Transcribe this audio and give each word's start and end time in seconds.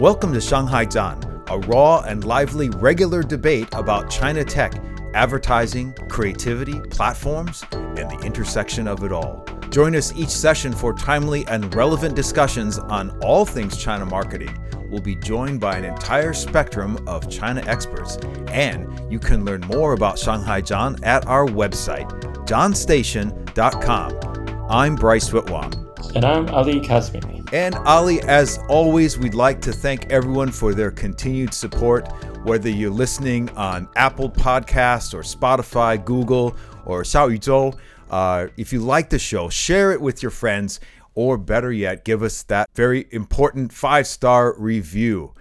Welcome 0.00 0.32
to 0.34 0.40
Shanghai 0.40 0.86
Zhan, 0.86 1.42
a 1.50 1.58
raw 1.66 2.02
and 2.02 2.22
lively 2.22 2.70
regular 2.70 3.24
debate 3.24 3.66
about 3.72 4.08
China 4.08 4.44
tech, 4.44 4.80
advertising, 5.12 5.92
creativity, 6.08 6.78
platforms, 6.82 7.64
and 7.72 8.08
the 8.08 8.22
intersection 8.24 8.86
of 8.86 9.02
it 9.02 9.10
all. 9.10 9.44
Join 9.70 9.96
us 9.96 10.14
each 10.14 10.28
session 10.28 10.72
for 10.72 10.92
timely 10.92 11.44
and 11.48 11.74
relevant 11.74 12.14
discussions 12.14 12.78
on 12.78 13.10
all 13.24 13.44
things 13.44 13.76
China 13.76 14.06
marketing. 14.06 14.56
We'll 14.88 15.02
be 15.02 15.16
joined 15.16 15.58
by 15.58 15.76
an 15.76 15.84
entire 15.84 16.32
spectrum 16.32 17.02
of 17.08 17.28
China 17.28 17.64
experts, 17.66 18.18
and 18.52 19.12
you 19.12 19.18
can 19.18 19.44
learn 19.44 19.62
more 19.62 19.94
about 19.94 20.16
Shanghai 20.16 20.62
Zhan 20.62 21.04
at 21.04 21.26
our 21.26 21.44
website, 21.44 22.08
johnstation.com. 22.46 24.70
I'm 24.70 24.94
Bryce 24.94 25.30
Whitwam. 25.30 25.72
And 26.14 26.24
I'm 26.24 26.48
Ali 26.50 26.80
Kazmi. 26.80 27.37
And 27.50 27.74
Ali, 27.76 28.20
as 28.24 28.58
always, 28.68 29.18
we'd 29.18 29.32
like 29.32 29.62
to 29.62 29.72
thank 29.72 30.12
everyone 30.12 30.52
for 30.52 30.74
their 30.74 30.90
continued 30.90 31.54
support, 31.54 32.06
whether 32.44 32.68
you're 32.68 32.90
listening 32.90 33.48
on 33.50 33.88
Apple 33.96 34.28
Podcasts 34.28 35.14
or 35.14 35.22
Spotify, 35.22 36.04
Google, 36.04 36.54
or 36.84 37.04
Xiaoyuzhou. 37.04 37.78
Uh, 38.10 38.48
if 38.58 38.70
you 38.70 38.80
like 38.80 39.08
the 39.08 39.18
show, 39.18 39.48
share 39.48 39.92
it 39.92 40.00
with 40.00 40.22
your 40.22 40.30
friends, 40.30 40.78
or 41.14 41.38
better 41.38 41.72
yet, 41.72 42.04
give 42.04 42.22
us 42.22 42.42
that 42.44 42.68
very 42.74 43.06
important 43.12 43.72
five 43.72 44.06
star 44.06 44.54
review. 44.58 45.32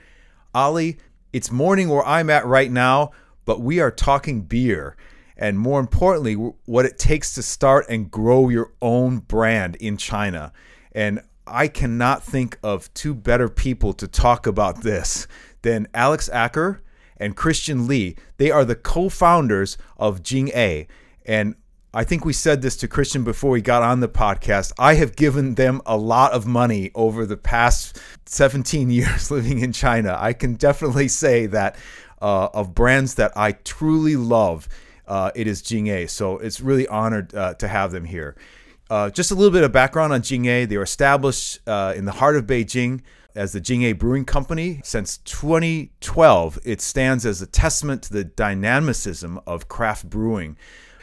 Ali, 0.56 0.98
it's 1.34 1.52
morning 1.52 1.90
where 1.90 2.06
I'm 2.06 2.30
at 2.30 2.46
right 2.46 2.72
now, 2.72 3.12
but 3.44 3.60
we 3.60 3.82
are 3.82 3.92
talking 3.92 4.42
beer 4.44 4.96
and 5.38 5.60
more 5.60 5.80
importantly, 5.80 6.34
what 6.34 6.86
it 6.86 6.98
takes 6.98 7.36
to 7.36 7.44
start 7.44 7.86
and 7.90 8.10
grow 8.10 8.50
your 8.50 8.74
own 8.82 9.20
brand 9.20 9.76
in 9.76 9.98
China. 9.98 10.52
And 10.94 11.22
I 11.50 11.68
cannot 11.68 12.24
think 12.24 12.58
of 12.64 12.94
two 12.94 13.14
better 13.14 13.50
people 13.50 13.94
to 13.94 14.08
talk 14.08 14.48
about 14.48 14.84
this 14.84 15.28
than 15.62 15.88
Alex 15.94 16.30
Acker 16.30 16.82
and 17.18 17.36
Kristian 17.36 17.88
Li. 17.88 18.16
They 18.38 18.52
are 18.52 18.66
the 18.66 18.76
co 18.76 19.10
founders 19.10 19.78
of 19.98 20.24
Jing 20.24 20.50
A. 20.50 20.88
And 21.26 21.56
I 21.94 22.04
think 22.04 22.26
we 22.26 22.34
said 22.34 22.62
this 22.62 22.78
to 22.78 22.88
Kristian 22.88 23.24
before 23.24 23.52
we 23.52 23.62
got 23.62 23.82
on 23.82 24.02
the 24.02 24.10
podcast. 24.10 24.72
I 24.78 24.96
have 24.96 25.16
given 25.16 25.56
them 25.56 25.82
a 25.86 25.98
lot 25.98 26.34
of 26.34 26.46
money 26.46 26.92
over 26.94 27.26
the 27.26 27.38
past 27.38 28.00
17 28.26 28.90
years 28.92 29.32
living 29.32 29.60
in 29.60 29.72
China. 29.72 30.16
I 30.20 30.34
can 30.34 30.56
definitely 30.56 31.08
say 31.08 31.48
that 31.48 31.76
uh, 32.22 32.50
of 32.54 32.76
brands 32.76 33.16
that 33.16 33.32
I 33.36 33.54
truly 33.54 34.16
love 34.16 34.68
uh, 35.08 35.32
it 35.36 35.48
is 35.48 35.62
Jing 35.62 35.88
A. 35.88 36.06
So 36.08 36.38
it's 36.38 36.60
really 36.60 36.88
honored 36.88 37.34
uh, 37.34 37.54
to 37.56 37.68
have 37.68 37.92
them 37.92 38.06
here. 38.06 38.36
Uh, 38.90 39.10
just 39.10 39.32
a 39.32 39.36
little 39.36 39.52
bit 39.52 39.64
of 39.64 39.72
background 39.72 40.14
on 40.14 40.22
Jing 40.22 40.44
They 40.44 40.78
were 40.78 40.84
established 40.84 41.60
uh, 41.68 41.94
in 41.96 42.06
the 42.06 42.14
heart 42.14 42.38
of 42.38 42.46
Beijing 42.46 43.02
as 43.36 43.52
the 43.52 43.60
Jing 43.60 43.94
Brewing 43.96 44.26
Company. 44.26 44.80
Since 44.84 45.18
2012, 45.20 46.60
it 46.64 46.82
stands 46.82 47.26
as 47.26 47.42
a 47.42 47.48
testament 47.48 48.04
to 48.04 48.14
the 48.14 48.24
dynamicism 48.24 49.40
of 49.46 49.68
craft 49.68 50.10
brewing. 50.10 50.58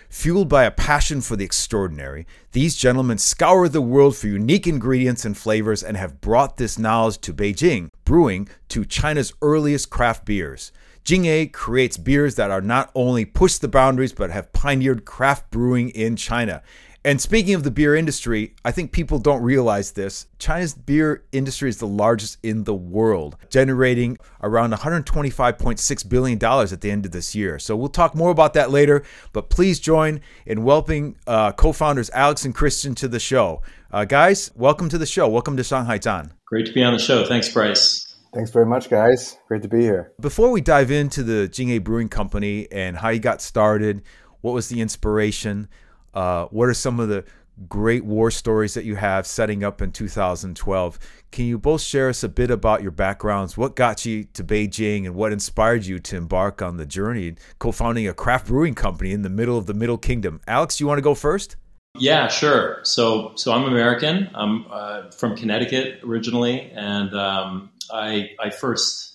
Fueled 0.08 0.48
by 0.48 0.64
a 0.64 0.70
passion 0.70 1.20
for 1.20 1.36
the 1.36 1.44
extraordinary, 1.44 2.26
these 2.52 2.76
gentlemen 2.76 3.18
scour 3.18 3.68
the 3.68 3.80
world 3.80 4.16
for 4.16 4.28
unique 4.28 4.66
ingredients 4.66 5.24
and 5.24 5.36
flavors 5.36 5.82
and 5.82 5.96
have 5.96 6.20
brought 6.20 6.56
this 6.56 6.78
knowledge 6.78 7.18
to 7.18 7.34
Beijing, 7.34 7.90
brewing 8.04 8.48
to 8.68 8.84
China's 8.84 9.32
earliest 9.42 9.90
craft 9.90 10.24
beers. 10.24 10.72
Jing 11.02 11.50
creates 11.50 11.98
beers 11.98 12.36
that 12.36 12.50
are 12.50 12.62
not 12.62 12.90
only 12.94 13.26
push 13.26 13.58
the 13.58 13.68
boundaries 13.68 14.12
but 14.12 14.30
have 14.30 14.52
pioneered 14.52 15.04
craft 15.04 15.50
brewing 15.50 15.90
in 15.90 16.16
China. 16.16 16.62
And 17.06 17.20
speaking 17.20 17.52
of 17.52 17.64
the 17.64 17.70
beer 17.70 17.94
industry, 17.94 18.54
I 18.64 18.70
think 18.70 18.90
people 18.90 19.18
don't 19.18 19.42
realize 19.42 19.92
this. 19.92 20.26
China's 20.38 20.72
beer 20.72 21.22
industry 21.32 21.68
is 21.68 21.76
the 21.76 21.86
largest 21.86 22.38
in 22.42 22.64
the 22.64 22.72
world, 22.72 23.36
generating 23.50 24.16
around 24.42 24.72
$125.6 24.72 26.08
billion 26.08 26.42
at 26.42 26.80
the 26.80 26.90
end 26.90 27.04
of 27.04 27.12
this 27.12 27.34
year. 27.34 27.58
So 27.58 27.76
we'll 27.76 27.90
talk 27.90 28.14
more 28.14 28.30
about 28.30 28.54
that 28.54 28.70
later, 28.70 29.02
but 29.34 29.50
please 29.50 29.80
join 29.80 30.22
in 30.46 30.64
welcoming 30.64 31.18
uh, 31.26 31.52
co 31.52 31.72
founders 31.72 32.08
Alex 32.14 32.46
and 32.46 32.54
Kristian 32.54 32.96
to 32.96 33.06
the 33.06 33.20
show. 33.20 33.60
Uh, 33.92 34.06
guys, 34.06 34.50
welcome 34.54 34.88
to 34.88 34.96
the 34.96 35.04
show. 35.04 35.28
Welcome 35.28 35.58
to 35.58 35.62
Shanghai 35.62 35.98
Zhan. 35.98 36.30
Great 36.46 36.64
to 36.64 36.72
be 36.72 36.82
on 36.82 36.94
the 36.94 36.98
show. 36.98 37.26
Thanks, 37.26 37.50
Bryce. 37.50 38.16
Thanks 38.32 38.50
very 38.50 38.66
much, 38.66 38.88
guys. 38.88 39.36
Great 39.46 39.60
to 39.60 39.68
be 39.68 39.82
here. 39.82 40.12
Before 40.20 40.50
we 40.50 40.62
dive 40.62 40.90
into 40.90 41.22
the 41.22 41.48
Jing 41.48 41.78
Brewing 41.80 42.08
Company 42.08 42.66
and 42.72 42.96
how 42.96 43.10
you 43.10 43.20
got 43.20 43.42
started, 43.42 44.02
what 44.40 44.54
was 44.54 44.70
the 44.70 44.80
inspiration? 44.80 45.68
Uh, 46.14 46.46
what 46.46 46.68
are 46.68 46.74
some 46.74 47.00
of 47.00 47.08
the 47.08 47.24
great 47.68 48.04
war 48.04 48.30
stories 48.30 48.74
that 48.74 48.84
you 48.84 48.96
have 48.96 49.26
setting 49.26 49.62
up 49.62 49.82
in 49.82 49.92
2012? 49.92 50.98
Can 51.30 51.46
you 51.46 51.58
both 51.58 51.80
share 51.80 52.08
us 52.08 52.22
a 52.22 52.28
bit 52.28 52.50
about 52.50 52.82
your 52.82 52.90
backgrounds? 52.90 53.56
What 53.56 53.76
got 53.76 54.04
you 54.04 54.24
to 54.24 54.44
Beijing 54.44 55.04
and 55.04 55.14
what 55.14 55.32
inspired 55.32 55.84
you 55.84 55.98
to 55.98 56.16
embark 56.16 56.62
on 56.62 56.76
the 56.76 56.86
journey, 56.86 57.34
co 57.58 57.72
founding 57.72 58.08
a 58.08 58.14
craft 58.14 58.46
brewing 58.46 58.74
company 58.74 59.12
in 59.12 59.22
the 59.22 59.30
middle 59.30 59.58
of 59.58 59.66
the 59.66 59.74
Middle 59.74 59.98
Kingdom? 59.98 60.40
Alex, 60.46 60.80
you 60.80 60.86
want 60.86 60.98
to 60.98 61.02
go 61.02 61.14
first? 61.14 61.56
Yeah, 61.96 62.26
sure. 62.26 62.80
So, 62.82 63.32
so 63.36 63.52
I'm 63.52 63.64
American. 63.64 64.28
I'm 64.34 64.66
uh, 64.70 65.10
from 65.12 65.36
Connecticut 65.36 66.00
originally, 66.02 66.72
and 66.74 67.14
um, 67.14 67.70
I, 67.92 68.30
I 68.40 68.50
first 68.50 69.13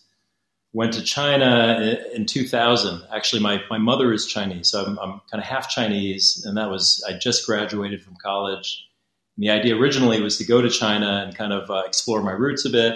went 0.74 0.94
to 0.94 1.02
China 1.02 1.98
in 2.14 2.26
2000. 2.26 3.02
Actually, 3.14 3.42
my, 3.42 3.62
my 3.70 3.78
mother 3.78 4.14
is 4.14 4.28
Chinese, 4.28 4.70
so 4.70 4.86
I'm, 4.86 5.00
I'm 5.00 5.22
kind 5.32 5.42
of 5.42 5.44
half 5.44 5.70
Chinese, 5.70 6.44
and 6.46 6.58
that 6.58 6.70
was 6.70 7.04
I 7.08 7.14
just 7.14 7.46
graduated 7.46 8.04
from 8.04 8.16
college. 8.22 8.88
And 9.36 9.44
the 9.44 9.50
idea 9.50 9.76
originally 9.76 10.22
was 10.22 10.38
to 10.38 10.46
go 10.46 10.62
to 10.62 10.70
China 10.70 11.24
and 11.26 11.36
kind 11.36 11.54
of 11.54 11.70
uh, 11.70 11.84
explore 11.86 12.22
my 12.22 12.32
roots 12.32 12.66
a 12.66 12.70
bit. 12.70 12.96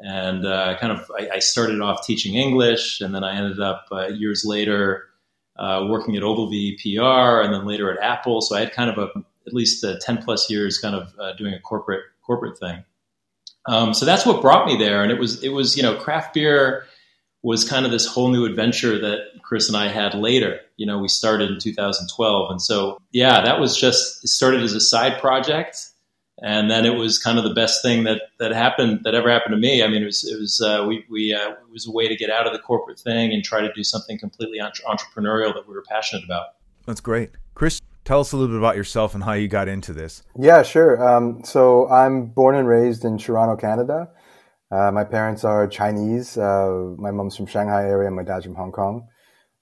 And 0.00 0.44
uh, 0.46 0.76
kind 0.80 0.92
of, 0.92 1.10
I, 1.16 1.36
I, 1.36 1.38
started 1.38 1.80
off 1.80 2.04
teaching 2.04 2.34
English, 2.34 3.00
and 3.00 3.14
then 3.14 3.22
I 3.22 3.36
ended 3.36 3.60
up 3.60 3.86
uh, 3.92 4.08
years 4.08 4.44
later 4.44 5.04
uh, 5.56 5.86
working 5.88 6.16
at 6.16 6.24
Ogilvy 6.24 6.76
PR, 6.82 7.42
and 7.42 7.54
then 7.54 7.64
later 7.64 7.92
at 7.92 8.02
Apple. 8.02 8.40
So 8.40 8.56
I 8.56 8.60
had 8.60 8.72
kind 8.72 8.90
of 8.90 8.98
a 8.98 9.08
at 9.46 9.52
least 9.52 9.84
10 10.00 10.22
plus 10.22 10.50
years 10.50 10.78
kind 10.78 10.96
of 10.96 11.14
uh, 11.18 11.34
doing 11.34 11.54
a 11.54 11.60
corporate 11.60 12.02
corporate 12.26 12.58
thing. 12.58 12.82
Um, 13.66 13.94
so 13.94 14.04
that's 14.04 14.26
what 14.26 14.42
brought 14.42 14.66
me 14.66 14.76
there, 14.76 15.02
and 15.02 15.12
it 15.12 15.18
was 15.18 15.42
it 15.42 15.50
was 15.50 15.76
you 15.76 15.82
know 15.82 15.96
craft 15.96 16.34
beer 16.34 16.86
was 17.44 17.62
kind 17.62 17.84
of 17.84 17.92
this 17.92 18.06
whole 18.06 18.30
new 18.30 18.46
adventure 18.46 18.98
that 18.98 19.18
Kris 19.42 19.68
and 19.68 19.76
I 19.76 19.88
had 19.88 20.14
later. 20.14 20.60
You 20.78 20.86
know, 20.86 20.98
we 20.98 21.08
started 21.08 21.50
in 21.50 21.60
2012, 21.60 22.50
and 22.50 22.60
so 22.60 22.98
yeah, 23.12 23.42
that 23.44 23.60
was 23.60 23.78
just 23.78 24.26
started 24.26 24.62
as 24.62 24.72
a 24.72 24.80
side 24.80 25.20
project, 25.20 25.90
and 26.42 26.70
then 26.70 26.86
it 26.86 26.94
was 26.94 27.18
kind 27.18 27.36
of 27.36 27.44
the 27.44 27.52
best 27.52 27.82
thing 27.82 28.04
that 28.04 28.22
that 28.38 28.52
happened 28.52 29.00
that 29.04 29.14
ever 29.14 29.30
happened 29.30 29.52
to 29.52 29.60
me. 29.60 29.82
I 29.82 29.88
mean, 29.88 30.02
it 30.02 30.06
was 30.06 30.24
it 30.24 30.40
was 30.40 30.62
uh, 30.62 30.86
we 30.88 31.04
we 31.10 31.34
uh, 31.34 31.50
it 31.50 31.70
was 31.70 31.86
a 31.86 31.92
way 31.92 32.08
to 32.08 32.16
get 32.16 32.30
out 32.30 32.46
of 32.46 32.54
the 32.54 32.58
corporate 32.58 32.98
thing 32.98 33.32
and 33.34 33.44
try 33.44 33.60
to 33.60 33.70
do 33.74 33.84
something 33.84 34.18
completely 34.18 34.58
entre- 34.58 34.86
entrepreneurial 34.86 35.52
that 35.52 35.68
we 35.68 35.74
were 35.74 35.84
passionate 35.86 36.24
about. 36.24 36.46
That's 36.86 37.02
great, 37.02 37.32
Kris. 37.54 37.78
Tell 38.06 38.20
us 38.20 38.32
a 38.32 38.36
little 38.36 38.54
bit 38.54 38.58
about 38.58 38.76
yourself 38.76 39.14
and 39.14 39.22
how 39.22 39.32
you 39.32 39.48
got 39.48 39.68
into 39.68 39.92
this. 39.92 40.22
Yeah, 40.38 40.62
sure. 40.62 41.06
Um, 41.06 41.44
so 41.44 41.88
I'm 41.88 42.26
born 42.26 42.54
and 42.54 42.66
raised 42.66 43.04
in 43.04 43.18
Toronto, 43.18 43.56
Canada. 43.56 44.10
Uh, 44.74 44.90
my 44.90 45.04
parents 45.04 45.44
are 45.44 45.68
Chinese. 45.68 46.36
Uh, 46.36 46.94
my 46.98 47.12
mom's 47.12 47.36
from 47.36 47.46
Shanghai 47.46 47.84
area, 47.84 48.08
and 48.08 48.16
my 48.16 48.24
dad's 48.24 48.44
from 48.44 48.56
Hong 48.56 48.72
Kong. 48.72 49.06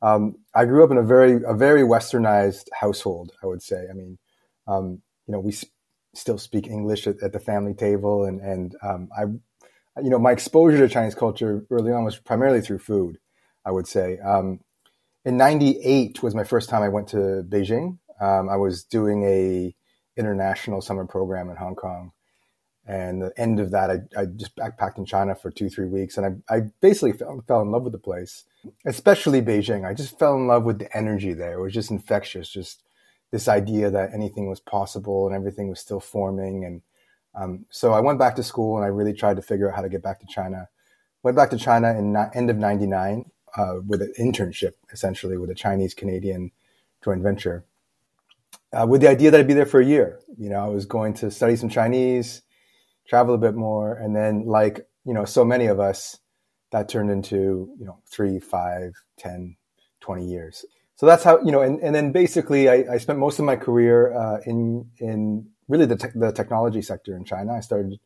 Um, 0.00 0.37
I 0.55 0.65
grew 0.65 0.83
up 0.84 0.91
in 0.91 0.97
a 0.97 1.03
very 1.03 1.43
a 1.47 1.55
very 1.55 1.83
westernized 1.83 2.69
household. 2.73 3.33
I 3.43 3.47
would 3.47 3.62
say. 3.62 3.84
I 3.91 3.93
mean, 3.93 4.19
um, 4.67 5.03
you 5.27 5.33
know, 5.33 5.41
we 5.41 5.53
sp- 5.53 5.69
still 6.15 6.39
speak 6.39 6.67
English 6.67 7.06
at, 7.06 7.23
at, 7.23 7.33
the 7.33 7.41
family 7.41 7.75
table, 7.75 8.25
and 8.25 8.41
and 8.41 8.75
um, 8.83 9.11
I, 9.15 9.25
you 10.03 10.09
know, 10.09 10.19
my 10.19 10.33
exposure 10.33 10.78
to 10.78 10.89
Chinese 10.89 11.15
culture 11.15 11.67
early 11.71 11.93
on 11.93 12.05
was 12.05 12.17
primarily 12.17 12.62
through 12.62 12.79
food. 12.79 13.19
I 13.67 13.71
would 13.71 13.87
say. 13.87 14.19
Um, 14.19 14.61
in 15.27 15.37
'98 15.37 16.23
was 16.23 16.34
my 16.34 16.44
first 16.44 16.71
time 16.71 16.83
I 16.83 16.89
went 16.89 17.09
to 17.09 17.44
Beijing. 17.47 17.99
Um, 18.19 18.49
I 18.49 18.56
was 18.56 18.85
doing 18.85 19.25
a 19.25 19.75
international 20.17 20.81
summer 20.81 21.06
program 21.06 21.50
in 21.50 21.56
Hong 21.56 21.75
Kong, 21.75 22.12
and 22.87 23.23
the 23.23 23.32
end 23.37 23.61
of 23.61 23.70
that, 23.70 23.90
I, 23.90 24.20
I 24.20 24.25
just 24.26 24.56
backpacked 24.56 24.99
in 24.99 25.05
China 25.05 25.34
for 25.34 25.50
two 25.50 25.69
three 25.69 25.87
weeks, 25.87 26.17
and 26.17 26.43
I, 26.49 26.56
I 26.56 26.61
basically 26.81 27.12
fell, 27.12 27.43
fell 27.46 27.62
in 27.62 27.70
love 27.70 27.84
with 27.84 27.93
the 27.93 27.99
place, 27.99 28.44
especially 28.84 29.40
Beijing. 29.40 29.87
I 29.87 29.94
just 29.94 30.19
fell 30.19 30.34
in 30.34 30.46
love 30.46 30.64
with 30.64 30.79
the 30.79 30.96
energy 30.96 31.32
there. 31.32 31.58
It 31.58 31.62
was 31.62 31.75
just 31.75 31.90
infectious, 31.90 32.49
just 32.49 32.82
this 33.31 33.49
idea 33.49 33.90
that 33.90 34.12
anything 34.12 34.49
was 34.49 34.61
possible 34.61 35.26
and 35.26 35.34
everything 35.34 35.69
was 35.69 35.81
still 35.81 36.00
forming. 36.00 36.64
And 36.64 36.82
um, 37.34 37.67
so 37.70 37.93
I 37.93 38.00
went 38.00 38.19
back 38.19 38.37
to 38.37 38.43
school, 38.43 38.76
and 38.76 38.84
I 38.84 38.88
really 38.88 39.14
tried 39.14 39.37
to 39.37 39.43
figure 39.43 39.70
out 39.70 39.76
how 39.76 39.82
to 39.82 39.88
get 39.88 40.02
back 40.02 40.20
to 40.20 40.26
China. 40.26 40.69
Went 41.23 41.37
back 41.37 41.50
to 41.50 41.58
China 41.58 41.96
in 41.96 42.12
na- 42.12 42.31
end 42.34 42.50
of 42.50 42.56
'99 42.56 43.31
uh, 43.56 43.76
with 43.87 44.02
an 44.02 44.12
internship, 44.19 44.73
essentially 44.93 45.37
with 45.37 45.50
a 45.50 45.55
Chinese 45.55 45.94
Canadian 45.94 46.50
joint 47.05 47.23
venture 47.23 47.64
uh, 48.73 48.87
with 48.87 49.00
the 49.00 49.08
idea 49.08 49.31
that 49.31 49.40
I'd 49.40 49.46
be 49.49 49.55
there 49.55 49.67
for 49.67 49.81
a 49.81 49.84
year. 49.84 50.20
You 50.38 50.50
know, 50.50 50.64
I 50.64 50.69
was 50.69 50.87
going 50.87 51.14
to 51.14 51.31
study 51.31 51.56
some 51.56 51.69
Chinese, 51.69 52.43
travel 53.08 53.34
a 53.34 53.38
bit 53.38 53.54
more, 53.54 53.94
and 53.94 54.14
then, 54.14 54.44
like 54.46 54.87
you 55.04 55.14
know, 55.14 55.25
so 55.25 55.44
many 55.44 55.66
of 55.66 55.81
us, 55.81 56.19
that 56.70 56.88
turned 56.88 57.10
into 57.10 57.69
you 57.78 57.84
know 57.87 57.99
three, 58.10 58.38
five, 58.40 58.93
ten, 59.19 59.56
twenty 60.00 60.26
years. 60.26 60.64
So 60.96 61.06
that's 61.06 61.25
how 61.25 61.40
you 61.43 61.52
know, 61.52 61.62
and, 61.62 61.81
and 61.81 61.94
then 61.94 62.12
basically, 62.12 62.69
I, 62.69 62.84
I 62.94 62.99
spent 62.99 63.19
most 63.19 63.38
of 63.38 63.44
my 63.44 63.56
career 63.56 64.12
uh, 64.16 64.38
in 64.46 64.87
in 64.99 65.49
really 65.69 65.87
the 65.87 65.96
te- 65.96 66.19
the 66.19 66.32
technology 66.32 66.82
sector 66.82 67.16
in 67.16 67.25
China. 67.25 67.52
I 67.54 67.60
started 67.60 67.99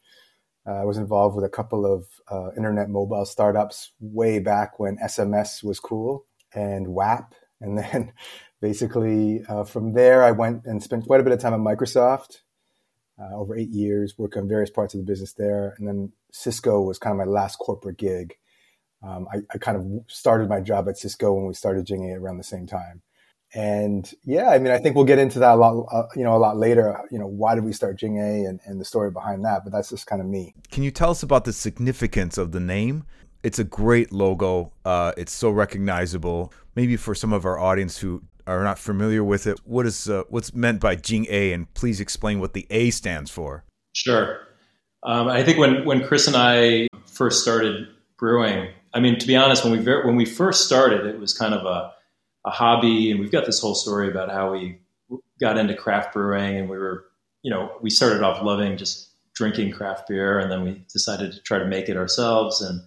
Uh, 0.66 0.82
I 0.82 0.84
was 0.84 0.98
involved 0.98 1.36
with 1.36 1.44
a 1.44 1.48
couple 1.48 1.86
of 1.86 2.06
uh, 2.28 2.50
internet 2.56 2.88
mobile 2.90 3.24
startups 3.24 3.92
way 4.00 4.40
back 4.40 4.80
when 4.80 4.98
SMS 4.98 5.62
was 5.62 5.78
cool 5.78 6.24
and 6.52 6.88
WAP. 6.88 7.34
And 7.60 7.78
then 7.78 8.12
basically 8.60 9.42
uh, 9.48 9.64
from 9.64 9.92
there, 9.92 10.24
I 10.24 10.32
went 10.32 10.64
and 10.66 10.82
spent 10.82 11.06
quite 11.06 11.20
a 11.20 11.22
bit 11.22 11.32
of 11.32 11.40
time 11.40 11.54
at 11.54 11.60
Microsoft 11.60 12.40
uh, 13.18 13.34
over 13.34 13.56
eight 13.56 13.70
years, 13.70 14.14
working 14.18 14.42
on 14.42 14.48
various 14.48 14.70
parts 14.70 14.94
of 14.94 15.00
the 15.00 15.04
business 15.04 15.32
there. 15.32 15.74
And 15.78 15.88
then 15.88 16.12
Cisco 16.32 16.80
was 16.82 16.98
kind 16.98 17.12
of 17.12 17.26
my 17.26 17.30
last 17.30 17.56
corporate 17.56 17.96
gig. 17.96 18.34
Um, 19.02 19.26
I, 19.32 19.38
I, 19.52 19.58
kind 19.58 19.76
of 19.76 20.10
started 20.10 20.48
my 20.48 20.60
job 20.60 20.88
at 20.88 20.96
Cisco 20.96 21.32
when 21.34 21.46
we 21.46 21.54
started 21.54 21.86
Jing-A 21.86 22.14
around 22.14 22.38
the 22.38 22.44
same 22.44 22.66
time. 22.66 23.02
And 23.54 24.10
yeah, 24.24 24.50
I 24.50 24.58
mean, 24.58 24.72
I 24.72 24.78
think 24.78 24.96
we'll 24.96 25.04
get 25.04 25.18
into 25.18 25.38
that 25.38 25.54
a 25.54 25.56
lot, 25.56 25.86
uh, 25.92 26.06
you 26.16 26.24
know, 26.24 26.34
a 26.34 26.38
lot 26.38 26.56
later. 26.56 26.98
You 27.10 27.18
know, 27.18 27.26
why 27.26 27.54
did 27.54 27.64
we 27.64 27.72
start 27.72 27.98
Jing-A 27.98 28.44
and, 28.44 28.58
and 28.64 28.80
the 28.80 28.84
story 28.84 29.10
behind 29.10 29.44
that? 29.44 29.64
But 29.64 29.72
that's 29.72 29.90
just 29.90 30.06
kind 30.06 30.20
of 30.20 30.26
me. 30.26 30.54
Can 30.70 30.82
you 30.82 30.90
tell 30.90 31.10
us 31.10 31.22
about 31.22 31.44
the 31.44 31.52
significance 31.52 32.38
of 32.38 32.52
the 32.52 32.60
name? 32.60 33.04
It's 33.42 33.58
a 33.58 33.64
great 33.64 34.12
logo. 34.12 34.72
Uh, 34.84 35.12
it's 35.16 35.32
so 35.32 35.50
recognizable. 35.50 36.52
Maybe 36.74 36.96
for 36.96 37.14
some 37.14 37.32
of 37.32 37.44
our 37.44 37.58
audience 37.58 37.98
who 37.98 38.22
are 38.46 38.62
not 38.62 38.78
familiar 38.78 39.24
with 39.24 39.46
it, 39.46 39.60
what 39.64 39.86
is 39.86 40.08
uh, 40.08 40.22
what's 40.28 40.54
meant 40.54 40.80
by 40.80 40.96
Jing 40.96 41.26
A, 41.28 41.52
and 41.52 41.72
please 41.74 42.00
explain 42.00 42.40
what 42.40 42.52
the 42.52 42.66
A 42.70 42.90
stands 42.90 43.30
for. 43.30 43.64
Sure. 43.92 44.40
Um, 45.02 45.28
I 45.28 45.42
think 45.42 45.58
when 45.58 45.84
when 45.84 46.04
Kris 46.04 46.26
and 46.26 46.36
I 46.36 46.88
first 47.06 47.42
started 47.42 47.88
brewing, 48.18 48.68
I 48.92 49.00
mean, 49.00 49.18
to 49.18 49.26
be 49.26 49.36
honest, 49.36 49.64
when 49.64 49.72
we 49.72 49.84
when 50.04 50.16
we 50.16 50.24
first 50.24 50.64
started, 50.64 51.06
it 51.06 51.18
was 51.18 51.32
kind 51.32 51.54
of 51.54 51.64
a, 51.64 51.92
a 52.46 52.50
hobby, 52.50 53.10
and 53.10 53.20
we've 53.20 53.32
got 53.32 53.46
this 53.46 53.60
whole 53.60 53.74
story 53.74 54.08
about 54.10 54.30
how 54.30 54.52
we 54.52 54.78
got 55.40 55.58
into 55.58 55.74
craft 55.74 56.12
brewing, 56.12 56.56
and 56.56 56.68
we 56.68 56.78
were, 56.78 57.04
you 57.42 57.50
know, 57.50 57.72
we 57.82 57.90
started 57.90 58.22
off 58.22 58.42
loving 58.42 58.76
just 58.76 59.10
drinking 59.34 59.72
craft 59.72 60.08
beer, 60.08 60.38
and 60.38 60.50
then 60.50 60.64
we 60.64 60.84
decided 60.92 61.32
to 61.32 61.40
try 61.42 61.58
to 61.58 61.66
make 61.66 61.88
it 61.88 61.96
ourselves, 61.96 62.60
and 62.60 62.80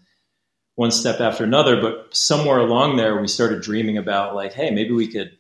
one 0.76 0.92
step 0.92 1.20
after 1.20 1.44
another. 1.44 1.82
But 1.82 2.16
somewhere 2.16 2.60
along 2.60 2.96
there, 2.98 3.20
we 3.20 3.28
started 3.28 3.62
dreaming 3.62 3.98
about 3.98 4.36
like, 4.36 4.54
hey, 4.54 4.72
maybe 4.72 4.92
we 4.92 5.08
could 5.08 5.38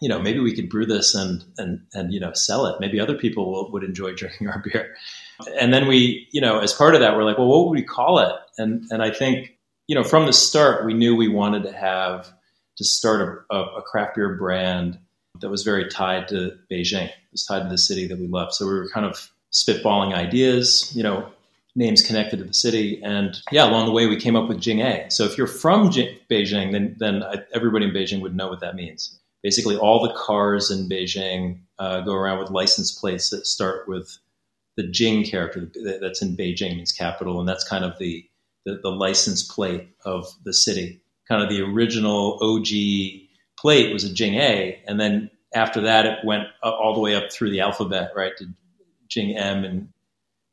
you 0.00 0.08
know, 0.08 0.20
maybe 0.20 0.40
we 0.40 0.54
could 0.54 0.68
brew 0.68 0.86
this 0.86 1.14
and 1.14 1.44
and 1.58 1.80
and 1.94 2.12
you 2.12 2.20
know 2.20 2.32
sell 2.32 2.66
it. 2.66 2.80
Maybe 2.80 3.00
other 3.00 3.16
people 3.16 3.50
will, 3.50 3.72
would 3.72 3.84
enjoy 3.84 4.12
drinking 4.16 4.48
our 4.48 4.62
beer. 4.64 4.94
And 5.58 5.72
then 5.72 5.86
we, 5.86 6.28
you 6.32 6.40
know, 6.40 6.60
as 6.60 6.72
part 6.72 6.94
of 6.94 7.00
that, 7.00 7.14
we're 7.14 7.24
like, 7.24 7.38
well, 7.38 7.48
what 7.48 7.66
would 7.66 7.78
we 7.78 7.82
call 7.82 8.18
it? 8.18 8.34
And 8.58 8.84
and 8.90 9.02
I 9.02 9.10
think, 9.10 9.56
you 9.86 9.94
know, 9.94 10.04
from 10.04 10.26
the 10.26 10.32
start, 10.32 10.86
we 10.86 10.94
knew 10.94 11.16
we 11.16 11.28
wanted 11.28 11.64
to 11.64 11.72
have 11.72 12.30
to 12.76 12.84
start 12.84 13.46
a, 13.50 13.56
a 13.56 13.82
craft 13.82 14.16
beer 14.16 14.36
brand 14.36 14.98
that 15.40 15.50
was 15.50 15.62
very 15.62 15.88
tied 15.88 16.28
to 16.28 16.56
Beijing. 16.70 17.08
It 17.08 17.32
was 17.32 17.44
tied 17.44 17.64
to 17.64 17.68
the 17.68 17.78
city 17.78 18.06
that 18.06 18.18
we 18.18 18.26
loved. 18.26 18.52
So 18.54 18.66
we 18.66 18.74
were 18.74 18.88
kind 18.88 19.06
of 19.06 19.30
spitballing 19.52 20.14
ideas, 20.14 20.92
you 20.94 21.02
know, 21.02 21.30
names 21.74 22.02
connected 22.02 22.38
to 22.38 22.44
the 22.44 22.54
city. 22.54 23.02
And 23.02 23.38
yeah, 23.50 23.68
along 23.68 23.86
the 23.86 23.92
way, 23.92 24.06
we 24.06 24.16
came 24.16 24.36
up 24.36 24.48
with 24.48 24.60
Jing-A. 24.60 25.10
So 25.10 25.24
if 25.24 25.36
you're 25.36 25.46
from 25.46 25.90
Beijing, 25.90 26.72
then 26.72 26.96
then 26.98 27.22
everybody 27.54 27.86
in 27.86 27.92
Beijing 27.92 28.20
would 28.22 28.34
know 28.34 28.48
what 28.48 28.60
that 28.60 28.74
means 28.74 29.18
basically 29.42 29.76
all 29.76 30.02
the 30.02 30.14
cars 30.14 30.70
in 30.70 30.88
Beijing 30.88 31.60
uh, 31.78 32.00
go 32.00 32.14
around 32.14 32.38
with 32.38 32.50
license 32.50 32.92
plates 32.92 33.30
that 33.30 33.46
start 33.46 33.88
with 33.88 34.18
the 34.76 34.86
Jing 34.86 35.24
character 35.24 35.70
that's 36.00 36.22
in 36.22 36.36
Beijing 36.36 36.76
means 36.76 36.92
capital, 36.92 37.40
and 37.40 37.48
that's 37.48 37.66
kind 37.66 37.84
of 37.84 37.98
the, 37.98 38.24
the, 38.64 38.78
the 38.82 38.90
license 38.90 39.42
plate 39.42 39.88
of 40.04 40.26
the 40.44 40.52
city. 40.52 41.00
Kind 41.28 41.42
of 41.42 41.48
the 41.48 41.62
original 41.62 42.38
OG 42.42 43.28
plate 43.58 43.92
was 43.92 44.04
a 44.04 44.12
Jing 44.12 44.34
A, 44.34 44.80
and 44.86 45.00
then 45.00 45.30
after 45.54 45.80
that 45.80 46.06
it 46.06 46.18
went 46.24 46.44
all 46.62 46.94
the 46.94 47.00
way 47.00 47.14
up 47.14 47.32
through 47.32 47.50
the 47.50 47.60
alphabet, 47.60 48.12
right, 48.14 48.36
to 48.36 48.46
Jing 49.08 49.36
M 49.36 49.64
and 49.64 49.88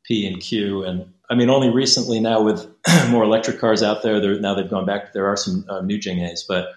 P 0.04 0.26
and 0.26 0.40
Q, 0.40 0.84
and 0.84 1.12
I 1.30 1.34
mean 1.34 1.50
only 1.50 1.70
recently 1.70 2.20
now 2.20 2.42
with 2.42 2.66
more 3.10 3.24
electric 3.24 3.58
cars 3.58 3.82
out 3.82 4.02
there, 4.02 4.40
now 4.40 4.54
they've 4.54 4.68
gone 4.68 4.86
back. 4.86 5.12
There 5.12 5.26
are 5.26 5.36
some 5.36 5.64
uh, 5.68 5.80
new 5.80 5.98
Jing-As, 5.98 6.44
but 6.44 6.68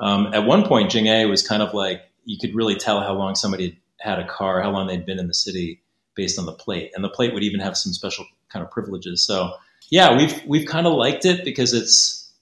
um, 0.00 0.32
at 0.32 0.46
one 0.46 0.66
point, 0.66 0.90
Jing-A 0.90 1.26
was 1.26 1.46
kind 1.46 1.62
of 1.62 1.74
like 1.74 2.02
you 2.24 2.38
could 2.38 2.54
really 2.54 2.74
tell 2.74 3.00
how 3.00 3.12
long 3.12 3.34
somebody 3.34 3.78
had 4.00 4.18
a 4.18 4.26
car, 4.26 4.62
how 4.62 4.70
long 4.70 4.86
they'd 4.86 5.06
been 5.06 5.18
in 5.18 5.28
the 5.28 5.34
city 5.34 5.82
based 6.14 6.38
on 6.38 6.46
the 6.46 6.52
plate, 6.52 6.90
and 6.94 7.04
the 7.04 7.08
plate 7.08 7.34
would 7.34 7.42
even 7.42 7.60
have 7.60 7.76
some 7.76 7.92
special 7.92 8.26
kind 8.48 8.64
of 8.64 8.70
privileges. 8.70 9.22
So 9.22 9.52
yeah, 9.90 10.16
we've 10.16 10.42
we've 10.46 10.66
kind 10.66 10.86
of 10.86 10.94
liked 10.94 11.24
it 11.24 11.44
because 11.44 11.72
it's 11.72 12.32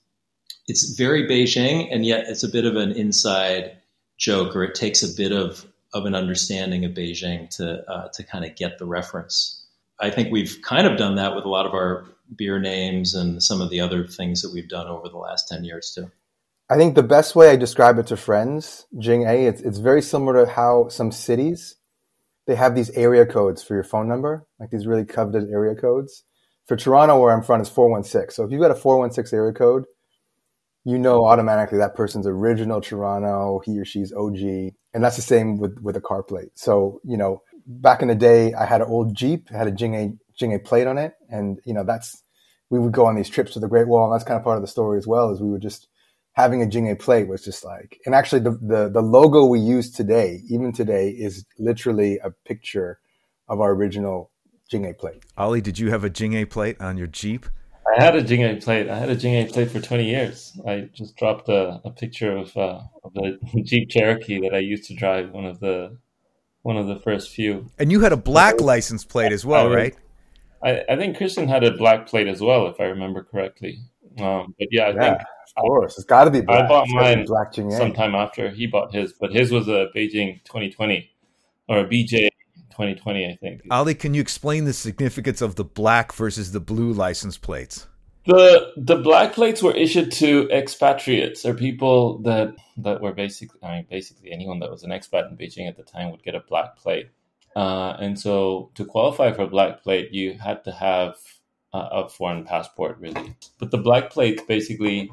it's 0.66 0.92
very 0.96 1.26
Beijing, 1.26 1.88
and 1.90 2.04
yet 2.04 2.26
it's 2.28 2.44
a 2.44 2.48
bit 2.48 2.64
of 2.64 2.76
an 2.76 2.92
inside 2.92 3.78
joke, 4.18 4.54
or 4.54 4.62
it 4.64 4.74
takes 4.74 5.02
a 5.02 5.14
bit 5.14 5.32
of 5.32 5.66
of 5.94 6.04
an 6.04 6.14
understanding 6.14 6.84
of 6.84 6.92
Beijing 6.92 7.50
to 7.56 7.90
uh, 7.90 8.08
to 8.08 8.22
kind 8.22 8.44
of 8.44 8.54
get 8.54 8.78
the 8.78 8.86
reference. 8.86 9.64
I 10.00 10.10
think 10.10 10.30
we've 10.30 10.60
kind 10.62 10.86
of 10.86 10.96
done 10.96 11.16
that 11.16 11.34
with 11.34 11.44
a 11.44 11.48
lot 11.48 11.66
of 11.66 11.72
our 11.72 12.06
beer 12.36 12.60
names 12.60 13.14
and 13.14 13.42
some 13.42 13.60
of 13.60 13.70
the 13.70 13.80
other 13.80 14.06
things 14.06 14.42
that 14.42 14.52
we've 14.52 14.68
done 14.68 14.86
over 14.86 15.08
the 15.08 15.16
last 15.16 15.48
ten 15.48 15.64
years 15.64 15.92
too. 15.94 16.10
I 16.70 16.76
think 16.76 16.94
the 16.94 17.02
best 17.02 17.34
way 17.34 17.48
I 17.48 17.56
describe 17.56 17.98
it 17.98 18.08
to 18.08 18.16
friends, 18.16 18.86
Jing-A, 18.98 19.46
it's, 19.46 19.62
it's 19.62 19.78
very 19.78 20.02
similar 20.02 20.44
to 20.44 20.50
how 20.50 20.88
some 20.88 21.10
cities, 21.10 21.76
they 22.46 22.56
have 22.56 22.74
these 22.74 22.90
area 22.90 23.24
codes 23.24 23.62
for 23.62 23.74
your 23.74 23.84
phone 23.84 24.06
number, 24.06 24.46
like 24.60 24.70
these 24.70 24.86
really 24.86 25.06
coveted 25.06 25.48
area 25.50 25.74
codes. 25.74 26.24
For 26.66 26.76
Toronto, 26.76 27.18
where 27.18 27.32
I'm 27.32 27.42
from, 27.42 27.62
it's 27.62 27.70
416. 27.70 28.34
So 28.34 28.44
if 28.44 28.50
you've 28.50 28.60
got 28.60 28.70
a 28.70 28.74
416 28.74 29.34
area 29.34 29.54
code, 29.54 29.84
you 30.84 30.98
know 30.98 31.24
automatically 31.24 31.78
that 31.78 31.94
person's 31.94 32.26
original 32.26 32.82
Toronto, 32.82 33.62
he 33.64 33.78
or 33.78 33.86
she's 33.86 34.12
OG. 34.12 34.74
And 34.92 35.02
that's 35.02 35.16
the 35.16 35.22
same 35.22 35.58
with, 35.58 35.78
with 35.80 35.96
a 35.96 36.02
car 36.02 36.22
plate. 36.22 36.50
So, 36.54 37.00
you 37.02 37.16
know, 37.16 37.42
back 37.66 38.02
in 38.02 38.08
the 38.08 38.14
day, 38.14 38.52
I 38.52 38.66
had 38.66 38.82
an 38.82 38.88
old 38.88 39.14
Jeep, 39.16 39.48
had 39.48 39.68
a 39.68 39.72
Jing 39.72 39.94
A, 39.94 40.12
Jing 40.38 40.54
a 40.54 40.58
plate 40.58 40.86
on 40.86 40.98
it. 40.98 41.14
And, 41.30 41.60
you 41.64 41.72
know, 41.72 41.84
that's, 41.84 42.22
we 42.68 42.78
would 42.78 42.92
go 42.92 43.06
on 43.06 43.16
these 43.16 43.30
trips 43.30 43.52
to 43.52 43.60
the 43.60 43.68
Great 43.68 43.88
Wall. 43.88 44.04
And 44.04 44.14
that's 44.14 44.28
kind 44.28 44.36
of 44.36 44.44
part 44.44 44.56
of 44.56 44.62
the 44.62 44.68
story 44.68 44.98
as 44.98 45.06
well, 45.06 45.30
is 45.30 45.40
we 45.40 45.50
would 45.50 45.62
just, 45.62 45.88
having 46.38 46.62
a 46.62 46.66
Jing-A 46.66 46.94
plate 46.94 47.26
was 47.26 47.44
just 47.44 47.64
like, 47.64 48.00
and 48.06 48.14
actually 48.14 48.40
the, 48.40 48.52
the, 48.62 48.88
the 48.88 49.02
logo 49.02 49.44
we 49.44 49.58
use 49.58 49.90
today, 49.90 50.40
even 50.48 50.72
today, 50.72 51.10
is 51.10 51.44
literally 51.58 52.18
a 52.22 52.30
picture 52.30 53.00
of 53.48 53.60
our 53.60 53.72
original 53.72 54.30
Jing-A 54.70 54.94
plate. 54.94 55.24
Ali, 55.36 55.60
did 55.60 55.80
you 55.80 55.90
have 55.90 56.04
a 56.04 56.10
Jing-A 56.10 56.44
plate 56.44 56.80
on 56.80 56.96
your 56.96 57.08
Jeep? 57.08 57.46
I 57.92 58.04
had 58.04 58.14
a 58.14 58.22
Jing-A 58.22 58.60
plate. 58.60 58.88
I 58.88 58.96
had 58.96 59.10
a 59.10 59.16
Jing-A 59.16 59.52
plate 59.52 59.72
for 59.72 59.80
20 59.80 60.04
years. 60.04 60.56
I 60.64 60.88
just 60.94 61.16
dropped 61.16 61.48
a, 61.48 61.80
a 61.84 61.90
picture 61.90 62.36
of, 62.36 62.56
uh, 62.56 62.82
of 63.02 63.12
the 63.14 63.38
Jeep 63.64 63.90
Cherokee 63.90 64.40
that 64.42 64.54
I 64.54 64.58
used 64.58 64.84
to 64.84 64.94
drive, 64.94 65.32
one 65.32 65.44
of 65.44 65.58
the 65.58 65.98
one 66.62 66.76
of 66.76 66.86
the 66.86 67.00
first 67.00 67.30
few. 67.30 67.70
And 67.78 67.90
you 67.90 68.00
had 68.00 68.12
a 68.12 68.16
black 68.16 68.60
license 68.60 69.04
plate 69.04 69.32
as 69.32 69.46
well, 69.46 69.72
I, 69.72 69.74
right? 69.74 69.96
I, 70.62 70.84
I 70.90 70.96
think 70.96 71.16
Kristian 71.16 71.48
had 71.48 71.64
a 71.64 71.70
black 71.76 72.06
plate 72.06 72.28
as 72.28 72.40
well, 72.42 72.66
if 72.66 72.78
I 72.78 72.84
remember 72.84 73.22
correctly. 73.22 73.78
Um, 74.18 74.54
but 74.58 74.68
yeah, 74.70 74.82
I 74.82 74.88
yeah. 74.88 75.00
think 75.00 75.20
of 75.20 75.26
course, 75.60 75.96
it's 75.96 76.06
got 76.06 76.24
to 76.24 76.30
be 76.30 76.40
black. 76.40 76.64
I 76.64 76.68
bought 76.68 76.88
mine 76.88 77.24
black 77.24 77.54
sometime 77.54 78.14
after 78.14 78.50
he 78.50 78.66
bought 78.66 78.94
his, 78.94 79.12
but 79.12 79.32
his 79.32 79.50
was 79.50 79.68
a 79.68 79.88
Beijing 79.94 80.42
2020 80.44 81.10
or 81.68 81.80
a 81.80 81.84
BJ 81.84 82.28
2020, 82.70 83.26
I 83.26 83.36
think. 83.36 83.62
Ali, 83.70 83.94
can 83.94 84.14
you 84.14 84.20
explain 84.20 84.64
the 84.64 84.72
significance 84.72 85.40
of 85.40 85.56
the 85.56 85.64
black 85.64 86.12
versus 86.12 86.52
the 86.52 86.60
blue 86.60 86.92
license 86.92 87.36
plates? 87.36 87.86
The 88.26 88.72
the 88.76 88.96
black 88.96 89.32
plates 89.32 89.62
were 89.62 89.74
issued 89.74 90.12
to 90.12 90.48
expatriates 90.50 91.46
or 91.46 91.54
people 91.54 92.18
that 92.22 92.54
that 92.76 93.00
were 93.00 93.12
basically 93.12 93.58
I 93.62 93.76
mean 93.76 93.86
basically 93.88 94.30
anyone 94.32 94.58
that 94.60 94.70
was 94.70 94.82
an 94.82 94.90
expat 94.90 95.30
in 95.30 95.36
Beijing 95.36 95.66
at 95.66 95.76
the 95.76 95.82
time 95.82 96.10
would 96.10 96.22
get 96.22 96.34
a 96.34 96.40
black 96.40 96.76
plate. 96.76 97.08
Uh, 97.56 97.96
and 97.98 98.18
so 98.18 98.70
to 98.74 98.84
qualify 98.84 99.32
for 99.32 99.42
a 99.42 99.48
black 99.48 99.82
plate, 99.82 100.12
you 100.12 100.34
had 100.34 100.62
to 100.64 100.72
have 100.72 101.16
uh, 101.72 101.88
a 101.90 102.08
foreign 102.08 102.44
passport, 102.44 102.98
really. 102.98 103.34
But 103.58 103.70
the 103.70 103.78
black 103.78 104.10
plates 104.10 104.42
basically 104.42 105.10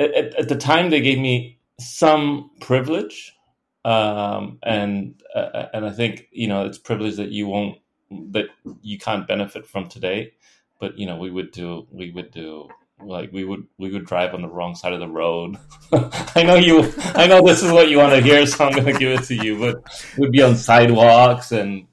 at, 0.00 0.34
at 0.34 0.48
the 0.48 0.56
time 0.56 0.90
they 0.90 1.00
gave 1.00 1.18
me 1.18 1.58
some 1.78 2.50
privilege 2.60 3.34
um, 3.84 4.58
and 4.62 5.22
uh, 5.34 5.66
and 5.72 5.86
I 5.86 5.90
think 5.90 6.28
you 6.32 6.48
know 6.48 6.66
it's 6.66 6.78
privilege 6.78 7.16
that 7.16 7.30
you 7.30 7.46
won't 7.46 7.78
that 8.10 8.46
you 8.82 8.98
can't 8.98 9.26
benefit 9.26 9.66
from 9.66 9.88
today. 9.88 10.34
But 10.78 10.98
you 10.98 11.06
know 11.06 11.16
we 11.16 11.30
would 11.30 11.50
do 11.50 11.86
we 11.90 12.10
would 12.10 12.30
do 12.30 12.68
like 13.02 13.32
we 13.32 13.44
would 13.44 13.66
we 13.78 13.90
would 13.90 14.04
drive 14.04 14.34
on 14.34 14.42
the 14.42 14.48
wrong 14.48 14.74
side 14.74 14.92
of 14.92 15.00
the 15.00 15.08
road. 15.08 15.56
I 15.92 16.42
know 16.42 16.56
you 16.56 16.92
I 17.14 17.26
know 17.26 17.42
this 17.42 17.62
is 17.62 17.72
what 17.72 17.88
you 17.88 17.98
want 17.98 18.12
to 18.12 18.20
hear, 18.20 18.44
so 18.46 18.66
I'm 18.66 18.72
going 18.72 18.92
to 18.92 18.98
give 18.98 19.20
it 19.20 19.24
to 19.26 19.34
you. 19.34 19.58
But 19.58 19.76
we'd 20.18 20.32
be 20.32 20.42
on 20.42 20.56
sidewalks 20.56 21.52
and 21.52 21.86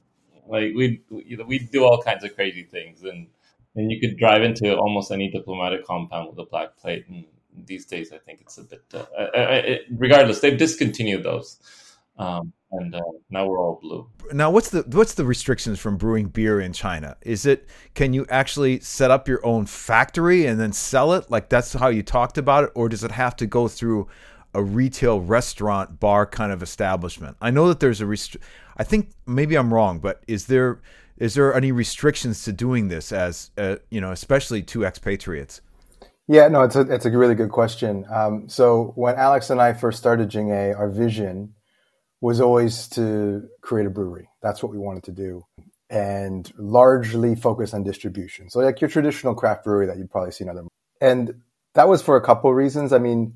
like 0.47 0.73
we'd 0.75 1.01
we'd 1.09 1.71
do 1.71 1.85
all 1.85 2.01
kinds 2.01 2.23
of 2.23 2.35
crazy 2.35 2.63
things 2.63 3.03
and 3.03 3.27
and 3.75 3.91
you 3.91 3.99
could 3.99 4.17
drive 4.17 4.41
into 4.41 4.75
almost 4.75 5.11
any 5.11 5.29
diplomatic 5.29 5.85
compound 5.85 6.29
with 6.29 6.39
a 6.39 6.49
black 6.49 6.77
plate 6.77 7.05
and 7.07 7.25
these 7.65 7.85
days, 7.85 8.11
I 8.11 8.17
think 8.17 8.41
it's 8.41 8.57
a 8.57 8.63
bit. 8.63 8.83
Uh, 8.93 9.05
uh, 9.17 9.21
uh 9.21 9.75
regardless, 9.91 10.39
they've 10.39 10.57
discontinued 10.57 11.23
those, 11.23 11.59
um, 12.17 12.53
and 12.71 12.95
uh, 12.95 13.01
now 13.29 13.47
we're 13.47 13.59
all 13.59 13.79
blue. 13.81 14.09
Now, 14.33 14.51
what's 14.51 14.69
the 14.69 14.83
what's 14.87 15.13
the 15.13 15.25
restrictions 15.25 15.79
from 15.79 15.97
brewing 15.97 16.27
beer 16.27 16.59
in 16.59 16.73
China? 16.73 17.17
Is 17.21 17.45
it 17.45 17.67
can 17.93 18.13
you 18.13 18.25
actually 18.29 18.79
set 18.81 19.11
up 19.11 19.27
your 19.27 19.45
own 19.45 19.65
factory 19.65 20.45
and 20.45 20.59
then 20.59 20.73
sell 20.73 21.13
it? 21.13 21.29
Like 21.29 21.49
that's 21.49 21.73
how 21.73 21.87
you 21.89 22.03
talked 22.03 22.37
about 22.37 22.65
it, 22.65 22.71
or 22.75 22.89
does 22.89 23.03
it 23.03 23.11
have 23.11 23.35
to 23.37 23.45
go 23.45 23.67
through 23.67 24.07
a 24.53 24.63
retail 24.63 25.21
restaurant 25.21 25.99
bar 25.99 26.25
kind 26.25 26.51
of 26.51 26.63
establishment? 26.63 27.37
I 27.41 27.51
know 27.51 27.67
that 27.67 27.79
there's 27.79 28.01
a 28.01 28.05
rest. 28.05 28.37
I 28.77 28.83
think 28.83 29.11
maybe 29.25 29.55
I'm 29.55 29.73
wrong, 29.73 29.99
but 29.99 30.23
is 30.27 30.47
there 30.47 30.81
is 31.17 31.33
there 31.33 31.53
any 31.53 31.71
restrictions 31.71 32.43
to 32.43 32.51
doing 32.51 32.89
this 32.89 33.11
as 33.11 33.51
uh, 33.57 33.77
you 33.89 34.01
know, 34.01 34.11
especially 34.11 34.61
to 34.63 34.83
expatriates? 34.83 35.61
Yeah, 36.27 36.49
no, 36.49 36.63
it's 36.63 36.75
a 36.75 36.81
it's 36.81 37.05
a 37.05 37.11
really 37.11 37.35
good 37.35 37.51
question. 37.51 38.05
Um, 38.09 38.49
so 38.49 38.91
when 38.95 39.15
Alex 39.15 39.49
and 39.49 39.61
I 39.61 39.73
first 39.73 39.97
started 39.97 40.29
Jing-A, 40.29 40.73
our 40.73 40.89
vision 40.89 41.53
was 42.19 42.41
always 42.41 42.89
to 42.89 43.47
create 43.61 43.87
a 43.87 43.89
brewery. 43.89 44.29
That's 44.41 44.61
what 44.61 44.71
we 44.73 44.77
wanted 44.77 45.03
to 45.03 45.13
do, 45.13 45.45
and 45.89 46.51
largely 46.57 47.35
focus 47.35 47.73
on 47.73 47.83
distribution. 47.83 48.49
So 48.49 48.59
like 48.59 48.81
your 48.81 48.89
traditional 48.89 49.35
craft 49.35 49.63
brewery 49.63 49.85
that 49.87 49.97
you'd 49.97 50.11
probably 50.11 50.31
see 50.31 50.43
in 50.43 50.49
other, 50.49 50.65
and 50.99 51.43
that 51.75 51.87
was 51.87 52.01
for 52.01 52.17
a 52.17 52.21
couple 52.21 52.49
of 52.49 52.57
reasons. 52.57 52.91
I 52.91 52.97
mean, 52.97 53.35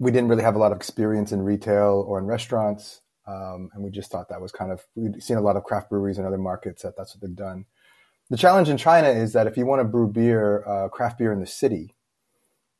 we 0.00 0.10
didn't 0.10 0.28
really 0.28 0.42
have 0.42 0.56
a 0.56 0.58
lot 0.58 0.72
of 0.72 0.78
experience 0.78 1.30
in 1.30 1.42
retail 1.42 2.04
or 2.08 2.18
in 2.18 2.26
restaurants, 2.26 3.02
um, 3.28 3.70
and 3.72 3.84
we 3.84 3.90
just 3.90 4.10
thought 4.10 4.30
that 4.30 4.40
was 4.40 4.50
kind 4.50 4.72
of 4.72 4.84
we'd 4.96 5.22
seen 5.22 5.36
a 5.36 5.42
lot 5.42 5.56
of 5.56 5.62
craft 5.62 5.90
breweries 5.90 6.18
in 6.18 6.26
other 6.26 6.38
markets 6.38 6.82
that 6.82 6.96
that's 6.96 7.14
what 7.14 7.20
they've 7.20 7.36
done. 7.36 7.66
The 8.30 8.36
challenge 8.36 8.68
in 8.68 8.78
China 8.78 9.10
is 9.10 9.32
that 9.34 9.46
if 9.46 9.56
you 9.56 9.64
want 9.64 9.78
to 9.78 9.84
brew 9.84 10.08
beer, 10.08 10.64
uh, 10.66 10.88
craft 10.88 11.18
beer 11.18 11.32
in 11.32 11.38
the 11.38 11.46
city, 11.46 11.95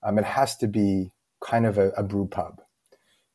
um, 0.06 0.18
it 0.18 0.24
has 0.24 0.56
to 0.58 0.68
be 0.68 1.10
kind 1.40 1.66
of 1.66 1.78
a, 1.78 1.90
a 1.90 2.02
brew 2.02 2.26
pub 2.26 2.62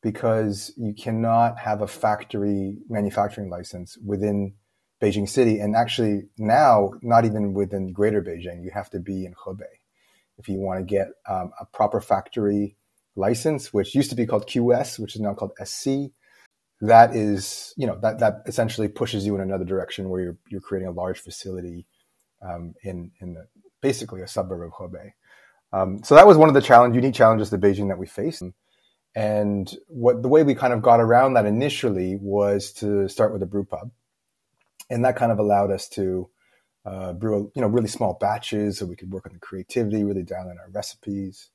because 0.02 0.72
you 0.76 0.94
cannot 0.94 1.58
have 1.58 1.82
a 1.82 1.86
factory 1.86 2.78
manufacturing 2.88 3.50
license 3.50 3.96
within 4.04 4.54
Beijing 5.00 5.28
City. 5.28 5.60
And 5.60 5.76
actually, 5.76 6.22
now, 6.38 6.92
not 7.02 7.24
even 7.24 7.52
within 7.52 7.92
greater 7.92 8.22
Beijing, 8.22 8.64
you 8.64 8.70
have 8.72 8.90
to 8.90 8.98
be 8.98 9.24
in 9.24 9.34
Hebei 9.34 9.64
if 10.38 10.48
you 10.48 10.58
want 10.58 10.80
to 10.80 10.84
get 10.84 11.08
um, 11.28 11.50
a 11.60 11.66
proper 11.66 12.00
factory 12.00 12.76
license, 13.14 13.72
which 13.72 13.94
used 13.94 14.10
to 14.10 14.16
be 14.16 14.26
called 14.26 14.48
QS, 14.48 14.98
which 14.98 15.14
is 15.14 15.20
now 15.20 15.34
called 15.34 15.52
SC. 15.62 16.10
That 16.80 17.14
is, 17.14 17.74
you 17.76 17.86
know, 17.86 17.98
that, 18.02 18.18
that 18.20 18.42
essentially 18.46 18.88
pushes 18.88 19.24
you 19.26 19.34
in 19.34 19.40
another 19.40 19.64
direction 19.64 20.08
where 20.08 20.22
you're, 20.22 20.38
you're 20.48 20.60
creating 20.60 20.88
a 20.88 20.92
large 20.92 21.20
facility 21.20 21.86
um, 22.42 22.74
in, 22.82 23.12
in 23.20 23.34
the, 23.34 23.46
basically 23.82 24.22
a 24.22 24.26
suburb 24.26 24.62
of 24.62 24.72
Hebei. 24.72 25.12
Um, 25.72 26.02
so 26.04 26.14
that 26.14 26.26
was 26.26 26.36
one 26.36 26.48
of 26.48 26.54
the 26.54 26.60
challenge, 26.60 26.94
unique 26.94 27.14
challenges 27.14 27.50
to 27.50 27.58
Beijing 27.58 27.88
that 27.88 27.98
we 27.98 28.06
faced. 28.06 28.42
And 29.14 29.74
what 29.88 30.22
the 30.22 30.28
way 30.28 30.42
we 30.42 30.54
kind 30.54 30.72
of 30.72 30.82
got 30.82 31.00
around 31.00 31.34
that 31.34 31.46
initially 31.46 32.16
was 32.20 32.72
to 32.74 33.08
start 33.08 33.32
with 33.32 33.42
a 33.42 33.46
brew 33.46 33.64
pub, 33.64 33.90
and 34.88 35.04
that 35.04 35.16
kind 35.16 35.32
of 35.32 35.38
allowed 35.38 35.70
us 35.70 35.88
to 35.90 36.30
uh, 36.84 37.12
brew, 37.12 37.52
you 37.54 37.62
know, 37.62 37.68
really 37.68 37.88
small 37.88 38.16
batches, 38.20 38.78
so 38.78 38.86
we 38.86 38.96
could 38.96 39.12
work 39.12 39.26
on 39.26 39.32
the 39.32 39.38
creativity, 39.38 40.02
really 40.02 40.22
dial 40.22 40.50
in 40.50 40.58
our 40.58 40.70
recipes, 40.70 41.50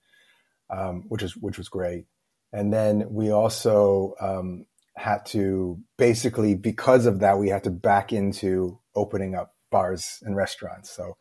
um, 0.70 1.06
which 1.08 1.24
is 1.24 1.36
which 1.36 1.58
was 1.58 1.70
great. 1.70 2.06
And 2.54 2.72
then 2.72 3.06
we 3.10 3.32
also 3.32 4.14
um, 4.22 4.66
had 4.96 5.26
to 5.28 5.80
basically, 5.98 6.56
because 6.56 7.06
of 7.06 7.20
that, 7.20 7.38
we 7.38 7.50
had 7.50 7.64
to 7.66 7.72
back 7.72 8.14
into 8.14 8.80
opening 8.96 9.36
up 9.36 9.54
bars 9.70 10.20
and 10.22 10.36
restaurants. 10.36 10.90
So, 10.90 11.18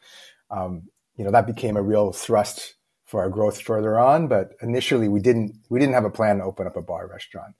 um, 0.51 0.89
you 1.17 1.25
know, 1.25 1.31
that 1.31 1.47
became 1.47 1.77
a 1.77 1.83
real 1.83 2.13
thrust 2.13 2.75
for 3.07 3.21
our 3.21 3.31
growth 3.31 3.61
further 3.61 3.99
on. 3.99 4.29
But 4.29 4.55
initially, 4.61 5.09
we 5.09 5.21
didn't 5.21 5.55
we 5.71 5.81
didn't 5.81 5.95
have 5.95 6.05
a 6.05 6.11
plan 6.11 6.39
to 6.39 6.45
open 6.45 6.67
up 6.67 6.77
a 6.77 6.83
bar 6.83 7.07
restaurant. 7.07 7.55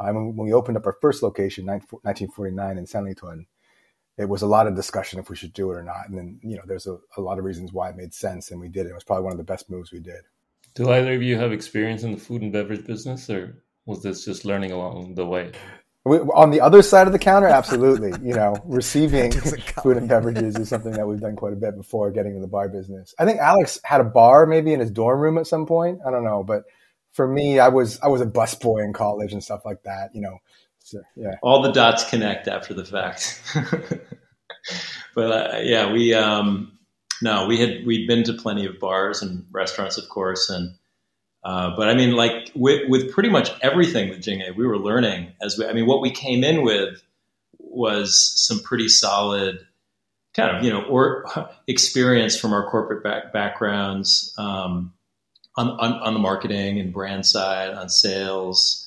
Um, 0.00 0.36
when 0.36 0.46
we 0.46 0.52
opened 0.52 0.76
up 0.76 0.86
our 0.86 0.96
first 1.00 1.22
location, 1.22 1.66
1949 1.66 2.78
in 2.78 2.86
San 2.86 3.04
Sanlitun, 3.04 3.46
it 4.16 4.28
was 4.28 4.42
a 4.42 4.46
lot 4.46 4.66
of 4.66 4.76
discussion 4.76 5.18
if 5.18 5.28
we 5.28 5.36
should 5.36 5.52
do 5.52 5.72
it 5.72 5.76
or 5.76 5.82
not. 5.82 6.08
And 6.08 6.18
then 6.18 6.40
you 6.42 6.56
know, 6.56 6.62
there's 6.66 6.86
a, 6.86 6.98
a 7.16 7.20
lot 7.20 7.38
of 7.38 7.44
reasons 7.44 7.72
why 7.72 7.90
it 7.90 7.96
made 7.96 8.12
sense, 8.12 8.50
and 8.50 8.60
we 8.60 8.68
did 8.68 8.86
it. 8.86 8.90
It 8.90 8.94
was 8.94 9.04
probably 9.04 9.24
one 9.24 9.32
of 9.32 9.38
the 9.38 9.44
best 9.44 9.70
moves 9.70 9.92
we 9.92 10.00
did. 10.00 10.22
Do 10.74 10.90
either 10.90 11.14
of 11.14 11.22
you 11.22 11.36
have 11.38 11.52
experience 11.52 12.02
in 12.02 12.12
the 12.12 12.18
food 12.18 12.42
and 12.42 12.52
beverage 12.52 12.86
business, 12.86 13.28
or 13.30 13.64
was 13.86 14.02
this 14.02 14.24
just 14.24 14.44
learning 14.44 14.72
along 14.72 15.14
the 15.14 15.26
way? 15.26 15.52
On 16.08 16.50
the 16.50 16.60
other 16.60 16.82
side 16.82 17.06
of 17.06 17.12
the 17.12 17.18
counter, 17.18 17.48
absolutely. 17.48 18.10
you 18.26 18.34
know, 18.34 18.56
receiving 18.64 19.32
food 19.32 19.96
and 19.96 20.08
beverages 20.08 20.56
is 20.56 20.68
something 20.70 20.92
that 20.92 21.06
we've 21.06 21.20
done 21.20 21.36
quite 21.36 21.52
a 21.52 21.56
bit 21.56 21.76
before 21.76 22.10
getting 22.10 22.34
in 22.34 22.40
the 22.40 22.48
bar 22.48 22.68
business. 22.68 23.14
I 23.18 23.24
think 23.24 23.38
Alex 23.38 23.78
had 23.84 24.00
a 24.00 24.04
bar 24.04 24.46
maybe 24.46 24.72
in 24.72 24.80
his 24.80 24.90
dorm 24.90 25.20
room 25.20 25.38
at 25.38 25.46
some 25.46 25.66
point. 25.66 26.00
I 26.06 26.10
don't 26.10 26.24
know, 26.24 26.42
but 26.42 26.64
for 27.12 27.26
me, 27.26 27.58
I 27.58 27.68
was 27.68 27.98
I 28.00 28.08
was 28.08 28.20
a 28.20 28.26
busboy 28.26 28.84
in 28.84 28.92
college 28.92 29.32
and 29.32 29.42
stuff 29.42 29.64
like 29.64 29.82
that. 29.84 30.10
You 30.14 30.22
know, 30.22 30.38
so, 30.88 31.02
yeah. 31.16 31.34
All 31.42 31.60
the 31.60 31.72
dots 31.72 32.08
connect 32.08 32.48
after 32.48 32.72
the 32.72 32.84
fact. 32.84 33.42
but 35.14 35.30
uh, 35.30 35.58
yeah, 35.60 35.92
we 35.92 36.14
um, 36.14 36.78
no, 37.20 37.46
we 37.46 37.58
had 37.58 37.84
we'd 37.84 38.06
been 38.06 38.24
to 38.24 38.32
plenty 38.32 38.64
of 38.64 38.78
bars 38.78 39.20
and 39.20 39.44
restaurants, 39.50 39.98
of 39.98 40.08
course, 40.08 40.48
and 40.48 40.77
uh, 41.44 41.74
but 41.76 41.88
I 41.88 41.94
mean, 41.94 42.12
like 42.12 42.50
with, 42.54 42.88
with 42.88 43.12
pretty 43.12 43.28
much 43.28 43.50
everything 43.62 44.10
with 44.10 44.20
Jing-A, 44.20 44.52
we 44.52 44.66
were 44.66 44.78
learning 44.78 45.32
as 45.40 45.56
we, 45.58 45.66
I 45.66 45.72
mean, 45.72 45.86
what 45.86 46.00
we 46.00 46.10
came 46.10 46.42
in 46.42 46.62
with 46.62 47.02
was 47.58 48.32
some 48.36 48.60
pretty 48.60 48.88
solid 48.88 49.60
kind 50.34 50.56
of, 50.56 50.64
you 50.64 50.70
know, 50.70 50.82
or 50.82 51.26
experience 51.68 52.38
from 52.38 52.52
our 52.52 52.68
corporate 52.68 53.04
back, 53.04 53.32
backgrounds 53.32 54.34
um, 54.36 54.92
on, 55.56 55.68
on, 55.70 55.92
on, 55.94 56.12
the 56.12 56.20
marketing 56.20 56.80
and 56.80 56.92
brand 56.92 57.24
side, 57.24 57.70
on 57.70 57.88
sales, 57.88 58.84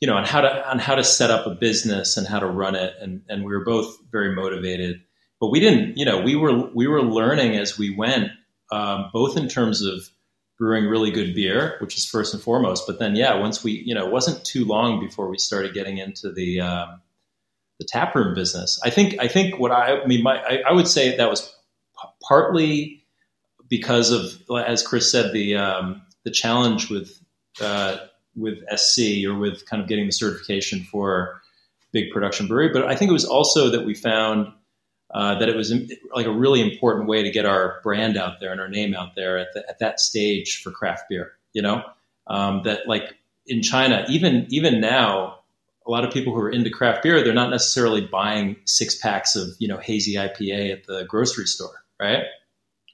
you 0.00 0.06
know, 0.06 0.14
on 0.16 0.24
how 0.24 0.42
to, 0.42 0.70
on 0.70 0.78
how 0.78 0.94
to 0.94 1.04
set 1.04 1.30
up 1.30 1.46
a 1.46 1.54
business 1.54 2.16
and 2.16 2.26
how 2.26 2.38
to 2.38 2.46
run 2.46 2.74
it. 2.74 2.94
And, 3.00 3.22
and 3.28 3.44
we 3.44 3.52
were 3.52 3.64
both 3.64 3.96
very 4.10 4.34
motivated, 4.34 5.00
but 5.40 5.48
we 5.48 5.60
didn't, 5.60 5.96
you 5.96 6.04
know, 6.04 6.20
we 6.20 6.36
were, 6.36 6.70
we 6.74 6.86
were 6.86 7.02
learning 7.02 7.56
as 7.56 7.78
we 7.78 7.94
went, 7.94 8.30
um, 8.70 9.10
both 9.12 9.36
in 9.36 9.48
terms 9.48 9.82
of, 9.82 10.08
brewing 10.60 10.84
really 10.84 11.10
good 11.10 11.34
beer, 11.34 11.76
which 11.80 11.96
is 11.96 12.04
first 12.04 12.34
and 12.34 12.42
foremost. 12.42 12.86
But 12.86 12.98
then, 12.98 13.16
yeah, 13.16 13.34
once 13.34 13.64
we, 13.64 13.82
you 13.84 13.94
know, 13.94 14.06
it 14.06 14.12
wasn't 14.12 14.44
too 14.44 14.66
long 14.66 15.00
before 15.00 15.28
we 15.30 15.38
started 15.38 15.72
getting 15.72 15.96
into 15.96 16.30
the 16.30 16.60
um, 16.60 17.00
the 17.80 17.86
taproom 17.86 18.34
business. 18.34 18.78
I 18.84 18.90
think, 18.90 19.16
I 19.18 19.26
think 19.26 19.58
what 19.58 19.72
I, 19.72 20.02
I 20.02 20.06
mean, 20.06 20.22
my, 20.22 20.38
I, 20.38 20.62
I, 20.68 20.72
would 20.72 20.86
say 20.86 21.16
that 21.16 21.30
was 21.30 21.40
p- 21.40 22.08
partly 22.28 23.04
because 23.70 24.12
of, 24.12 24.30
as 24.54 24.86
Kris 24.86 25.10
said, 25.10 25.32
the 25.32 25.56
um, 25.56 26.02
the 26.24 26.30
challenge 26.30 26.90
with 26.90 27.18
uh, 27.62 27.96
with 28.36 28.58
SC 28.76 29.24
or 29.26 29.38
with 29.38 29.64
kind 29.64 29.82
of 29.82 29.88
getting 29.88 30.04
the 30.04 30.12
certification 30.12 30.84
for 30.84 31.40
big 31.90 32.10
production 32.12 32.46
brewery. 32.46 32.68
But 32.70 32.84
I 32.84 32.96
think 32.96 33.08
it 33.08 33.14
was 33.14 33.24
also 33.24 33.70
that 33.70 33.86
we 33.86 33.94
found 33.94 34.52
uh, 35.12 35.38
that 35.38 35.48
it 35.48 35.56
was 35.56 35.74
like 36.14 36.26
a 36.26 36.32
really 36.32 36.60
important 36.60 37.08
way 37.08 37.22
to 37.22 37.30
get 37.30 37.44
our 37.44 37.80
brand 37.82 38.16
out 38.16 38.40
there 38.40 38.52
and 38.52 38.60
our 38.60 38.68
name 38.68 38.94
out 38.94 39.14
there 39.16 39.38
at, 39.38 39.48
the, 39.54 39.68
at 39.68 39.78
that 39.80 39.98
stage 39.98 40.62
for 40.62 40.70
craft 40.70 41.04
beer. 41.08 41.32
You 41.52 41.62
know, 41.62 41.82
um, 42.28 42.62
that 42.64 42.86
like 42.86 43.14
in 43.46 43.62
China, 43.62 44.06
even 44.08 44.46
even 44.50 44.80
now, 44.80 45.40
a 45.86 45.90
lot 45.90 46.04
of 46.04 46.12
people 46.12 46.32
who 46.32 46.40
are 46.40 46.50
into 46.50 46.70
craft 46.70 47.02
beer, 47.02 47.24
they're 47.24 47.34
not 47.34 47.50
necessarily 47.50 48.00
buying 48.00 48.56
six 48.64 48.94
packs 48.94 49.34
of 49.34 49.48
you 49.58 49.66
know 49.66 49.78
hazy 49.78 50.14
IPA 50.14 50.72
at 50.72 50.86
the 50.86 51.04
grocery 51.04 51.46
store, 51.46 51.84
right? 52.00 52.24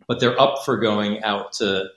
But 0.09 0.21
they're 0.21 0.41
up 0.41 0.65
for 0.65 0.79
going 0.79 1.23
out 1.23 1.53
to 1.55 1.89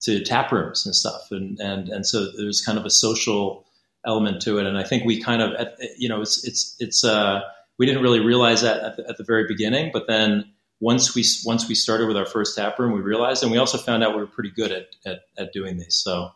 to 0.00 0.24
tap 0.24 0.50
rooms 0.50 0.84
and 0.84 0.94
stuff, 0.94 1.30
and 1.30 1.60
and 1.60 1.88
and 1.88 2.04
so 2.04 2.32
there's 2.36 2.60
kind 2.60 2.76
of 2.76 2.84
a 2.84 2.90
social 2.90 3.64
element 4.04 4.42
to 4.42 4.58
it, 4.58 4.66
and 4.66 4.76
I 4.76 4.82
think 4.82 5.04
we 5.04 5.22
kind 5.22 5.42
of 5.42 5.68
you 5.96 6.08
know 6.08 6.22
it's 6.22 6.44
it's 6.44 6.74
it's 6.80 7.04
uh 7.04 7.42
we 7.80 7.86
didn't 7.86 8.02
really 8.02 8.20
realize 8.20 8.60
that 8.60 8.82
at 8.82 8.96
the, 8.98 9.08
at 9.08 9.16
the 9.16 9.24
very 9.24 9.46
beginning, 9.48 9.88
but 9.90 10.06
then 10.06 10.44
once 10.80 11.14
we 11.14 11.24
once 11.46 11.66
we 11.66 11.74
started 11.74 12.08
with 12.08 12.16
our 12.16 12.26
first 12.26 12.54
tap 12.54 12.78
room, 12.78 12.92
we 12.92 13.00
realized, 13.00 13.42
and 13.42 13.50
we 13.50 13.56
also 13.56 13.78
found 13.78 14.04
out 14.04 14.14
we 14.14 14.20
were 14.20 14.26
pretty 14.26 14.50
good 14.50 14.70
at, 14.70 14.88
at, 15.06 15.20
at 15.38 15.52
doing 15.54 15.78
these. 15.78 15.94
So 15.94 16.28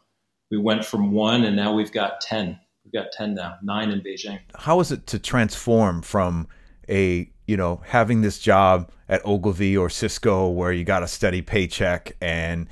we 0.50 0.56
went 0.56 0.86
from 0.86 1.12
one, 1.12 1.44
and 1.44 1.54
now 1.54 1.74
we've 1.74 1.92
got 1.92 2.22
ten. 2.22 2.58
We've 2.82 2.94
got 2.94 3.12
ten 3.12 3.34
now, 3.34 3.56
nine 3.62 3.90
in 3.90 4.00
Beijing. 4.00 4.40
How 4.54 4.80
is 4.80 4.90
it 4.90 5.06
to 5.08 5.18
transform 5.18 6.00
from 6.00 6.48
a 6.88 7.30
you 7.46 7.58
know 7.58 7.82
having 7.84 8.22
this 8.22 8.38
job 8.38 8.90
at 9.10 9.20
Ogilvy 9.26 9.76
or 9.76 9.90
Cisco 9.90 10.48
where 10.48 10.72
you 10.72 10.84
got 10.84 11.02
a 11.02 11.08
steady 11.08 11.42
paycheck 11.42 12.16
and 12.22 12.68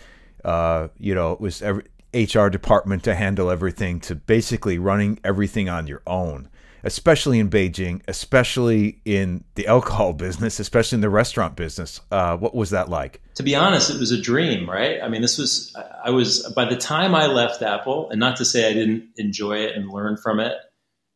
uh, 0.47 0.89
you 0.99 1.15
know 1.15 1.33
it 1.33 1.43
was 1.43 1.61
every 1.61 1.85
HR 2.15 2.49
department 2.49 3.05
to 3.05 3.15
handle 3.15 3.51
everything 3.51 4.01
to 4.01 4.15
basically 4.15 4.79
running 4.79 5.21
everything 5.25 5.69
on 5.69 5.87
your 5.87 6.01
own? 6.07 6.49
Especially 6.85 7.39
in 7.39 7.49
Beijing, 7.49 8.03
especially 8.09 9.01
in 9.05 9.45
the 9.55 9.67
alcohol 9.67 10.13
business, 10.13 10.61
especially 10.61 10.97
in 10.97 11.01
the 11.01 11.11
restaurant 11.11 11.57
business. 11.57 12.01
Uh, 12.11 12.37
what 12.37 12.55
was 12.55 12.71
that 12.71 12.89
like? 12.89 13.21
To 13.37 13.43
be 13.43 13.55
honest, 13.55 13.91
it 13.91 13.99
was 13.99 14.11
a 14.11 14.21
dream, 14.21 14.69
right? 14.69 15.01
I 15.03 15.09
mean, 15.09 15.23
this 15.23 15.39
was, 15.39 15.75
I 16.05 16.11
was, 16.11 16.51
by 16.55 16.65
the 16.65 16.77
time 16.77 17.15
I 17.15 17.27
left 17.27 17.63
Apple, 17.63 18.11
and 18.11 18.21
not 18.21 18.37
to 18.37 18.45
say 18.45 18.69
I 18.69 18.73
didn't 18.73 19.09
enjoy 19.17 19.59
it 19.59 19.77
and 19.77 19.91
learn 19.91 20.17
from 20.17 20.41
it 20.41 20.55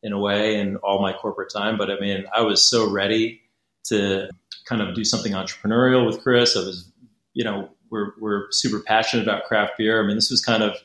in 0.03 0.13
a 0.13 0.19
way 0.19 0.59
in 0.59 0.77
all 0.77 1.01
my 1.01 1.13
corporate 1.13 1.51
time, 1.51 1.77
but 1.77 1.89
I 1.89 1.99
mean, 1.99 2.25
I 2.33 2.41
was 2.41 2.63
so 2.63 2.89
ready 2.89 3.41
to 3.85 4.29
kind 4.67 4.81
of 4.81 4.95
do 4.95 5.03
something 5.03 5.33
entrepreneurial 5.33 6.05
with 6.05 6.21
Chris. 6.21 6.55
I 6.55 6.59
was, 6.59 6.91
you 7.33 7.43
know, 7.43 7.69
we're, 7.89 8.11
we're 8.19 8.47
super 8.51 8.81
passionate 8.81 9.23
about 9.23 9.45
craft 9.45 9.73
beer. 9.77 10.03
I 10.03 10.05
mean, 10.05 10.15
this 10.15 10.29
was 10.29 10.41
kind 10.41 10.61
of 10.61 10.75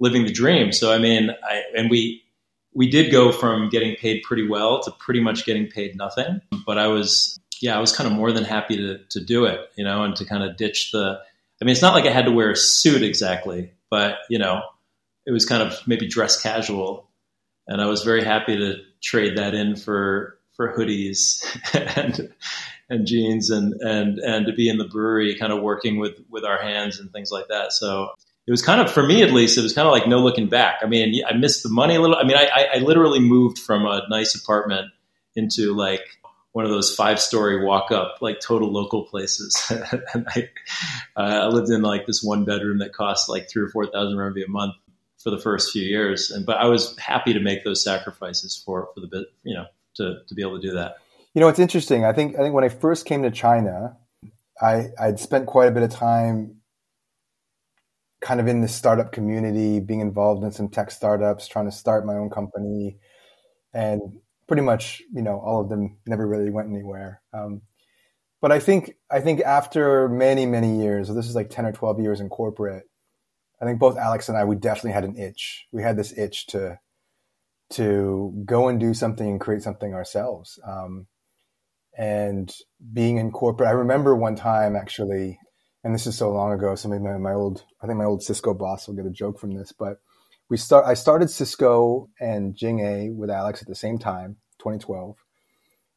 living 0.00 0.24
the 0.24 0.32
dream. 0.32 0.72
So, 0.72 0.92
I 0.92 0.98
mean, 0.98 1.30
I, 1.48 1.62
and 1.76 1.90
we, 1.90 2.21
we 2.74 2.88
did 2.88 3.10
go 3.12 3.32
from 3.32 3.68
getting 3.68 3.96
paid 3.96 4.22
pretty 4.22 4.46
well 4.46 4.82
to 4.82 4.90
pretty 4.90 5.20
much 5.20 5.44
getting 5.44 5.66
paid 5.66 5.96
nothing. 5.96 6.40
But 6.66 6.78
I 6.78 6.88
was, 6.88 7.38
yeah, 7.60 7.76
I 7.76 7.80
was 7.80 7.94
kind 7.94 8.10
of 8.10 8.16
more 8.16 8.32
than 8.32 8.44
happy 8.44 8.76
to, 8.76 8.98
to 9.10 9.20
do 9.20 9.44
it, 9.44 9.60
you 9.76 9.84
know, 9.84 10.04
and 10.04 10.16
to 10.16 10.24
kind 10.24 10.42
of 10.42 10.56
ditch 10.56 10.92
the, 10.92 11.20
I 11.60 11.64
mean, 11.64 11.72
it's 11.72 11.82
not 11.82 11.94
like 11.94 12.06
I 12.06 12.12
had 12.12 12.24
to 12.24 12.32
wear 12.32 12.50
a 12.50 12.56
suit 12.56 13.02
exactly, 13.02 13.72
but, 13.90 14.16
you 14.28 14.38
know, 14.38 14.62
it 15.26 15.32
was 15.32 15.46
kind 15.46 15.62
of 15.62 15.78
maybe 15.86 16.08
dress 16.08 16.40
casual. 16.40 17.08
And 17.68 17.80
I 17.80 17.86
was 17.86 18.02
very 18.02 18.24
happy 18.24 18.56
to 18.56 18.76
trade 19.02 19.36
that 19.36 19.54
in 19.54 19.76
for, 19.76 20.38
for 20.56 20.74
hoodies 20.76 21.44
and 21.96 22.32
and 22.88 23.06
jeans 23.06 23.48
and 23.48 23.72
and 23.80 24.18
and 24.18 24.46
to 24.46 24.52
be 24.52 24.68
in 24.68 24.76
the 24.76 24.84
brewery, 24.84 25.34
kind 25.36 25.52
of 25.52 25.62
working 25.62 25.98
with 25.98 26.20
with 26.28 26.44
our 26.44 26.60
hands 26.60 27.00
and 27.00 27.10
things 27.10 27.30
like 27.30 27.48
that. 27.48 27.72
So 27.72 28.10
it 28.46 28.50
was 28.50 28.62
kind 28.62 28.80
of 28.80 28.90
for 28.90 29.06
me 29.06 29.22
at 29.22 29.32
least. 29.32 29.56
It 29.56 29.62
was 29.62 29.72
kind 29.72 29.86
of 29.86 29.92
like 29.92 30.08
no 30.08 30.18
looking 30.18 30.48
back. 30.48 30.80
I 30.82 30.86
mean, 30.86 31.22
I 31.28 31.34
missed 31.34 31.62
the 31.62 31.68
money 31.68 31.94
a 31.94 32.00
little. 32.00 32.16
I 32.16 32.24
mean, 32.24 32.36
I, 32.36 32.68
I 32.74 32.78
literally 32.78 33.20
moved 33.20 33.58
from 33.58 33.86
a 33.86 34.02
nice 34.08 34.34
apartment 34.34 34.90
into 35.36 35.74
like 35.74 36.02
one 36.52 36.64
of 36.64 36.70
those 36.70 36.94
five 36.94 37.18
story 37.20 37.64
walk 37.64 37.90
up 37.90 38.16
like 38.20 38.40
total 38.40 38.70
local 38.72 39.04
places. 39.04 39.72
and 40.14 40.26
I, 40.28 40.48
uh, 41.16 41.44
I 41.44 41.46
lived 41.46 41.70
in 41.70 41.82
like 41.82 42.06
this 42.06 42.22
one 42.22 42.44
bedroom 42.44 42.78
that 42.78 42.92
cost 42.92 43.28
like 43.28 43.48
three 43.48 43.62
or 43.62 43.68
four 43.68 43.86
thousand 43.86 44.18
RMB 44.18 44.44
a 44.44 44.50
month 44.50 44.74
for 45.18 45.30
the 45.30 45.38
first 45.38 45.70
few 45.70 45.82
years. 45.82 46.30
And 46.30 46.44
but 46.44 46.58
I 46.58 46.66
was 46.66 46.96
happy 46.98 47.32
to 47.32 47.40
make 47.40 47.62
those 47.64 47.82
sacrifices 47.82 48.56
for 48.56 48.88
for 48.92 49.00
the 49.00 49.06
bit, 49.06 49.26
you 49.44 49.54
know, 49.54 49.66
to 49.94 50.16
to 50.26 50.34
be 50.34 50.42
able 50.42 50.60
to 50.60 50.68
do 50.68 50.74
that. 50.74 50.96
You 51.34 51.40
know, 51.40 51.48
it's 51.48 51.60
interesting. 51.60 52.04
I 52.04 52.12
think 52.12 52.34
I 52.34 52.38
think 52.38 52.54
when 52.54 52.64
I 52.64 52.68
first 52.68 53.06
came 53.06 53.22
to 53.22 53.30
China, 53.30 53.96
I 54.60 54.88
I'd 55.00 55.20
spent 55.20 55.46
quite 55.46 55.68
a 55.68 55.70
bit 55.70 55.84
of 55.84 55.90
time 55.90 56.56
kind 58.22 58.40
of 58.40 58.46
in 58.46 58.60
the 58.60 58.68
startup 58.68 59.12
community, 59.12 59.80
being 59.80 60.00
involved 60.00 60.44
in 60.44 60.52
some 60.52 60.68
tech 60.68 60.90
startups, 60.90 61.48
trying 61.48 61.66
to 61.66 61.72
start 61.72 62.06
my 62.06 62.14
own 62.14 62.30
company, 62.30 62.96
and 63.74 64.00
pretty 64.46 64.62
much, 64.62 65.02
you 65.12 65.22
know, 65.22 65.40
all 65.40 65.60
of 65.60 65.68
them 65.68 65.98
never 66.06 66.26
really 66.26 66.50
went 66.50 66.70
anywhere. 66.70 67.20
Um, 67.34 67.62
but 68.40 68.52
I 68.52 68.58
think 68.58 68.94
I 69.10 69.20
think 69.20 69.40
after 69.40 70.08
many 70.08 70.46
many 70.46 70.80
years, 70.80 71.08
so 71.08 71.14
this 71.14 71.28
is 71.28 71.34
like 71.34 71.50
ten 71.50 71.66
or 71.66 71.72
twelve 71.72 72.00
years 72.00 72.20
in 72.20 72.28
corporate, 72.28 72.84
I 73.60 73.64
think 73.64 73.78
both 73.78 73.96
Alex 73.96 74.28
and 74.28 74.36
I 74.36 74.44
we 74.44 74.56
definitely 74.56 74.92
had 74.92 75.04
an 75.04 75.16
itch. 75.16 75.66
We 75.72 75.82
had 75.82 75.96
this 75.96 76.16
itch 76.16 76.46
to 76.48 76.78
to 77.70 78.42
go 78.44 78.68
and 78.68 78.78
do 78.78 78.94
something 78.94 79.28
and 79.28 79.40
create 79.40 79.62
something 79.62 79.94
ourselves. 79.94 80.58
Um, 80.66 81.06
and 81.96 82.52
being 82.92 83.18
in 83.18 83.30
corporate, 83.30 83.68
I 83.68 83.72
remember 83.72 84.14
one 84.14 84.36
time 84.36 84.76
actually, 84.76 85.38
and 85.84 85.94
this 85.94 86.06
is 86.06 86.16
so 86.16 86.30
long 86.32 86.52
ago. 86.52 86.74
So 86.74 86.88
maybe 86.88 87.04
my, 87.04 87.18
my 87.18 87.32
old, 87.32 87.64
I 87.82 87.86
think 87.86 87.98
my 87.98 88.04
old 88.04 88.22
Cisco 88.22 88.54
boss 88.54 88.86
will 88.86 88.94
get 88.94 89.06
a 89.06 89.10
joke 89.10 89.38
from 89.38 89.52
this, 89.52 89.72
but 89.72 90.00
we 90.48 90.56
start. 90.56 90.84
I 90.86 90.94
started 90.94 91.30
Cisco 91.30 92.08
and 92.20 92.54
Jing 92.54 92.80
A 92.80 93.10
with 93.10 93.30
Alex 93.30 93.62
at 93.62 93.68
the 93.68 93.74
same 93.74 93.98
time, 93.98 94.36
2012, 94.58 95.16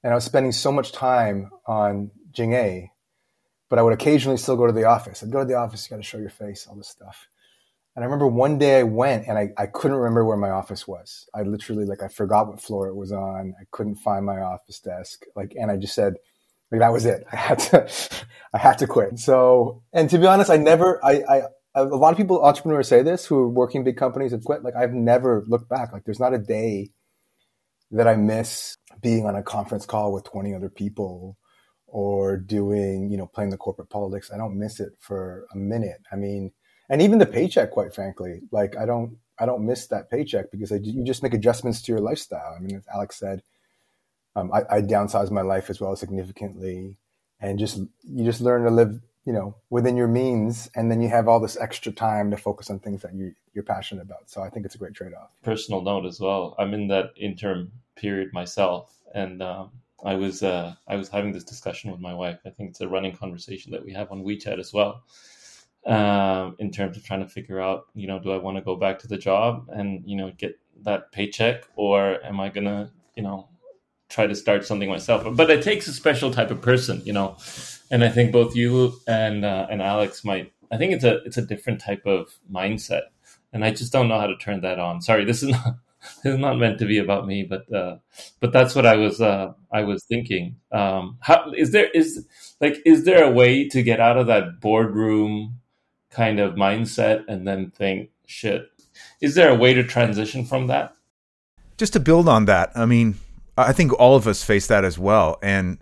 and 0.03 0.11
I 0.11 0.15
was 0.15 0.23
spending 0.23 0.51
so 0.51 0.71
much 0.71 0.91
time 0.91 1.51
on 1.65 2.11
Jing 2.31 2.53
A, 2.53 2.91
but 3.69 3.79
I 3.79 3.81
would 3.81 3.93
occasionally 3.93 4.37
still 4.37 4.55
go 4.55 4.67
to 4.67 4.73
the 4.73 4.85
office. 4.85 5.23
I'd 5.23 5.31
go 5.31 5.39
to 5.39 5.45
the 5.45 5.55
office. 5.55 5.85
You 5.85 5.95
got 5.95 6.01
to 6.01 6.07
show 6.07 6.19
your 6.19 6.29
face, 6.29 6.67
all 6.67 6.75
this 6.75 6.87
stuff. 6.87 7.27
And 7.95 8.03
I 8.03 8.05
remember 8.05 8.27
one 8.27 8.57
day 8.57 8.79
I 8.79 8.83
went 8.83 9.27
and 9.27 9.37
I, 9.37 9.51
I 9.57 9.67
couldn't 9.67 9.97
remember 9.97 10.25
where 10.25 10.35
my 10.35 10.49
office 10.49 10.85
was. 10.85 11.29
I 11.33 11.43
literally 11.43 11.85
like 11.85 12.03
I 12.03 12.09
forgot 12.09 12.47
what 12.47 12.61
floor 12.61 12.87
it 12.87 12.95
was 12.95 13.11
on. 13.11 13.55
I 13.59 13.63
couldn't 13.71 13.95
find 13.95 14.25
my 14.25 14.41
office 14.41 14.79
desk. 14.79 15.23
Like 15.35 15.53
and 15.57 15.71
I 15.71 15.77
just 15.77 15.95
said, 15.95 16.15
like 16.71 16.81
that 16.81 16.93
was 16.93 17.05
it. 17.05 17.25
I 17.31 17.35
had 17.35 17.59
to 17.59 17.89
I 18.53 18.57
had 18.57 18.77
to 18.79 18.87
quit. 18.87 19.19
So 19.19 19.83
and 19.93 20.09
to 20.09 20.17
be 20.17 20.27
honest, 20.27 20.49
I 20.49 20.57
never 20.57 21.03
I, 21.03 21.23
I 21.29 21.41
a 21.75 21.83
lot 21.83 22.11
of 22.11 22.17
people 22.17 22.43
entrepreneurs 22.43 22.87
say 22.87 23.03
this 23.03 23.25
who 23.25 23.37
are 23.37 23.49
working 23.49 23.83
big 23.83 23.97
companies 23.97 24.31
have 24.31 24.43
quit. 24.43 24.63
Like 24.63 24.75
I've 24.75 24.93
never 24.93 25.43
looked 25.47 25.69
back. 25.69 25.91
Like 25.91 26.05
there's 26.05 26.19
not 26.19 26.33
a 26.33 26.39
day 26.39 26.91
that 27.91 28.07
I 28.07 28.15
miss 28.15 28.77
being 29.01 29.25
on 29.25 29.35
a 29.35 29.43
conference 29.43 29.85
call 29.85 30.11
with 30.13 30.23
20 30.23 30.53
other 30.53 30.69
people 30.69 31.37
or 31.87 32.37
doing, 32.37 33.09
you 33.09 33.17
know, 33.17 33.27
playing 33.27 33.51
the 33.51 33.57
corporate 33.57 33.89
politics. 33.89 34.31
I 34.33 34.37
don't 34.37 34.57
miss 34.57 34.79
it 34.79 34.93
for 34.99 35.45
a 35.53 35.57
minute. 35.57 36.01
I 36.11 36.15
mean, 36.15 36.51
and 36.89 37.01
even 37.01 37.19
the 37.19 37.25
paycheck, 37.25 37.71
quite 37.71 37.93
frankly, 37.93 38.41
like 38.51 38.75
I 38.77 38.85
don't, 38.85 39.17
I 39.39 39.45
don't 39.45 39.65
miss 39.65 39.87
that 39.87 40.09
paycheck 40.09 40.51
because 40.51 40.71
I, 40.71 40.75
you 40.81 41.03
just 41.03 41.23
make 41.23 41.33
adjustments 41.33 41.81
to 41.83 41.91
your 41.91 42.01
lifestyle. 42.01 42.55
I 42.57 42.61
mean, 42.61 42.75
as 42.75 42.85
Alex 42.93 43.19
said, 43.19 43.43
um, 44.35 44.51
I, 44.53 44.77
I 44.77 44.81
downsized 44.81 45.31
my 45.31 45.41
life 45.41 45.69
as 45.69 45.79
well 45.79 45.95
significantly, 45.95 46.97
and 47.39 47.59
just 47.59 47.77
you 47.77 48.25
just 48.25 48.41
learn 48.41 48.63
to 48.63 48.71
live, 48.71 49.01
you 49.25 49.33
know, 49.33 49.55
within 49.69 49.97
your 49.97 50.07
means, 50.07 50.69
and 50.75 50.91
then 50.91 51.01
you 51.01 51.09
have 51.09 51.27
all 51.27 51.39
this 51.39 51.57
extra 51.57 51.91
time 51.91 52.31
to 52.31 52.37
focus 52.37 52.69
on 52.69 52.79
things 52.79 53.01
that 53.01 53.13
you 53.13 53.33
you're 53.53 53.63
passionate 53.63 54.01
about. 54.01 54.29
So 54.29 54.41
I 54.41 54.49
think 54.49 54.65
it's 54.65 54.75
a 54.75 54.79
great 54.79 54.93
trade 54.93 55.13
off. 55.13 55.29
Personal 55.43 55.81
note 55.81 56.05
as 56.05 56.19
well. 56.19 56.55
I'm 56.59 56.73
in 56.73 56.87
that 56.89 57.11
interim 57.17 57.71
period 57.95 58.33
myself, 58.33 58.93
and 59.13 59.41
um, 59.41 59.71
I 60.03 60.15
was 60.15 60.43
uh, 60.43 60.75
I 60.87 60.95
was 60.95 61.09
having 61.09 61.31
this 61.31 61.43
discussion 61.43 61.91
with 61.91 62.01
my 62.01 62.13
wife. 62.13 62.39
I 62.45 62.49
think 62.49 62.69
it's 62.69 62.81
a 62.81 62.87
running 62.87 63.15
conversation 63.15 63.71
that 63.71 63.85
we 63.85 63.93
have 63.93 64.11
on 64.11 64.23
WeChat 64.23 64.59
as 64.59 64.73
well 64.73 65.03
um, 65.85 66.55
in 66.59 66.71
terms 66.71 66.97
of 66.97 67.03
trying 67.03 67.21
to 67.21 67.29
figure 67.29 67.61
out, 67.61 67.85
you 67.93 68.07
know, 68.07 68.19
do 68.19 68.31
I 68.31 68.37
want 68.37 68.57
to 68.57 68.63
go 68.63 68.75
back 68.75 68.99
to 68.99 69.07
the 69.07 69.17
job 69.17 69.69
and, 69.69 70.03
you 70.05 70.15
know, 70.15 70.31
get 70.37 70.59
that 70.83 71.11
paycheck 71.11 71.67
or 71.75 72.23
am 72.23 72.39
I 72.39 72.49
to, 72.49 72.89
you 73.15 73.23
know, 73.23 73.47
try 74.15 74.27
to 74.27 74.35
start 74.35 74.65
something 74.65 74.89
myself? 74.89 75.25
But 75.35 75.49
it 75.49 75.63
takes 75.63 75.87
a 75.87 75.93
special 75.93 76.31
type 76.31 76.51
of 76.51 76.61
person, 76.61 77.01
you 77.05 77.13
know, 77.13 77.37
and 77.91 78.03
I 78.03 78.09
think 78.09 78.31
both 78.31 78.55
you 78.55 78.93
and, 79.07 79.43
uh, 79.43 79.67
and 79.69 79.81
Alex 79.81 80.23
might, 80.23 80.53
I 80.71 80.77
think 80.77 80.93
it's 80.93 81.03
a, 81.03 81.23
it's 81.23 81.37
a 81.37 81.45
different 81.45 81.81
type 81.81 82.05
of 82.05 82.33
mindset 82.51 83.03
and 83.53 83.63
I 83.63 83.71
just 83.71 83.91
don't 83.91 84.07
know 84.07 84.19
how 84.19 84.27
to 84.27 84.37
turn 84.37 84.61
that 84.61 84.79
on. 84.79 85.01
Sorry, 85.01 85.25
this 85.25 85.43
is 85.43 85.49
not, 85.57 85.75
this 86.23 86.33
is 86.33 86.39
not 86.39 86.57
meant 86.57 86.79
to 86.79 86.85
be 86.85 86.97
about 86.97 87.27
me, 87.27 87.43
but, 87.43 87.71
uh, 87.73 87.97
but 88.39 88.53
that's 88.53 88.75
what 88.75 88.85
I 88.85 88.95
was, 88.95 89.19
uh, 89.21 89.53
I 89.71 89.81
was 89.81 90.03
thinking. 90.05 90.55
Um, 90.71 91.17
how 91.19 91.51
is 91.55 91.71
there, 91.71 91.89
is 91.91 92.25
like, 92.61 92.77
is 92.85 93.03
there 93.03 93.23
a 93.23 93.31
way 93.31 93.67
to 93.69 93.83
get 93.83 93.99
out 93.99 94.17
of 94.17 94.27
that 94.27 94.61
boardroom, 94.61 95.59
kind 96.15 96.39
of 96.39 96.55
mindset 96.55 97.25
and 97.27 97.45
then 97.47 97.71
think, 97.71 98.09
shit, 98.25 98.67
is 99.21 99.35
there 99.35 99.49
a 99.49 99.55
way 99.55 99.73
to 99.73 99.83
transition 99.83 100.45
from 100.45 100.67
that? 100.67 100.95
Just 101.77 101.93
to 101.93 101.99
build 101.99 102.29
on 102.29 102.45
that, 102.45 102.71
I 102.73 102.85
mean, 102.85 103.15
I 103.57 103.71
think 103.73 103.93
all 103.93 104.15
of 104.15 104.27
us 104.27 104.43
face 104.43 104.67
that 104.67 104.83
as 104.83 104.99
well. 104.99 105.37
And 105.41 105.79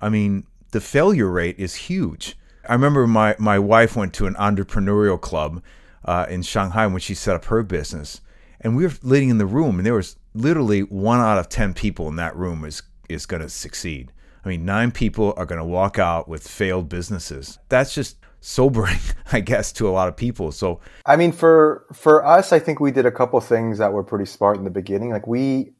I 0.00 0.08
mean, 0.08 0.46
the 0.72 0.80
failure 0.80 1.30
rate 1.30 1.58
is 1.58 1.74
huge. 1.74 2.36
I 2.68 2.72
remember 2.72 3.06
my, 3.06 3.36
my 3.38 3.58
wife 3.58 3.94
went 3.94 4.12
to 4.14 4.26
an 4.26 4.34
entrepreneurial 4.34 5.20
club 5.20 5.62
uh, 6.04 6.26
in 6.28 6.42
Shanghai 6.42 6.86
when 6.86 7.00
she 7.00 7.14
set 7.14 7.36
up 7.36 7.44
her 7.46 7.62
business. 7.62 8.20
And 8.60 8.76
we 8.76 8.84
were 8.84 8.92
living 9.02 9.28
in 9.28 9.38
the 9.38 9.46
room, 9.46 9.78
and 9.78 9.86
there 9.86 9.94
was 9.94 10.16
literally 10.32 10.80
one 10.80 11.20
out 11.20 11.38
of 11.38 11.48
10 11.48 11.74
people 11.74 12.08
in 12.08 12.16
that 12.16 12.34
room 12.34 12.64
is, 12.64 12.82
is 13.08 13.26
going 13.26 13.42
to 13.42 13.48
succeed. 13.48 14.10
I 14.44 14.48
mean, 14.48 14.64
nine 14.64 14.90
people 14.90 15.34
are 15.36 15.46
going 15.46 15.58
to 15.58 15.64
walk 15.64 15.98
out 15.98 16.28
with 16.28 16.46
failed 16.46 16.88
businesses. 16.88 17.58
That's 17.68 17.94
just 17.94 18.16
sobering, 18.40 18.98
I 19.32 19.40
guess, 19.40 19.72
to 19.74 19.88
a 19.88 19.90
lot 19.90 20.08
of 20.08 20.16
people. 20.16 20.52
So, 20.52 20.80
I 21.06 21.16
mean, 21.16 21.32
for 21.32 21.86
for 21.92 22.24
us, 22.24 22.52
I 22.52 22.58
think 22.58 22.80
we 22.80 22.90
did 22.90 23.06
a 23.06 23.10
couple 23.10 23.40
things 23.40 23.78
that 23.78 23.92
were 23.92 24.04
pretty 24.04 24.26
smart 24.26 24.58
in 24.58 24.64
the 24.64 24.70
beginning. 24.70 25.10
Like 25.10 25.26
we 25.26 25.72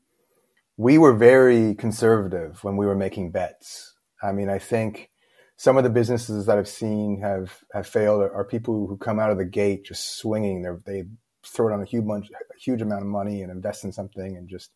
we 0.76 0.98
were 0.98 1.12
very 1.12 1.74
conservative 1.74 2.62
when 2.64 2.76
we 2.76 2.86
were 2.86 2.96
making 2.96 3.30
bets. 3.30 3.94
I 4.22 4.32
mean, 4.32 4.48
I 4.48 4.58
think 4.58 5.10
some 5.56 5.76
of 5.76 5.84
the 5.84 5.90
businesses 5.90 6.46
that 6.46 6.58
I've 6.58 6.68
seen 6.68 7.20
have 7.20 7.58
have 7.72 7.86
failed 7.86 8.22
are, 8.22 8.34
are 8.34 8.44
people 8.44 8.86
who 8.86 8.96
come 8.96 9.20
out 9.20 9.30
of 9.30 9.38
the 9.38 9.44
gate 9.44 9.84
just 9.84 10.18
swinging. 10.18 10.62
They 10.62 10.70
they 10.84 11.04
throw 11.46 11.72
on 11.72 11.82
a 11.82 11.86
huge 11.86 12.06
bunch, 12.06 12.30
a 12.30 12.58
huge 12.58 12.82
amount 12.82 13.02
of 13.02 13.08
money 13.08 13.42
and 13.42 13.52
invest 13.52 13.84
in 13.84 13.92
something 13.92 14.36
and 14.36 14.48
just 14.48 14.70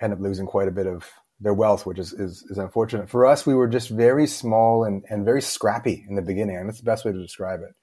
end 0.00 0.12
up 0.12 0.20
losing 0.20 0.46
quite 0.46 0.68
a 0.68 0.72
bit 0.72 0.86
of 0.86 1.10
their 1.40 1.54
wealth, 1.54 1.86
which 1.86 1.98
is, 1.98 2.12
is, 2.12 2.44
is 2.50 2.58
unfortunate. 2.58 3.08
For 3.08 3.26
us, 3.26 3.46
we 3.46 3.54
were 3.54 3.68
just 3.68 3.88
very 3.88 4.26
small 4.26 4.84
and, 4.84 5.04
and 5.08 5.24
very 5.24 5.42
scrappy 5.42 6.04
in 6.08 6.14
the 6.14 6.22
beginning. 6.22 6.56
And 6.56 6.68
that's 6.68 6.78
the 6.78 6.84
best 6.84 7.04
way 7.04 7.12
to 7.12 7.20
describe 7.20 7.60
it. 7.60 7.74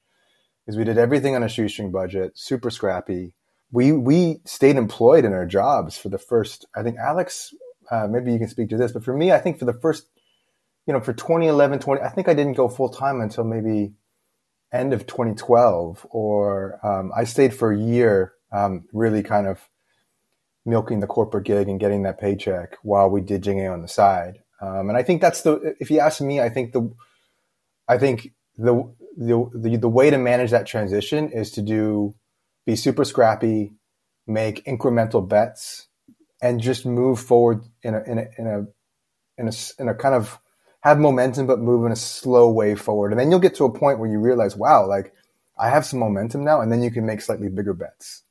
Is 0.67 0.77
we 0.77 0.83
did 0.83 0.97
everything 0.97 1.35
on 1.35 1.43
a 1.43 1.49
shoestring 1.49 1.91
budget, 1.91 2.37
super 2.37 2.69
scrappy. 2.69 3.33
We 3.71 3.91
we 3.91 4.41
stayed 4.45 4.77
employed 4.77 5.25
in 5.25 5.33
our 5.33 5.45
jobs 5.45 5.97
for 5.97 6.09
the 6.09 6.17
first. 6.17 6.65
I 6.75 6.83
think 6.83 6.97
Alex, 6.97 7.53
uh, 7.91 8.07
maybe 8.07 8.31
you 8.31 8.39
can 8.39 8.49
speak 8.49 8.69
to 8.69 8.77
this, 8.77 8.91
but 8.91 9.03
for 9.03 9.15
me, 9.15 9.31
I 9.31 9.39
think 9.39 9.59
for 9.59 9.65
the 9.65 9.73
first, 9.73 10.07
you 10.87 10.93
know, 10.93 10.99
for 10.99 11.13
2011, 11.13 11.79
20, 11.79 12.01
I 12.01 12.09
think 12.09 12.27
I 12.27 12.33
didn't 12.33 12.53
go 12.53 12.67
full 12.67 12.89
time 12.89 13.21
until 13.21 13.43
maybe 13.43 13.93
end 14.71 14.93
of 14.93 15.07
2012, 15.07 16.05
or 16.11 16.79
um, 16.85 17.11
I 17.15 17.23
stayed 17.23 17.53
for 17.53 17.71
a 17.71 17.77
year, 17.77 18.33
um, 18.51 18.85
really 18.93 19.23
kind 19.23 19.47
of 19.47 19.67
milking 20.65 20.99
the 20.99 21.07
corporate 21.07 21.45
gig 21.45 21.67
and 21.67 21.79
getting 21.79 22.03
that 22.03 22.19
paycheck 22.19 22.77
while 22.83 23.09
we 23.09 23.21
did 23.21 23.41
Jing-A 23.41 23.67
on 23.67 23.81
the 23.81 23.87
side. 23.87 24.39
Um, 24.61 24.89
and 24.89 24.97
I 24.97 25.03
think 25.03 25.21
that's 25.21 25.41
the, 25.41 25.75
if 25.79 25.89
you 25.89 25.99
ask 25.99 26.21
me, 26.21 26.39
I 26.39 26.49
think 26.49 26.73
the, 26.73 26.93
I 27.87 27.97
think 27.97 28.33
the, 28.57 28.93
the, 29.17 29.49
the, 29.55 29.77
the 29.77 29.89
way 29.89 30.09
to 30.09 30.17
manage 30.17 30.51
that 30.51 30.67
transition 30.67 31.31
is 31.31 31.51
to 31.51 31.61
do, 31.61 32.13
be 32.69 32.75
super 32.75 33.03
scrappy, 33.03 33.73
make 34.27 34.63
incremental 34.65 35.27
bets 35.27 35.87
and 36.39 36.61
just 36.61 36.85
move 36.85 37.19
forward 37.19 37.63
in 37.81 37.95
a, 37.95 38.03
in 38.03 38.19
a, 38.19 38.25
in 38.37 38.47
a, 38.47 38.59
in 39.39 39.47
a, 39.47 39.51
in 39.79 39.89
a 39.89 39.95
kind 39.95 40.13
of 40.13 40.39
have 40.81 40.99
momentum, 40.99 41.47
but 41.47 41.59
move 41.59 41.83
in 41.85 41.91
a 41.91 41.95
slow 41.95 42.51
way 42.51 42.75
forward. 42.75 43.11
And 43.11 43.19
then 43.19 43.31
you'll 43.31 43.39
get 43.39 43.55
to 43.55 43.65
a 43.65 43.73
point 43.73 43.97
where 43.97 44.09
you 44.09 44.19
realize, 44.19 44.55
wow, 44.55 44.85
like 44.85 45.13
I 45.57 45.69
have 45.69 45.83
some 45.83 45.99
momentum 45.99 46.43
now. 46.43 46.61
And 46.61 46.71
then 46.71 46.83
you 46.83 46.91
can 46.91 47.07
make 47.07 47.21
slightly 47.21 47.49
bigger 47.49 47.73
bets. 47.73 48.21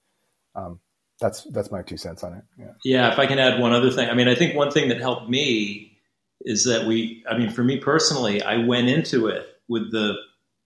Um, 0.55 0.79
that's 1.21 1.43
that's 1.51 1.73
my 1.73 1.83
two 1.83 1.97
cents 1.97 2.23
on 2.23 2.35
it. 2.35 2.45
Yeah. 2.57 2.73
yeah. 2.85 3.13
If 3.13 3.19
I 3.19 3.27
can 3.27 3.41
add 3.41 3.61
one 3.61 3.73
other 3.73 3.91
thing, 3.91 4.09
I 4.09 4.15
mean, 4.15 4.29
I 4.29 4.37
think 4.37 4.55
one 4.55 4.71
thing 4.71 4.89
that 4.91 5.01
helped 5.01 5.29
me 5.29 5.99
is 6.43 6.65
that 6.65 6.87
we. 6.87 7.25
I 7.29 7.37
mean, 7.37 7.51
for 7.51 7.65
me 7.65 7.79
personally, 7.79 8.41
I 8.41 8.65
went 8.65 8.89
into 8.89 9.27
it 9.27 9.45
with 9.67 9.91
the 9.91 10.15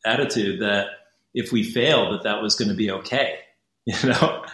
attitude 0.04 0.60
that 0.60 0.88
if 1.32 1.52
we 1.52 1.64
failed, 1.64 2.12
that 2.12 2.24
that 2.24 2.42
was 2.42 2.54
going 2.54 2.68
to 2.68 2.74
be 2.74 2.90
okay. 2.90 3.38
You 3.86 4.10
know, 4.10 4.44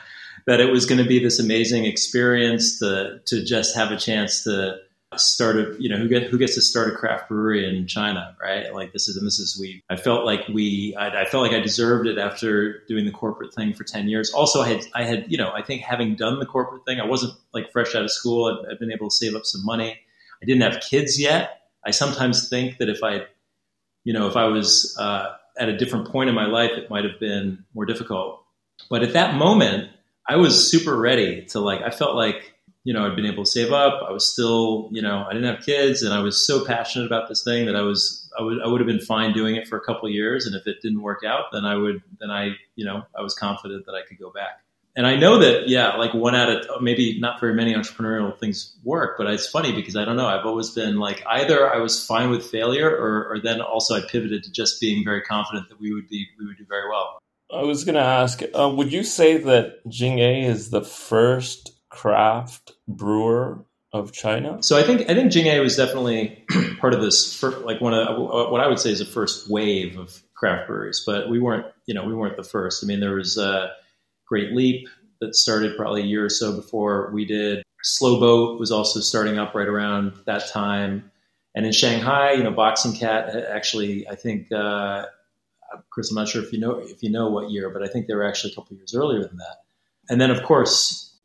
that 0.46 0.60
it 0.60 0.70
was 0.70 0.86
going 0.86 1.02
to 1.02 1.06
be 1.06 1.22
this 1.22 1.38
amazing 1.38 1.84
experience 1.84 2.78
to 2.78 3.20
to 3.26 3.44
just 3.44 3.76
have 3.76 3.90
a 3.92 3.96
chance 3.96 4.44
to 4.44 4.78
started 5.16 5.76
you 5.78 5.88
know 5.88 5.96
who 5.96 6.06
get 6.06 6.24
who 6.24 6.36
gets 6.36 6.54
to 6.54 6.60
start 6.60 6.92
a 6.92 6.96
craft 6.96 7.28
brewery 7.28 7.66
in 7.66 7.86
China 7.86 8.36
right? 8.42 8.72
Like 8.74 8.92
this 8.92 9.08
is 9.08 9.16
and 9.16 9.26
this 9.26 9.38
is 9.38 9.58
we 9.58 9.82
I 9.88 9.96
felt 9.96 10.24
like 10.24 10.46
we 10.48 10.94
I, 10.98 11.22
I, 11.22 11.24
felt 11.24 11.46
like 11.46 11.52
I 11.52 11.60
deserved 11.60 12.06
it 12.06 12.18
after 12.18 12.80
doing 12.88 13.06
the 13.06 13.10
corporate 13.10 13.54
thing 13.54 13.72
for 13.72 13.84
10 13.84 14.08
years. 14.08 14.30
Also 14.30 14.60
I 14.60 14.68
had 14.68 14.86
I 14.94 15.04
had 15.04 15.24
you 15.28 15.38
know 15.38 15.50
I 15.52 15.62
think 15.62 15.82
having 15.82 16.14
done 16.14 16.38
the 16.38 16.46
corporate 16.46 16.84
thing 16.84 17.00
I 17.00 17.06
wasn't 17.06 17.34
like 17.54 17.72
fresh 17.72 17.94
out 17.94 18.02
of 18.02 18.10
school. 18.10 18.46
I'd, 18.46 18.72
I'd 18.72 18.78
been 18.78 18.92
able 18.92 19.08
to 19.08 19.14
save 19.14 19.34
up 19.34 19.46
some 19.46 19.64
money. 19.64 19.98
I 20.42 20.46
didn't 20.46 20.62
have 20.62 20.80
kids 20.82 21.18
yet. 21.18 21.62
I 21.84 21.90
sometimes 21.90 22.48
think 22.48 22.78
that 22.78 22.88
if 22.88 23.02
I 23.02 23.22
you 24.04 24.12
know 24.12 24.28
if 24.28 24.36
I 24.36 24.44
was 24.44 24.96
uh, 24.98 25.34
at 25.58 25.70
a 25.70 25.76
different 25.76 26.08
point 26.08 26.28
in 26.28 26.34
my 26.34 26.46
life 26.46 26.72
it 26.72 26.90
might 26.90 27.04
have 27.04 27.18
been 27.18 27.64
more 27.74 27.86
difficult 27.86 28.42
but 28.90 29.02
at 29.02 29.12
that 29.12 29.34
moment 29.34 29.90
I 30.28 30.36
was 30.36 30.70
super 30.70 30.96
ready 30.96 31.44
to 31.46 31.60
like 31.60 31.82
I 31.82 31.90
felt 31.90 32.14
like 32.14 32.54
you 32.88 32.94
know, 32.94 33.04
I'd 33.04 33.16
been 33.16 33.26
able 33.26 33.44
to 33.44 33.50
save 33.50 33.70
up. 33.70 34.02
I 34.08 34.12
was 34.12 34.24
still, 34.24 34.88
you 34.92 35.02
know, 35.02 35.26
I 35.28 35.34
didn't 35.34 35.54
have 35.54 35.62
kids, 35.62 36.02
and 36.02 36.14
I 36.14 36.20
was 36.20 36.46
so 36.46 36.64
passionate 36.64 37.04
about 37.04 37.28
this 37.28 37.44
thing 37.44 37.66
that 37.66 37.76
I 37.76 37.82
was, 37.82 38.30
I 38.38 38.42
would, 38.42 38.62
I 38.62 38.66
would 38.66 38.80
have 38.80 38.86
been 38.86 38.98
fine 38.98 39.34
doing 39.34 39.56
it 39.56 39.68
for 39.68 39.76
a 39.76 39.80
couple 39.82 40.08
years. 40.08 40.46
And 40.46 40.54
if 40.54 40.66
it 40.66 40.80
didn't 40.80 41.02
work 41.02 41.22
out, 41.22 41.52
then 41.52 41.66
I 41.66 41.74
would, 41.74 42.02
then 42.18 42.30
I, 42.30 42.52
you 42.76 42.86
know, 42.86 43.02
I 43.14 43.20
was 43.20 43.34
confident 43.34 43.84
that 43.84 43.92
I 43.92 44.00
could 44.08 44.18
go 44.18 44.30
back. 44.30 44.62
And 44.96 45.06
I 45.06 45.16
know 45.16 45.38
that, 45.38 45.68
yeah, 45.68 45.96
like 45.96 46.14
one 46.14 46.34
out 46.34 46.48
of 46.48 46.80
maybe 46.80 47.20
not 47.20 47.38
very 47.40 47.52
many 47.52 47.74
entrepreneurial 47.74 48.36
things 48.38 48.74
work, 48.82 49.18
but 49.18 49.26
it's 49.26 49.46
funny 49.46 49.72
because 49.72 49.94
I 49.94 50.06
don't 50.06 50.16
know. 50.16 50.26
I've 50.26 50.46
always 50.46 50.70
been 50.70 50.96
like 50.96 51.22
either 51.26 51.70
I 51.70 51.76
was 51.80 52.04
fine 52.04 52.30
with 52.30 52.46
failure, 52.46 52.88
or, 52.88 53.32
or 53.32 53.38
then 53.38 53.60
also 53.60 53.96
I 53.96 54.00
pivoted 54.08 54.44
to 54.44 54.50
just 54.50 54.80
being 54.80 55.04
very 55.04 55.20
confident 55.20 55.68
that 55.68 55.78
we 55.78 55.92
would 55.92 56.08
be, 56.08 56.26
we 56.38 56.46
would 56.46 56.56
do 56.56 56.64
very 56.66 56.88
well. 56.88 57.20
I 57.50 57.62
was 57.62 57.84
going 57.84 57.94
to 57.94 58.00
ask, 58.00 58.42
uh, 58.58 58.68
would 58.68 58.92
you 58.92 59.02
say 59.02 59.38
that 59.38 59.86
Jing-A 59.88 60.44
is 60.44 60.70
the 60.70 60.82
first 60.82 61.72
craft 61.88 62.72
brewer 62.86 63.64
of 63.92 64.12
China? 64.12 64.62
So 64.62 64.76
I 64.76 64.82
think 64.82 65.08
I 65.08 65.14
think 65.14 65.32
Jing-A 65.32 65.60
was 65.60 65.76
definitely 65.76 66.44
part 66.78 66.92
of 66.92 67.00
this, 67.00 67.34
first, 67.34 67.58
like 67.58 67.80
one 67.80 67.94
of 67.94 68.18
what 68.50 68.60
I 68.60 68.68
would 68.68 68.78
say 68.78 68.90
is 68.90 68.98
the 68.98 69.06
first 69.06 69.48
wave 69.48 69.98
of 69.98 70.22
craft 70.34 70.68
breweries. 70.68 71.02
But 71.06 71.30
we 71.30 71.38
weren't, 71.38 71.66
you 71.86 71.94
know, 71.94 72.04
we 72.04 72.14
weren't 72.14 72.36
the 72.36 72.44
first. 72.44 72.84
I 72.84 72.86
mean, 72.86 73.00
there 73.00 73.14
was 73.14 73.38
a 73.38 73.72
Great 74.26 74.52
Leap 74.52 74.86
that 75.20 75.34
started 75.34 75.76
probably 75.76 76.02
a 76.02 76.06
year 76.06 76.24
or 76.24 76.30
so 76.30 76.54
before 76.54 77.10
we 77.12 77.24
did. 77.24 77.62
Slow 77.82 78.20
Boat 78.20 78.60
was 78.60 78.70
also 78.70 79.00
starting 79.00 79.38
up 79.38 79.54
right 79.54 79.68
around 79.68 80.12
that 80.26 80.48
time. 80.48 81.10
And 81.54 81.64
in 81.64 81.72
Shanghai, 81.72 82.32
you 82.32 82.42
know, 82.42 82.50
Boxing 82.50 82.92
Cat 82.92 83.34
actually, 83.34 84.06
I 84.06 84.14
think, 84.16 84.52
uh, 84.52 85.06
Kris, 85.90 86.10
I'm 86.10 86.16
not 86.16 86.28
sure 86.28 86.42
if 86.42 86.52
you 86.52 86.60
know 86.60 86.78
if 86.78 87.02
you 87.02 87.10
know 87.10 87.28
what 87.28 87.50
year, 87.50 87.70
but 87.70 87.82
I 87.82 87.88
think 87.88 88.06
they 88.06 88.14
were 88.14 88.26
actually 88.26 88.52
a 88.52 88.54
couple 88.54 88.76
years 88.76 88.94
earlier 88.94 89.22
than 89.22 89.36
that. 89.38 89.58
And 90.08 90.20
then, 90.20 90.30
of 90.30 90.42
course, 90.42 91.16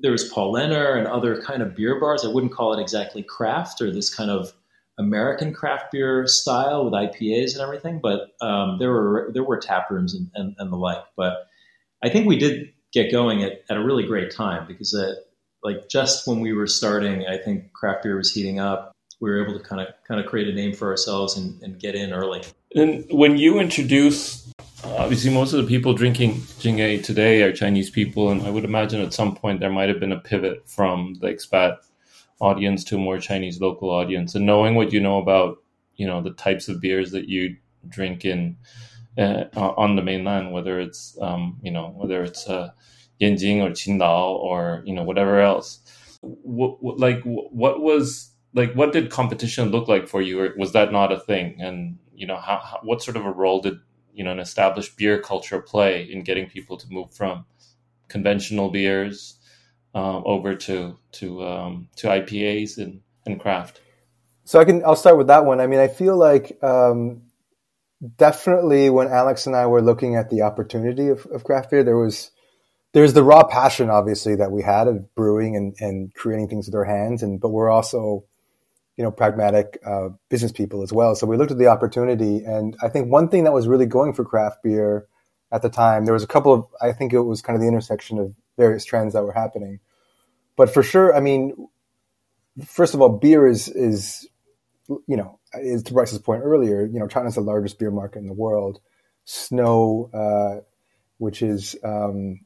there 0.00 0.12
was 0.12 0.30
Paulaner 0.32 0.96
and 0.96 1.06
other 1.06 1.40
kind 1.42 1.62
of 1.62 1.74
beer 1.74 2.00
bars. 2.00 2.24
I 2.24 2.28
wouldn't 2.28 2.52
call 2.52 2.72
it 2.72 2.80
exactly 2.80 3.22
craft 3.22 3.80
or 3.82 3.90
this 3.90 4.12
kind 4.14 4.30
of 4.30 4.52
American 4.98 5.52
craft 5.52 5.92
beer 5.92 6.26
style 6.26 6.84
with 6.84 6.94
IPAs 6.94 7.52
and 7.52 7.60
everything, 7.60 8.00
but 8.02 8.32
um, 8.40 8.78
there 8.78 8.90
were 8.90 9.30
there 9.32 9.44
were 9.44 9.58
tap 9.58 9.90
rooms 9.90 10.14
and, 10.14 10.30
and, 10.34 10.54
and, 10.58 10.72
the 10.72 10.76
like. 10.76 11.04
But 11.16 11.46
I 12.02 12.08
think 12.08 12.26
we 12.26 12.38
did 12.38 12.72
get 12.92 13.10
going 13.10 13.42
at, 13.42 13.62
at 13.70 13.76
a 13.76 13.84
really 13.84 14.06
great 14.06 14.30
time 14.30 14.66
because 14.66 14.92
it, 14.92 15.16
like 15.62 15.88
just 15.88 16.26
when 16.26 16.40
we 16.40 16.52
were 16.52 16.66
starting, 16.66 17.26
I 17.26 17.38
think 17.38 17.72
craft 17.72 18.02
beer 18.02 18.16
was 18.16 18.32
heating 18.32 18.58
up. 18.58 18.92
We 19.20 19.30
were 19.30 19.42
able 19.42 19.58
to 19.58 19.64
kind 19.64 19.80
of 19.80 19.88
kind 20.06 20.20
of 20.20 20.26
create 20.26 20.48
a 20.48 20.52
name 20.52 20.74
for 20.74 20.88
ourselves 20.88 21.36
and, 21.36 21.60
and 21.62 21.78
get 21.78 21.94
in 21.94 22.12
early. 22.12 22.42
And 22.74 23.04
when 23.10 23.36
you 23.36 23.58
introduce 23.58 24.42
obviously 24.84 25.32
most 25.32 25.52
of 25.52 25.62
the 25.62 25.68
people 25.68 25.94
drinking 25.94 26.42
Jing-A 26.58 26.98
today 27.02 27.42
are 27.42 27.52
Chinese 27.52 27.90
people, 27.90 28.30
and 28.30 28.42
I 28.42 28.50
would 28.50 28.64
imagine 28.64 29.00
at 29.00 29.12
some 29.12 29.34
point 29.34 29.60
there 29.60 29.70
might 29.70 29.88
have 29.88 30.00
been 30.00 30.12
a 30.12 30.20
pivot 30.20 30.68
from 30.68 31.14
the 31.20 31.28
expat 31.28 31.78
audience 32.40 32.82
to 32.84 32.96
a 32.96 32.98
more 32.98 33.18
Chinese 33.18 33.60
local 33.60 33.90
audience. 33.90 34.34
And 34.34 34.46
knowing 34.46 34.74
what 34.74 34.92
you 34.92 35.00
know 35.00 35.18
about, 35.18 35.58
you 35.96 36.06
know, 36.06 36.22
the 36.22 36.32
types 36.32 36.68
of 36.68 36.80
beers 36.80 37.12
that 37.12 37.28
you 37.28 37.56
drink 37.88 38.24
in 38.24 38.56
uh, 39.18 39.44
on 39.54 39.96
the 39.96 40.02
mainland, 40.02 40.52
whether 40.52 40.80
it's, 40.80 41.16
um, 41.20 41.60
you 41.62 41.70
know, 41.70 41.92
whether 41.96 42.24
it's 42.24 42.48
uh, 42.48 42.70
Yanjing 43.20 43.62
or 43.62 43.70
Qingdao 43.70 44.34
or 44.34 44.82
you 44.84 44.94
know 44.94 45.04
whatever 45.04 45.40
else. 45.40 45.78
What, 46.20 46.82
what, 46.82 46.98
like 46.98 47.22
what 47.22 47.80
was 47.80 48.30
like 48.54 48.72
what 48.74 48.92
did 48.92 49.10
competition 49.10 49.70
look 49.70 49.88
like 49.88 50.08
for 50.08 50.20
you, 50.20 50.40
or 50.40 50.54
was 50.56 50.72
that 50.72 50.92
not 50.92 51.12
a 51.12 51.20
thing? 51.20 51.56
And 51.60 51.98
you 52.14 52.26
know, 52.26 52.36
how, 52.36 52.58
how 52.58 52.80
what 52.82 53.02
sort 53.02 53.16
of 53.16 53.24
a 53.24 53.30
role 53.30 53.60
did 53.60 53.78
you 54.12 54.24
know 54.24 54.32
an 54.32 54.38
established 54.38 54.96
beer 54.96 55.20
culture 55.20 55.60
play 55.60 56.02
in 56.02 56.22
getting 56.22 56.48
people 56.48 56.76
to 56.76 56.86
move 56.90 57.12
from 57.14 57.44
conventional 58.08 58.70
beers 58.70 59.38
um, 59.94 60.22
over 60.26 60.54
to 60.54 60.98
to 61.12 61.44
um, 61.44 61.88
to 61.96 62.08
IPAs 62.08 62.78
and, 62.78 63.00
and 63.26 63.40
craft. 63.40 63.80
So 64.44 64.60
I 64.60 64.64
can 64.64 64.84
I'll 64.84 64.96
start 64.96 65.18
with 65.18 65.28
that 65.28 65.44
one. 65.44 65.60
I 65.60 65.66
mean, 65.66 65.80
I 65.80 65.88
feel 65.88 66.16
like 66.16 66.62
um, 66.62 67.22
definitely 68.16 68.90
when 68.90 69.08
Alex 69.08 69.46
and 69.46 69.56
I 69.56 69.66
were 69.66 69.82
looking 69.82 70.16
at 70.16 70.30
the 70.30 70.42
opportunity 70.42 71.08
of, 71.08 71.26
of 71.26 71.44
craft 71.44 71.70
beer, 71.70 71.84
there 71.84 71.98
was 71.98 72.30
there's 72.92 73.14
the 73.14 73.22
raw 73.22 73.44
passion 73.44 73.88
obviously 73.88 74.36
that 74.36 74.52
we 74.52 74.62
had 74.62 74.86
of 74.86 75.14
brewing 75.14 75.56
and, 75.56 75.74
and 75.80 76.14
creating 76.14 76.48
things 76.48 76.66
with 76.66 76.74
our 76.74 76.84
hands, 76.84 77.22
and 77.22 77.40
but 77.40 77.50
we're 77.50 77.70
also 77.70 78.24
you 79.02 79.08
know, 79.08 79.10
pragmatic 79.10 79.80
uh, 79.84 80.10
business 80.28 80.52
people 80.52 80.80
as 80.80 80.92
well. 80.92 81.16
So 81.16 81.26
we 81.26 81.36
looked 81.36 81.50
at 81.50 81.58
the 81.58 81.66
opportunity, 81.66 82.44
and 82.44 82.76
I 82.80 82.88
think 82.88 83.10
one 83.10 83.28
thing 83.28 83.42
that 83.42 83.52
was 83.52 83.66
really 83.66 83.84
going 83.84 84.12
for 84.12 84.24
craft 84.24 84.62
beer 84.62 85.08
at 85.50 85.60
the 85.60 85.68
time, 85.68 86.04
there 86.04 86.14
was 86.14 86.22
a 86.22 86.28
couple 86.28 86.52
of, 86.52 86.66
I 86.80 86.92
think 86.92 87.12
it 87.12 87.22
was 87.22 87.42
kind 87.42 87.56
of 87.56 87.60
the 87.60 87.66
intersection 87.66 88.20
of 88.20 88.32
various 88.56 88.84
trends 88.84 89.14
that 89.14 89.24
were 89.24 89.32
happening. 89.32 89.80
But 90.54 90.72
for 90.72 90.84
sure, 90.84 91.16
I 91.16 91.18
mean, 91.18 91.66
first 92.64 92.94
of 92.94 93.00
all, 93.00 93.08
beer 93.08 93.44
is 93.44 93.66
is, 93.66 94.28
you 95.08 95.16
know, 95.16 95.40
is 95.54 95.82
to 95.82 95.92
Bryce's 95.92 96.20
point 96.20 96.42
earlier, 96.44 96.86
you 96.86 97.00
know, 97.00 97.08
China's 97.08 97.34
the 97.34 97.40
largest 97.40 97.80
beer 97.80 97.90
market 97.90 98.20
in 98.20 98.28
the 98.28 98.32
world. 98.32 98.78
Snow, 99.24 100.10
uh, 100.14 100.62
which 101.18 101.42
is, 101.42 101.74
um, 101.82 102.38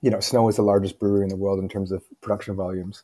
you 0.00 0.12
know, 0.12 0.20
Snow 0.20 0.48
is 0.48 0.54
the 0.54 0.62
largest 0.62 1.00
brewery 1.00 1.24
in 1.24 1.28
the 1.28 1.36
world 1.36 1.58
in 1.58 1.68
terms 1.68 1.90
of 1.90 2.04
production 2.20 2.54
volumes. 2.54 3.02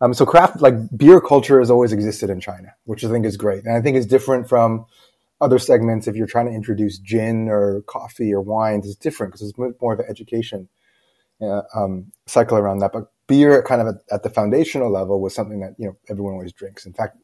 Um, 0.00 0.12
so 0.12 0.26
craft, 0.26 0.60
like 0.60 0.74
beer 0.96 1.20
culture 1.20 1.58
has 1.58 1.70
always 1.70 1.92
existed 1.92 2.28
in 2.28 2.40
China, 2.40 2.74
which 2.84 3.04
I 3.04 3.08
think 3.08 3.24
is 3.24 3.36
great. 3.36 3.64
And 3.64 3.74
I 3.74 3.80
think 3.80 3.96
is 3.96 4.06
different 4.06 4.48
from 4.48 4.86
other 5.40 5.58
segments. 5.58 6.06
If 6.06 6.16
you're 6.16 6.26
trying 6.26 6.46
to 6.46 6.52
introduce 6.52 6.98
gin 6.98 7.48
or 7.48 7.82
coffee 7.82 8.32
or 8.32 8.40
wines, 8.40 8.86
it's 8.86 8.96
different 8.96 9.32
because 9.32 9.48
it's 9.48 9.58
more 9.80 9.94
of 9.94 10.00
an 10.00 10.06
education 10.08 10.68
uh, 11.40 11.62
um, 11.74 12.12
cycle 12.26 12.58
around 12.58 12.78
that. 12.80 12.92
But 12.92 13.10
beer 13.26 13.62
kind 13.62 13.80
of 13.80 13.88
at, 13.88 13.94
at, 14.10 14.22
the 14.22 14.30
foundational 14.30 14.90
level 14.90 15.20
was 15.20 15.34
something 15.34 15.60
that, 15.60 15.74
you 15.78 15.86
know, 15.86 15.96
everyone 16.08 16.34
always 16.34 16.52
drinks. 16.52 16.86
In 16.86 16.92
fact, 16.92 17.16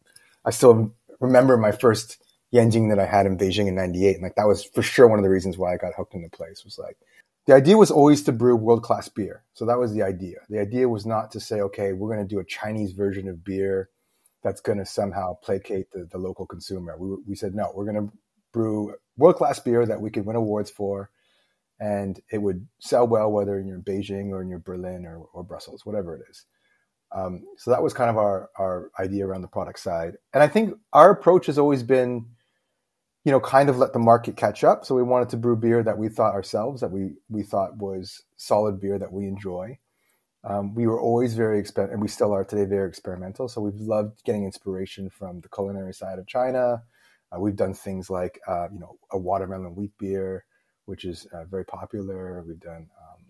I 0.45 0.51
still 0.51 0.95
remember 1.21 1.57
my 1.57 1.73
first 1.73 2.23
Yanjing 2.53 2.91
that 2.91 2.99
I 2.99 3.07
had 3.07 3.25
in 3.25 3.39
Beijing 3.39 3.69
in 3.69 3.75
98. 3.75 4.15
And 4.15 4.23
like, 4.23 4.35
that 4.35 4.47
was 4.47 4.65
for 4.65 4.83
sure 4.83 5.09
one 5.09 5.19
of 5.19 5.23
the 5.23 5.31
reasons 5.31 5.57
why 5.57 5.73
I 5.73 5.77
got 5.77 5.95
hooked 5.95 6.15
in 6.15 6.23
the 6.23 6.29
place 6.29 6.65
was 6.65 6.79
like, 6.79 6.97
the 7.47 7.55
idea 7.55 7.77
was 7.77 7.91
always 7.91 8.23
to 8.23 8.33
brew 8.33 8.57
world 8.57 8.83
class 8.83 9.09
beer. 9.09 9.45
So 9.55 9.67
that 9.67 9.79
was 9.79 9.93
the 9.93 10.03
idea. 10.03 10.39
The 10.49 10.61
idea 10.61 10.89
was 10.89 11.05
not 11.05 11.33
to 11.33 11.41
say, 11.41 11.61
okay, 11.61 11.93
we're 11.93 12.15
going 12.15 12.27
to 12.27 12.35
do 12.35 12.41
a 12.41 12.45
Chinese 12.45 12.93
version 12.93 13.29
of 13.29 13.45
beer 13.45 13.91
that's 14.43 14.61
going 14.61 14.79
to 14.79 14.87
somehow 14.87 15.35
placate 15.43 15.91
the, 15.93 16.09
the 16.11 16.19
local 16.19 16.47
consumer. 16.47 16.97
We, 16.99 17.17
we 17.29 17.35
said, 17.35 17.55
no, 17.55 17.73
we're 17.75 17.91
going 17.91 18.09
to 18.09 18.13
brew 18.53 18.95
world 19.17 19.37
class 19.37 19.59
beer 19.59 19.87
that 19.87 20.01
we 20.01 20.11
could 20.11 20.27
win 20.27 20.37
awards 20.37 20.71
for 20.71 21.11
and 21.81 22.21
it 22.31 22.39
would 22.39 22.69
sell 22.79 23.09
well, 23.09 23.31
whether 23.33 23.53
you're 23.53 23.61
in 23.61 23.67
your 23.67 23.81
Beijing 23.81 24.31
or 24.31 24.41
in 24.41 24.49
your 24.49 24.61
Berlin 24.61 25.05
or, 25.05 25.27
or 25.33 25.43
Brussels, 25.43 25.85
whatever 25.85 26.15
it 26.15 26.23
is. 26.31 26.45
Um, 27.11 27.43
so 27.59 27.73
that 27.73 27.83
was 27.83 27.93
kind 27.93 28.09
of 28.09 28.17
our, 28.17 28.51
our 28.57 28.91
idea 29.01 29.27
around 29.27 29.43
the 29.43 29.49
product 29.49 29.81
side. 29.81 30.15
And 30.33 30.45
I 30.45 30.49
think 30.49 30.75
our 30.93 31.11
approach 31.11 31.47
has 31.47 31.59
always 31.59 31.83
been 31.83 32.27
you 33.25 33.31
know, 33.31 33.41
kind 33.41 33.69
of 33.69 33.79
let 33.79 33.93
the 33.93 33.99
market 33.99 34.37
catch 34.37 34.65
up. 34.65 34.85
So 34.85 34.95
we 34.95 35.03
wanted 35.03 35.29
to 35.31 35.37
brew 35.37 35.57
beer 35.57 35.83
that 35.83 35.97
we 35.97 36.09
thought 36.09 36.35
ourselves 36.35 36.81
that 36.81 36.91
we 36.91 37.15
we 37.29 37.43
thought 37.43 37.77
was 37.77 38.23
solid 38.37 38.81
beer 38.81 38.99
that 38.99 39.13
we 39.13 39.27
enjoy. 39.27 39.79
Um, 40.45 40.75
we 40.75 40.89
were 40.89 41.01
always 41.01 41.35
very 41.35 41.61
experimental, 41.61 41.95
and 41.95 42.03
we 42.03 42.09
still 42.09 42.35
are 42.35 42.45
today 42.45 42.65
very 42.65 42.89
experimental. 42.89 43.49
So 43.49 43.61
we've 43.61 43.77
loved 43.77 44.25
getting 44.25 44.45
inspiration 44.45 45.09
from 45.09 45.41
the 45.41 45.49
culinary 45.49 45.95
side 45.95 46.19
of 46.19 46.27
China. 46.27 46.83
Uh, 47.31 47.39
we've 47.39 47.55
done 47.55 47.75
things 47.75 48.11
like 48.11 48.41
uh, 48.49 48.67
you 48.73 48.81
know 48.81 48.99
a 49.13 49.19
watermelon 49.19 49.77
wheat 49.77 49.93
beer, 49.99 50.45
which 50.87 51.05
is 51.05 51.27
uh, 51.33 51.45
very 51.45 51.65
popular. 51.65 52.43
We've 52.43 52.59
done 52.59 52.89
um, 53.01 53.25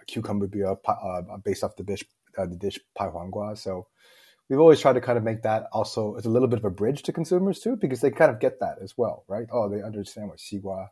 a 0.00 0.04
cucumber 0.04 0.46
beer 0.46 0.76
uh, 0.86 1.22
based 1.44 1.64
off 1.64 1.74
the 1.74 1.82
dish 1.82 2.04
uh, 2.38 2.46
the 2.46 2.56
dish 2.56 2.78
pai 2.94 3.08
huanggua. 3.08 3.58
So 3.58 3.88
we've 4.48 4.60
always 4.60 4.80
tried 4.80 4.94
to 4.94 5.00
kind 5.00 5.18
of 5.18 5.24
make 5.24 5.42
that 5.42 5.66
also 5.72 6.14
as 6.14 6.26
a 6.26 6.30
little 6.30 6.48
bit 6.48 6.58
of 6.58 6.64
a 6.64 6.70
bridge 6.70 7.02
to 7.04 7.12
consumers 7.12 7.60
too, 7.60 7.76
because 7.76 8.00
they 8.00 8.10
kind 8.10 8.30
of 8.30 8.40
get 8.40 8.60
that 8.60 8.76
as 8.82 8.94
well, 8.96 9.24
right? 9.28 9.46
Oh, 9.52 9.68
they 9.68 9.82
understand 9.82 10.28
what 10.28 10.38
xigua, 10.38 10.88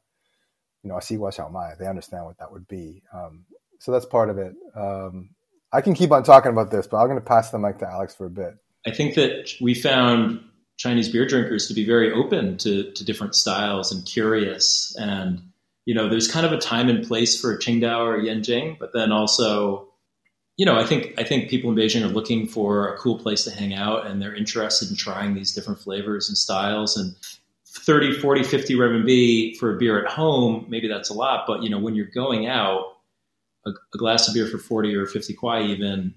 you 0.82 0.90
know, 0.90 0.96
xigua 0.96 1.34
xiaomai, 1.34 1.78
they 1.78 1.86
understand 1.86 2.24
what 2.24 2.38
that 2.38 2.52
would 2.52 2.66
be. 2.68 3.02
Um, 3.12 3.44
so 3.78 3.92
that's 3.92 4.06
part 4.06 4.30
of 4.30 4.38
it. 4.38 4.54
Um, 4.74 5.30
I 5.72 5.80
can 5.80 5.94
keep 5.94 6.12
on 6.12 6.22
talking 6.22 6.52
about 6.52 6.70
this, 6.70 6.86
but 6.86 6.98
I'm 6.98 7.06
going 7.06 7.18
to 7.18 7.24
pass 7.24 7.50
the 7.50 7.58
mic 7.58 7.78
to 7.78 7.90
Alex 7.90 8.14
for 8.14 8.26
a 8.26 8.30
bit. 8.30 8.54
I 8.86 8.90
think 8.90 9.14
that 9.14 9.52
we 9.60 9.74
found 9.74 10.40
Chinese 10.76 11.08
beer 11.08 11.26
drinkers 11.26 11.68
to 11.68 11.74
be 11.74 11.86
very 11.86 12.12
open 12.12 12.58
to, 12.58 12.92
to 12.92 13.04
different 13.04 13.34
styles 13.34 13.92
and 13.92 14.04
curious. 14.04 14.94
And, 14.98 15.50
you 15.84 15.94
know, 15.94 16.08
there's 16.08 16.30
kind 16.30 16.44
of 16.46 16.52
a 16.52 16.58
time 16.58 16.88
and 16.88 17.06
place 17.06 17.40
for 17.40 17.56
Qingdao 17.58 18.00
or 18.00 18.18
Yanjing, 18.18 18.78
but 18.78 18.92
then 18.92 19.12
also 19.12 19.88
you 20.56 20.64
know, 20.64 20.76
I 20.76 20.84
think 20.84 21.14
I 21.18 21.24
think 21.24 21.50
people 21.50 21.70
in 21.70 21.76
Beijing 21.76 22.04
are 22.04 22.12
looking 22.12 22.46
for 22.46 22.92
a 22.92 22.96
cool 22.98 23.18
place 23.18 23.44
to 23.44 23.50
hang 23.50 23.74
out, 23.74 24.06
and 24.06 24.22
they're 24.22 24.34
interested 24.34 24.88
in 24.88 24.96
trying 24.96 25.34
these 25.34 25.52
different 25.52 25.80
flavors 25.80 26.28
and 26.28 26.38
styles. 26.38 26.96
And 26.96 27.14
30, 27.66 28.20
40, 28.20 28.44
50 28.44 28.74
renminbi 28.74 29.56
for 29.56 29.74
a 29.74 29.78
beer 29.78 30.04
at 30.04 30.10
home, 30.10 30.64
maybe 30.68 30.86
that's 30.86 31.10
a 31.10 31.14
lot, 31.14 31.44
but 31.46 31.62
you 31.62 31.68
know, 31.68 31.78
when 31.78 31.94
you're 31.94 32.06
going 32.06 32.46
out, 32.46 32.96
a, 33.66 33.70
a 33.70 33.98
glass 33.98 34.28
of 34.28 34.34
beer 34.34 34.46
for 34.46 34.58
40 34.58 34.94
or 34.94 35.06
50 35.06 35.34
kwai 35.34 35.62
even 35.62 36.14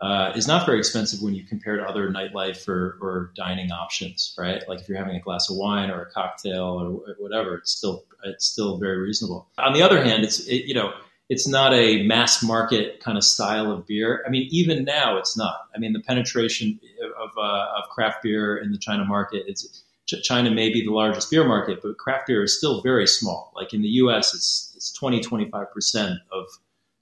uh, 0.00 0.32
is 0.34 0.48
not 0.48 0.66
very 0.66 0.78
expensive 0.78 1.22
when 1.22 1.34
you 1.34 1.44
compare 1.44 1.76
to 1.76 1.84
other 1.84 2.10
nightlife 2.10 2.68
or, 2.68 2.98
or 3.00 3.32
dining 3.34 3.70
options, 3.70 4.34
right? 4.36 4.62
Like 4.68 4.80
if 4.80 4.88
you're 4.88 4.98
having 4.98 5.16
a 5.16 5.20
glass 5.20 5.48
of 5.48 5.56
wine 5.56 5.90
or 5.90 6.02
a 6.02 6.10
cocktail 6.10 6.64
or 6.64 7.14
whatever, 7.18 7.54
it's 7.54 7.70
still 7.70 8.04
it's 8.24 8.44
still 8.44 8.78
very 8.78 8.98
reasonable. 8.98 9.48
On 9.58 9.72
the 9.72 9.82
other 9.82 10.02
hand, 10.02 10.24
it's 10.24 10.40
it, 10.40 10.64
you 10.66 10.74
know 10.74 10.92
it's 11.28 11.48
not 11.48 11.74
a 11.74 12.02
mass 12.04 12.42
market 12.42 13.00
kind 13.00 13.18
of 13.18 13.24
style 13.24 13.70
of 13.70 13.86
beer. 13.86 14.22
I 14.26 14.30
mean, 14.30 14.48
even 14.50 14.84
now, 14.84 15.18
it's 15.18 15.36
not. 15.36 15.56
I 15.74 15.78
mean, 15.78 15.92
the 15.92 16.00
penetration 16.00 16.78
of, 17.20 17.30
uh, 17.36 17.66
of 17.78 17.88
craft 17.90 18.22
beer 18.22 18.56
in 18.56 18.70
the 18.70 18.78
China 18.78 19.04
market, 19.04 19.44
it's 19.46 19.82
China 20.06 20.52
may 20.52 20.72
be 20.72 20.84
the 20.84 20.92
largest 20.92 21.30
beer 21.30 21.44
market, 21.44 21.80
but 21.82 21.98
craft 21.98 22.28
beer 22.28 22.44
is 22.44 22.56
still 22.56 22.80
very 22.80 23.08
small. 23.08 23.52
Like 23.56 23.74
in 23.74 23.82
the 23.82 23.88
U.S., 23.88 24.34
it's 24.34 24.72
it's 24.76 24.92
20, 24.92 25.20
25 25.20 25.72
percent 25.72 26.20
of 26.30 26.46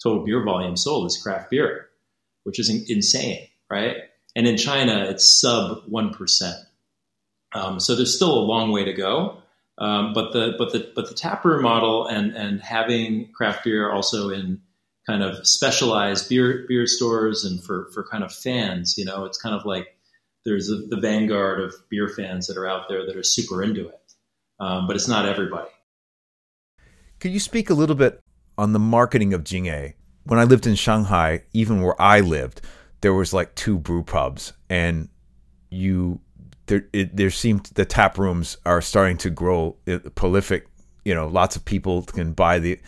total 0.02 0.24
beer 0.24 0.42
volume 0.42 0.76
sold 0.76 1.06
is 1.06 1.16
craft 1.16 1.50
beer, 1.50 1.88
which 2.44 2.58
is 2.58 2.70
insane, 2.90 3.46
right? 3.70 3.96
And 4.34 4.46
in 4.48 4.56
China, 4.56 5.04
it's 5.04 5.28
sub 5.28 5.82
one 5.86 6.14
percent. 6.14 6.56
Um, 7.52 7.78
so 7.78 7.94
there's 7.94 8.14
still 8.14 8.32
a 8.32 8.40
long 8.40 8.72
way 8.72 8.84
to 8.84 8.92
go. 8.94 9.38
Um, 9.78 10.12
but 10.12 10.32
the 10.32 10.54
but 10.56 10.72
the 10.72 10.90
but 10.94 11.08
the 11.08 11.14
taproom 11.14 11.62
model 11.62 12.06
and 12.06 12.32
and 12.36 12.60
having 12.60 13.32
craft 13.32 13.64
beer 13.64 13.90
also 13.90 14.30
in 14.30 14.60
kind 15.06 15.22
of 15.22 15.46
specialized 15.46 16.28
beer 16.28 16.64
beer 16.68 16.86
stores 16.86 17.44
and 17.44 17.62
for 17.62 17.90
for 17.92 18.06
kind 18.06 18.22
of 18.22 18.32
fans, 18.32 18.96
you 18.96 19.04
know, 19.04 19.24
it's 19.24 19.38
kind 19.38 19.54
of 19.54 19.64
like 19.64 19.88
there's 20.44 20.70
a, 20.70 20.76
the 20.76 21.00
vanguard 21.00 21.60
of 21.60 21.74
beer 21.88 22.08
fans 22.08 22.46
that 22.46 22.56
are 22.56 22.68
out 22.68 22.88
there 22.88 23.04
that 23.06 23.16
are 23.16 23.24
super 23.24 23.62
into 23.62 23.88
it, 23.88 24.12
um, 24.60 24.86
but 24.86 24.94
it's 24.94 25.08
not 25.08 25.26
everybody. 25.26 25.70
Could 27.18 27.32
you 27.32 27.40
speak 27.40 27.70
a 27.70 27.74
little 27.74 27.96
bit 27.96 28.20
on 28.58 28.72
the 28.72 28.78
marketing 28.78 29.32
of 29.32 29.44
Jing-A? 29.44 29.94
When 30.24 30.38
I 30.38 30.44
lived 30.44 30.66
in 30.66 30.74
Shanghai, 30.74 31.42
even 31.52 31.82
where 31.82 32.00
I 32.00 32.20
lived, 32.20 32.60
there 33.00 33.14
was 33.14 33.32
like 33.32 33.54
two 33.54 33.78
brew 33.78 34.02
pubs, 34.02 34.52
and 34.68 35.08
you 35.70 36.20
there 36.66 36.86
it, 36.92 37.16
there 37.16 37.30
seemed 37.30 37.66
the 37.74 37.84
tap 37.84 38.18
rooms 38.18 38.56
are 38.64 38.80
starting 38.80 39.16
to 39.18 39.30
grow 39.30 39.76
uh, 39.86 39.98
prolific. 40.14 40.66
You 41.04 41.14
know, 41.14 41.26
lots 41.26 41.56
of 41.56 41.64
people 41.64 42.02
can 42.02 42.32
buy 42.32 42.58
the 42.58 42.80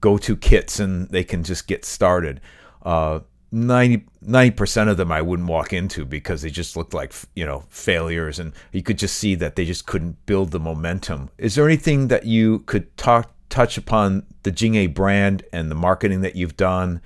go-to 0.00 0.36
kits 0.36 0.80
and 0.80 1.08
they 1.10 1.24
can 1.24 1.42
just 1.42 1.66
get 1.66 1.84
started. 1.84 2.40
Uh, 2.82 3.20
90 3.50 4.50
percent 4.50 4.90
of 4.90 4.98
them 4.98 5.10
I 5.10 5.22
wouldn't 5.22 5.48
walk 5.48 5.72
into 5.72 6.04
because 6.04 6.42
they 6.42 6.50
just 6.50 6.76
looked 6.76 6.92
like 6.92 7.14
you 7.34 7.46
know 7.46 7.64
failures, 7.70 8.38
and 8.38 8.52
you 8.72 8.82
could 8.82 8.98
just 8.98 9.16
see 9.16 9.34
that 9.36 9.56
they 9.56 9.64
just 9.64 9.86
couldn't 9.86 10.24
build 10.26 10.50
the 10.50 10.60
momentum. 10.60 11.30
Is 11.38 11.54
there 11.54 11.66
anything 11.66 12.08
that 12.08 12.24
you 12.24 12.60
could 12.60 12.94
talk 12.96 13.32
touch 13.48 13.78
upon 13.78 14.26
the 14.42 14.50
Jing-A 14.50 14.88
brand 14.88 15.44
and 15.52 15.70
the 15.70 15.74
marketing 15.74 16.20
that 16.20 16.36
you've 16.36 16.56
done? 16.56 17.00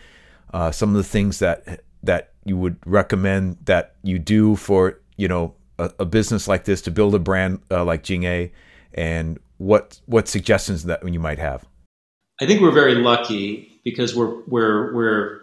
Uh, 0.52 0.70
some 0.70 0.90
of 0.90 0.96
the 0.96 1.04
things 1.04 1.38
that 1.38 1.82
that 2.02 2.32
you 2.44 2.56
would 2.56 2.76
recommend 2.84 3.58
that 3.64 3.94
you 4.02 4.18
do 4.18 4.56
for 4.56 5.00
you 5.16 5.28
know 5.28 5.54
a, 5.82 5.92
a 6.00 6.04
business 6.04 6.48
like 6.48 6.64
this 6.64 6.82
to 6.82 6.90
build 6.90 7.14
a 7.14 7.18
brand 7.18 7.60
uh, 7.70 7.84
like 7.84 8.02
Jing-A, 8.02 8.52
and 8.94 9.38
what 9.58 10.00
what 10.06 10.28
suggestions 10.28 10.84
that 10.84 11.06
you 11.08 11.20
might 11.20 11.38
have? 11.38 11.64
I 12.40 12.46
think 12.46 12.60
we're 12.60 12.72
very 12.72 12.96
lucky 12.96 13.80
because 13.84 14.14
we're 14.14 14.42
we're 14.46 14.94
we're 14.94 15.40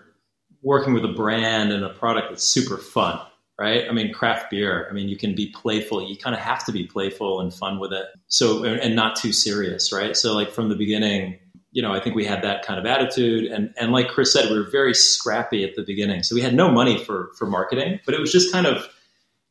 working 0.62 0.93
with 0.93 1.06
a 1.06 1.13
brand 1.13 1.71
and 1.71 1.84
a 1.84 1.89
product 1.89 2.30
that's 2.30 2.43
super 2.43 2.78
fun, 2.78 3.19
right? 3.58 3.86
I 3.88 3.93
mean, 3.93 4.13
craft 4.13 4.49
beer. 4.49 4.88
I 4.89 4.93
mean, 4.93 5.08
you 5.08 5.17
can 5.17 5.36
be 5.36 5.47
playful. 5.47 6.06
You 6.08 6.17
kind 6.17 6.36
of 6.36 6.41
have 6.41 6.65
to 6.65 6.71
be 6.71 6.86
playful 6.86 7.39
and 7.39 7.54
fun 7.54 7.80
with 7.80 7.93
it. 7.93 8.08
So 8.28 8.63
and 8.63 8.95
not 8.95 9.15
too 9.15 9.32
serious, 9.32 9.93
right? 9.93 10.15
So 10.17 10.34
like 10.34 10.52
from 10.52 10.69
the 10.69 10.75
beginning, 10.75 11.39
you 11.71 11.82
know, 11.82 11.93
I 11.93 11.99
think 11.99 12.15
we 12.15 12.25
had 12.25 12.41
that 12.43 12.65
kind 12.65 12.80
of 12.80 12.86
attitude. 12.86 13.52
And 13.52 13.73
and 13.78 13.91
like 13.91 14.10
Kris 14.10 14.34
said, 14.34 14.49
we 14.49 14.58
were 14.58 14.69
very 14.69 14.93
scrappy 14.93 15.63
at 15.63 15.75
the 15.75 15.84
beginning. 15.84 16.23
So 16.23 16.36
we 16.36 16.41
had 16.41 16.54
no 16.54 16.71
money 16.71 17.04
for 17.04 17.32
for 17.38 17.45
marketing, 17.45 17.99
but 18.06 18.13
it 18.13 18.19
was 18.19 18.32
just 18.32 18.52
kind 18.52 18.65
of 18.65 18.88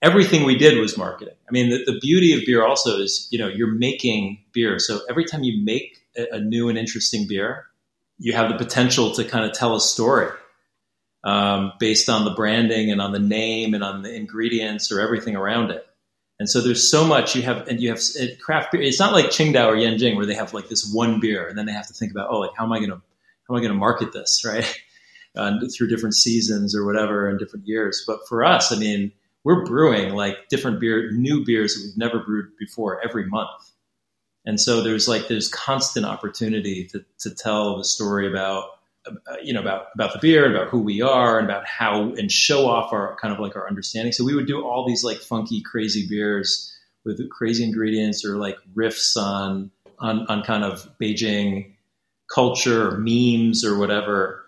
everything 0.03 0.45
we 0.45 0.57
did 0.57 0.79
was 0.79 0.97
marketing. 0.97 1.35
I 1.49 1.53
mean, 1.53 1.71
the, 1.71 1.93
the 1.93 1.99
beauty 2.01 2.33
of 2.35 2.45
beer 2.47 2.65
also 2.65 2.99
is, 2.99 3.29
you 3.31 3.39
know, 3.39 3.49
you're 3.49 3.73
making 3.73 4.43
beer. 4.53 4.79
So 4.79 5.01
every 5.09 5.25
time 5.25 5.43
you 5.43 5.63
make 5.65 5.99
a, 6.17 6.37
a 6.37 6.41
new 6.41 6.69
and 6.69 6.79
interesting 6.79 7.27
beer, 7.27 7.67
you 8.19 8.33
have 8.33 8.51
the 8.51 8.59
potential 8.59 9.13
to 9.13 9.25
kind 9.25 9.45
of 9.45 9.53
tell 9.53 9.75
a 9.75 9.81
story 9.81 10.31
um, 11.25 11.73
based 11.79 12.09
on 12.09 12.25
the 12.25 12.31
branding 12.33 12.91
and 12.91 13.01
on 13.01 13.13
the 13.13 13.19
name 13.19 13.75
and 13.75 13.83
on 13.83 14.03
the 14.03 14.15
ingredients 14.15 14.93
or 14.93 15.01
everything 15.01 15.37
around 15.37 15.71
it. 15.71 15.85
And 16.41 16.49
so 16.49 16.61
there's 16.61 16.89
so 16.89 17.05
much 17.05 17.35
you 17.35 17.43
have, 17.43 17.67
and 17.67 17.81
you 17.81 17.89
have 17.89 18.01
craft 18.41 18.71
beer. 18.71 18.83
It's 18.83 19.01
not 19.01 19.13
like 19.13 19.27
Qingdao 19.27 19.67
or 19.67 19.75
Yanjing 19.75 20.15
where 20.17 20.27
they 20.27 20.35
have 20.35 20.55
like 20.55 20.69
this 20.69 20.89
one 20.93 21.19
beer, 21.19 21.49
and 21.49 21.59
then 21.59 21.67
they 21.67 21.73
have 21.73 21.89
to 21.89 21.95
think 21.95 22.13
about, 22.13 22.29
oh, 22.31 22.39
like 22.39 22.53
how 22.57 22.65
am 22.65 22.73
I 22.73 22.79
going 22.79 22.91
to, 22.91 22.97
how 23.49 23.55
am 23.55 23.57
I 23.57 23.61
going 23.61 23.73
to 23.73 23.79
market 23.79 24.13
this, 24.13 24.43
right? 24.47 24.81
Uh, 25.37 25.59
through 25.77 25.89
different 25.89 26.15
seasons 26.15 26.75
or 26.75 26.85
whatever 26.85 27.29
and 27.29 27.39
different 27.39 27.67
years. 27.67 28.03
But 28.07 28.21
for 28.29 28.45
us, 28.45 28.73
I 28.73 28.79
mean, 28.79 29.13
we're 29.45 29.65
brewing 29.65 30.15
like 30.15 30.49
different 30.49 30.81
beer, 30.81 31.11
new 31.13 31.45
beers 31.45 31.75
that 31.75 31.85
we've 31.85 31.97
never 31.97 32.25
brewed 32.25 32.57
before 32.59 33.03
every 33.03 33.27
month. 33.27 33.73
And 34.45 34.61
so 34.61 34.83
there's 34.83 35.09
like 35.09 35.29
there's 35.29 35.49
constant 35.49 36.07
opportunity 36.07 36.87
to 36.87 37.05
to 37.21 37.35
tell 37.35 37.77
the 37.77 37.85
story 37.85 38.27
about 38.27 38.71
uh, 39.07 39.37
you 39.43 39.53
know 39.53 39.61
about 39.61 39.87
about 39.95 40.13
the 40.13 40.19
beer 40.19 40.47
and 40.47 40.55
about 40.55 40.69
who 40.69 40.81
we 40.81 41.03
are 41.03 41.39
and 41.39 41.49
about 41.49 41.67
how 41.67 42.13
and 42.15 42.31
show 42.33 42.67
off 42.69 42.93
our 42.93 43.17
kind 43.21 43.33
of 43.33 43.41
like 43.41 43.57
our 43.57 43.69
understanding. 43.69 44.13
So 44.13 44.25
we 44.25 44.35
would 44.35 44.47
do 44.47 44.65
all 44.65 44.87
these 44.87 45.05
like 45.05 45.19
funky 45.19 45.61
crazy 45.63 46.07
beers 46.09 46.75
with 47.05 47.29
crazy 47.31 47.65
ingredients 47.65 48.25
or 48.25 48.37
like 48.37 48.57
riffs 48.75 49.17
on 49.17 49.71
on 49.99 50.27
on 50.29 50.43
kind 50.43 50.65
of 50.65 50.89
Beijing 51.01 51.75
culture, 52.33 52.89
or 52.89 52.99
memes 52.99 53.65
or 53.65 53.79
whatever 53.79 54.48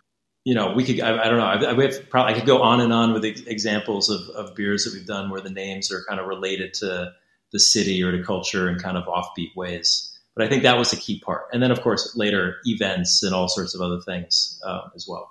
you 0.50 0.56
know, 0.56 0.72
we 0.72 0.82
could, 0.82 0.98
I, 1.00 1.16
I 1.16 1.28
don't 1.28 1.38
know, 1.38 1.44
I, 1.44 1.70
I, 1.70 1.92
probably, 2.10 2.34
I 2.34 2.36
could 2.36 2.44
go 2.44 2.60
on 2.60 2.80
and 2.80 2.92
on 2.92 3.12
with 3.12 3.24
examples 3.24 4.10
of, 4.10 4.22
of 4.30 4.56
beers 4.56 4.82
that 4.82 4.92
we've 4.92 5.06
done 5.06 5.30
where 5.30 5.40
the 5.40 5.48
names 5.48 5.92
are 5.92 6.04
kind 6.08 6.18
of 6.18 6.26
related 6.26 6.74
to 6.74 7.12
the 7.52 7.60
city 7.60 8.02
or 8.02 8.10
to 8.10 8.24
culture 8.24 8.68
in 8.68 8.76
kind 8.76 8.96
of 8.96 9.04
offbeat 9.04 9.54
ways. 9.54 10.12
But 10.34 10.44
I 10.44 10.48
think 10.48 10.64
that 10.64 10.76
was 10.76 10.92
a 10.92 10.96
key 10.96 11.20
part. 11.20 11.42
And 11.52 11.62
then, 11.62 11.70
of 11.70 11.82
course, 11.82 12.16
later 12.16 12.56
events 12.64 13.22
and 13.22 13.32
all 13.32 13.46
sorts 13.46 13.76
of 13.76 13.80
other 13.80 14.00
things 14.00 14.60
uh, 14.66 14.88
as 14.96 15.06
well. 15.08 15.30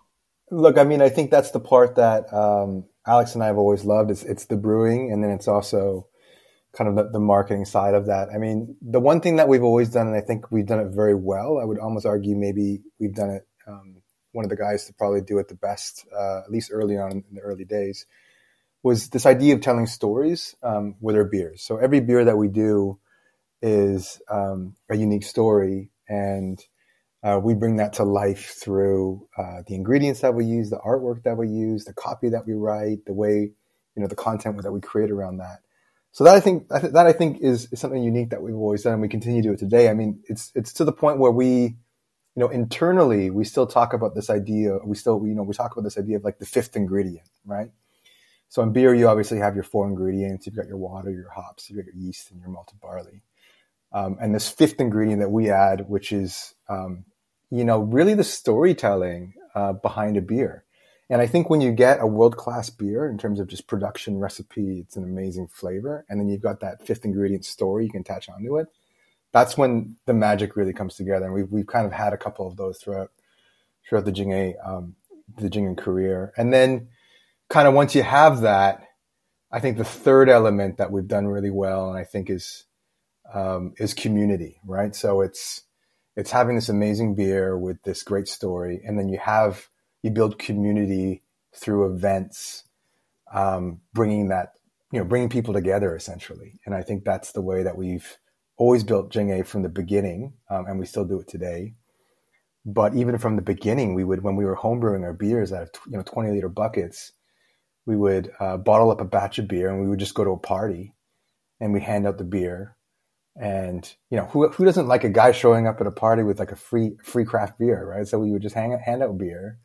Look, 0.51 0.77
I 0.77 0.86
mean, 0.86 1.01
I 1.01 1.10
think 1.10 1.32
that's 1.32 1.51
the 1.51 1.60
part 1.60 1.95
that 1.95 2.34
um, 2.34 2.86
Alex 3.05 3.34
and 3.34 3.43
I 3.43 3.47
have 3.47 3.58
always 3.58 3.84
loved. 3.84 4.12
It's, 4.12 4.23
it's 4.23 4.45
the 4.45 4.55
brewing, 4.55 5.12
and 5.12 5.21
then 5.21 5.32
it's 5.32 5.49
also 5.49 6.08
kind 6.71 6.89
of 6.89 6.95
the, 6.95 7.12
the, 7.12 7.19
marketing 7.19 7.65
side 7.65 7.93
of 7.93 8.05
that. 8.05 8.29
I 8.34 8.38
mean, 8.38 8.77
the 8.82 9.01
one 9.01 9.19
thing 9.19 9.36
that 9.36 9.49
we've 9.49 9.63
always 9.63 9.89
done, 9.89 10.08
and 10.08 10.15
I 10.15 10.21
think 10.21 10.49
we've 10.49 10.65
done 10.65 10.79
it 10.79 10.95
very 10.95 11.15
well, 11.15 11.60
I 11.62 11.65
would 11.65 11.77
almost 11.77 12.05
argue 12.05 12.38
maybe 12.38 12.84
we've 13.01 13.13
done 13.13 13.32
it 13.32 13.45
um, 13.67 13.99
one 14.32 14.46
of 14.46 14.50
the 14.50 14.56
guys 14.56 14.86
to 14.86 14.94
probably 14.94 15.22
do 15.22 15.39
it 15.39 15.48
the 15.48 15.56
best, 15.56 16.06
uh, 16.15 16.39
at 16.39 16.52
least 16.52 16.72
early 16.74 16.98
on 16.98 17.12
in 17.12 17.24
the 17.34 17.42
early 17.42 17.65
days, 17.65 18.06
was 18.84 19.10
this 19.10 19.26
idea 19.26 19.54
of 19.54 19.62
telling 19.62 19.88
stories 19.88 20.56
um, 20.63 20.96
with 21.02 21.15
our 21.15 21.26
beers. 21.26 21.62
So 21.62 21.78
every 21.78 22.00
beer 22.00 22.26
that 22.26 22.38
we 22.38 22.48
do 22.48 23.00
is 23.62 24.22
um, 24.30 24.76
a 24.89 24.96
unique 24.96 25.24
story, 25.24 25.92
and 26.08 26.60
uh, 27.24 27.39
we 27.44 27.54
bring 27.54 27.78
that 27.78 27.94
to 27.94 28.04
life 28.04 28.56
through 28.62 29.28
uh, 29.38 29.63
the 29.68 29.76
ingredients 29.76 30.22
that 30.22 30.34
we 30.34 30.46
use, 30.46 30.70
the 30.70 30.78
artwork 30.78 31.24
that 31.24 31.38
we 31.38 31.50
use, 31.50 31.84
the 31.84 31.94
copy 31.94 32.30
that 32.30 32.48
we 32.48 32.54
write, 32.54 33.06
the 33.06 33.13
way 33.13 33.52
you 33.96 34.02
know 34.02 34.08
the 34.08 34.15
content 34.15 34.62
that 34.63 34.72
we 34.72 34.80
create 34.80 35.12
around 35.12 35.38
that. 35.38 35.60
So 36.12 36.24
that 36.24 36.36
I 36.36 36.39
think 36.39 36.70
that 36.70 37.06
I 37.06 37.12
think 37.12 37.42
is, 37.42 37.68
is 37.72 37.80
something 37.80 38.02
unique 38.02 38.30
that 38.30 38.42
we've 38.42 38.56
always 38.56 38.84
done, 38.84 38.94
and 38.94 39.02
we 39.02 39.10
continue 39.10 39.42
to 39.42 39.50
do 39.50 39.54
it 39.54 39.60
today. 39.60 39.89
I 39.89 39.94
mean, 39.94 40.22
it's 40.26 40.52
it's 40.56 40.74
to 40.74 40.86
the 40.86 40.94
point 40.94 41.20
where 41.20 41.32
we 41.32 41.76
you 42.39 42.45
know, 42.45 42.52
internally, 42.52 43.30
we 43.30 43.43
still 43.43 43.67
talk 43.67 43.91
about 43.91 44.15
this 44.15 44.30
idea. 44.30 44.78
We 44.86 44.95
still, 44.95 45.21
you 45.28 45.36
know, 45.36 45.43
we 45.43 45.54
talk 45.54 45.73
about 45.73 45.84
this 45.84 45.97
idea 45.97 46.15
of 46.15 46.23
like 46.23 46.39
the 46.39 46.45
fifth 46.45 46.78
ingredient, 46.78 47.28
right? 47.45 47.69
So 48.47 48.62
in 48.62 48.71
beer, 48.71 48.95
you 48.95 49.10
obviously 49.10 49.39
have 49.39 49.56
your 49.56 49.65
four 49.65 49.86
ingredients. 49.86 50.45
You've 50.45 50.56
got 50.56 50.69
your 50.69 50.78
water, 50.78 51.12
your 51.12 51.30
hops, 51.32 51.69
you've 51.69 51.84
got 51.84 51.93
your 51.93 52.02
yeast, 52.02 52.32
and 52.32 52.39
your 52.39 52.47
malted 52.47 52.80
barley. 52.80 53.23
Um, 53.91 54.17
and 54.21 54.34
this 54.34 54.47
fifth 54.47 54.80
ingredient 54.80 55.19
that 55.19 55.32
we 55.32 55.49
add, 55.49 55.89
which 55.89 56.13
is, 56.13 56.56
um, 56.69 57.04
you 57.52 57.65
know, 57.65 57.80
really 57.82 58.13
the 58.13 58.23
storytelling 58.23 59.34
uh, 59.54 59.73
behind 59.73 60.15
a 60.15 60.21
beer. 60.21 60.63
And 61.10 61.21
I 61.21 61.28
think 61.28 61.49
when 61.49 61.60
you 61.60 61.73
get 61.73 61.99
a 61.99 62.08
world 62.08 62.38
class 62.38 62.69
beer 62.69 63.06
in 63.10 63.17
terms 63.17 63.41
of 63.41 63.47
just 63.47 63.67
production 63.67 64.17
recipe, 64.17 64.80
it's 64.80 64.95
an 64.95 65.04
amazing 65.04 65.47
flavor. 65.47 66.06
And 66.08 66.21
then 66.21 66.30
you've 66.30 66.41
got 66.41 66.62
that 66.62 66.88
fifth 66.88 67.04
ingredient 67.04 67.43
story 67.43 67.84
you 67.84 67.91
can 67.91 67.99
attach 67.99 68.30
onto 68.30 68.58
it 68.60 68.69
that's 69.32 69.58
when 69.58 69.98
the 70.06 70.13
magic 70.13 70.56
really 70.56 70.74
comes 70.74 70.96
together. 70.96 71.26
And 71.26 71.34
we've, 71.34 71.52
we've 71.52 71.68
kind 71.68 71.86
of 71.86 71.92
had 71.92 72.13
a 72.13 72.18
couple 72.18 72.48
of 72.48 72.58
those 72.58 72.80
throughout, 72.80 73.12
throughout 73.88 74.06
the 74.06 74.12
Jing-A, 74.12 74.56
um, 74.65 74.96
the 75.38 75.50
Jing-A 75.50 75.76
career. 75.76 76.34
And 76.38 76.52
then 76.52 76.89
kind 77.50 77.68
of 77.68 77.74
once 77.74 77.94
you 77.96 78.04
have 78.04 78.42
that, 78.42 78.84
I 79.52 79.60
think 79.60 79.78
the 79.78 79.84
third 79.84 80.30
element 80.30 80.78
that 80.78 80.92
we've 80.92 81.08
done 81.08 81.28
really 81.28 81.50
well, 81.50 81.89
and 81.89 81.98
I 81.98 82.04
think 82.04 82.30
is, 82.30 82.65
um, 83.34 83.74
is 83.78 83.94
community, 83.94 84.60
right? 84.65 84.96
So 84.96 85.22
it's, 85.22 85.63
it's 86.15 86.32
having 86.32 86.56
this 86.56 86.70
amazing 86.70 87.15
beer 87.15 87.58
with 87.58 87.82
this 87.84 88.04
great 88.04 88.28
story. 88.28 88.82
And 88.84 88.98
then 88.98 89.10
you 89.10 89.20
have, 89.20 89.70
you 90.02 90.12
build 90.12 90.39
community 90.39 91.24
through 91.56 91.94
events, 91.94 92.63
um, 93.34 93.82
bringing 93.94 94.30
that, 94.30 94.54
you 94.92 95.00
know, 95.00 95.06
bringing 95.06 95.30
people 95.30 95.54
together 95.54 95.96
essentially. 95.96 96.60
And 96.65 96.74
I 96.74 96.82
think 96.82 97.04
that's 97.04 97.32
the 97.32 97.42
way 97.42 97.63
that 97.63 97.78
we've 97.78 98.18
always 98.60 98.84
built 98.84 99.10
Jing-A 99.10 99.43
from 99.43 99.63
the 99.63 99.69
beginning, 99.69 100.34
um, 100.50 100.67
and 100.67 100.78
we 100.78 100.86
still 100.86 101.06
do 101.06 101.19
it 101.19 101.28
today. 101.28 101.74
But 102.65 102.93
even 102.93 103.17
from 103.17 103.38
the 103.38 103.41
beginning, 103.41 103.95
we 103.95 104.04
would, 104.04 104.22
when 104.22 104.36
we 104.36 104.45
were 104.45 104.58
homebrewing 104.58 105.04
our 105.04 105.13
beers 105.13 105.52
out 105.52 105.63
of, 105.63 105.69
you 105.88 105.98
know, 105.98 106.04
20 106.04 106.30
liter 106.32 106.50
buckets, 106.50 107.13
we 107.86 107.95
would 107.95 108.32
uh, 108.39 108.58
bottle 108.58 108.91
up 108.91 109.02
a 109.02 109.06
batch 109.06 109.39
of 109.39 109.48
beer 109.48 109.69
and 109.69 109.82
we 109.82 109.88
would 109.88 109.98
just 109.98 110.13
go 110.13 110.24
to 110.24 110.32
a 110.32 110.38
party 110.38 110.93
and 111.60 111.74
we 111.74 111.80
hand 111.80 112.06
out 112.06 112.17
the 112.19 112.24
beer 112.24 112.76
and 113.39 113.95
you 114.10 114.17
know, 114.17 114.26
who 114.26 114.50
who 114.50 114.65
doesn't 114.65 114.88
like 114.88 115.06
a 115.06 115.10
guy 115.10 115.32
showing 115.32 115.65
up 115.65 115.80
at 115.80 115.88
a 115.88 115.91
party 115.91 116.24
with 116.24 116.39
like 116.39 116.52
a 116.52 116.58
free 116.58 116.98
free 117.04 117.24
craft 117.24 117.58
beer, 117.58 117.86
right? 117.86 118.06
So 118.06 118.19
we 118.19 118.32
would 118.32 118.41
just 118.41 118.54
hang, 118.54 118.78
hand 118.78 119.02
out 119.02 119.17
beer. 119.17 119.58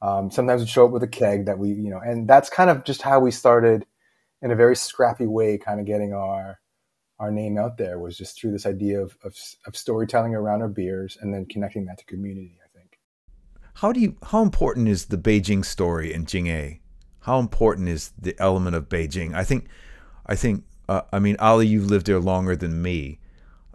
Um, 0.00 0.30
sometimes 0.30 0.62
we'd 0.62 0.70
show 0.70 0.86
up 0.86 0.90
with 0.90 1.02
a 1.02 1.08
keg 1.08 1.46
that 1.46 1.58
we, 1.58 1.68
you 1.68 1.90
know, 1.90 1.98
and 1.98 2.26
that's 2.26 2.48
kind 2.48 2.70
of 2.70 2.84
just 2.84 3.02
how 3.02 3.20
we 3.20 3.30
started 3.30 3.84
in 4.40 4.50
a 4.50 4.56
very 4.56 4.74
scrappy 4.74 5.26
way, 5.26 5.58
kind 5.58 5.80
of 5.80 5.86
getting 5.86 6.14
our 6.14 6.58
our 7.24 7.32
name 7.32 7.58
out 7.58 7.76
there 7.76 7.98
was 7.98 8.16
just 8.16 8.38
through 8.38 8.52
this 8.52 8.66
idea 8.66 9.00
of, 9.00 9.16
of, 9.24 9.34
of 9.66 9.76
storytelling 9.76 10.34
around 10.34 10.62
our 10.62 10.68
beers 10.68 11.18
and 11.20 11.32
then 11.32 11.46
connecting 11.46 11.86
that 11.86 11.98
to 11.98 12.04
community. 12.04 12.58
I 12.62 12.68
think. 12.78 12.98
How 13.74 13.92
do 13.92 14.00
you? 14.00 14.16
How 14.30 14.42
important 14.42 14.88
is 14.88 15.06
the 15.06 15.18
Beijing 15.18 15.64
story 15.64 16.12
in 16.12 16.26
Jing-A? 16.26 16.80
How 17.20 17.38
important 17.40 17.88
is 17.88 18.12
the 18.20 18.36
element 18.38 18.76
of 18.76 18.88
Beijing? 18.90 19.34
I 19.34 19.44
think, 19.44 19.66
I 20.26 20.36
think 20.36 20.64
uh, 20.88 21.02
I 21.12 21.18
mean, 21.18 21.36
Ali, 21.38 21.66
you've 21.66 21.90
lived 21.90 22.06
there 22.06 22.20
longer 22.20 22.54
than 22.54 22.82
me, 22.82 23.18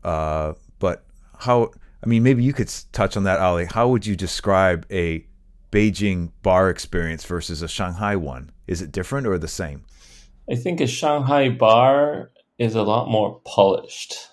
uh, 0.03 0.53
but 0.77 1.05
how? 1.39 1.71
I 2.03 2.07
mean, 2.07 2.23
maybe 2.23 2.43
you 2.43 2.53
could 2.53 2.71
touch 2.91 3.17
on 3.17 3.23
that, 3.23 3.39
Ali. 3.39 3.65
How 3.65 3.89
would 3.89 4.05
you 4.05 4.15
describe 4.15 4.85
a 4.91 5.25
Beijing 5.71 6.31
bar 6.43 6.69
experience 6.69 7.25
versus 7.25 7.62
a 7.62 7.67
Shanghai 7.67 8.15
one? 8.15 8.51
Is 8.67 8.81
it 8.81 8.91
different 8.91 9.27
or 9.27 9.38
the 9.38 9.47
same? 9.47 9.83
I 10.49 10.55
think 10.55 10.79
a 10.81 10.88
Shanghai 10.88 11.49
bar 11.49 12.31
is 12.59 12.75
a 12.75 12.83
lot 12.83 13.09
more 13.09 13.41
polished 13.45 14.29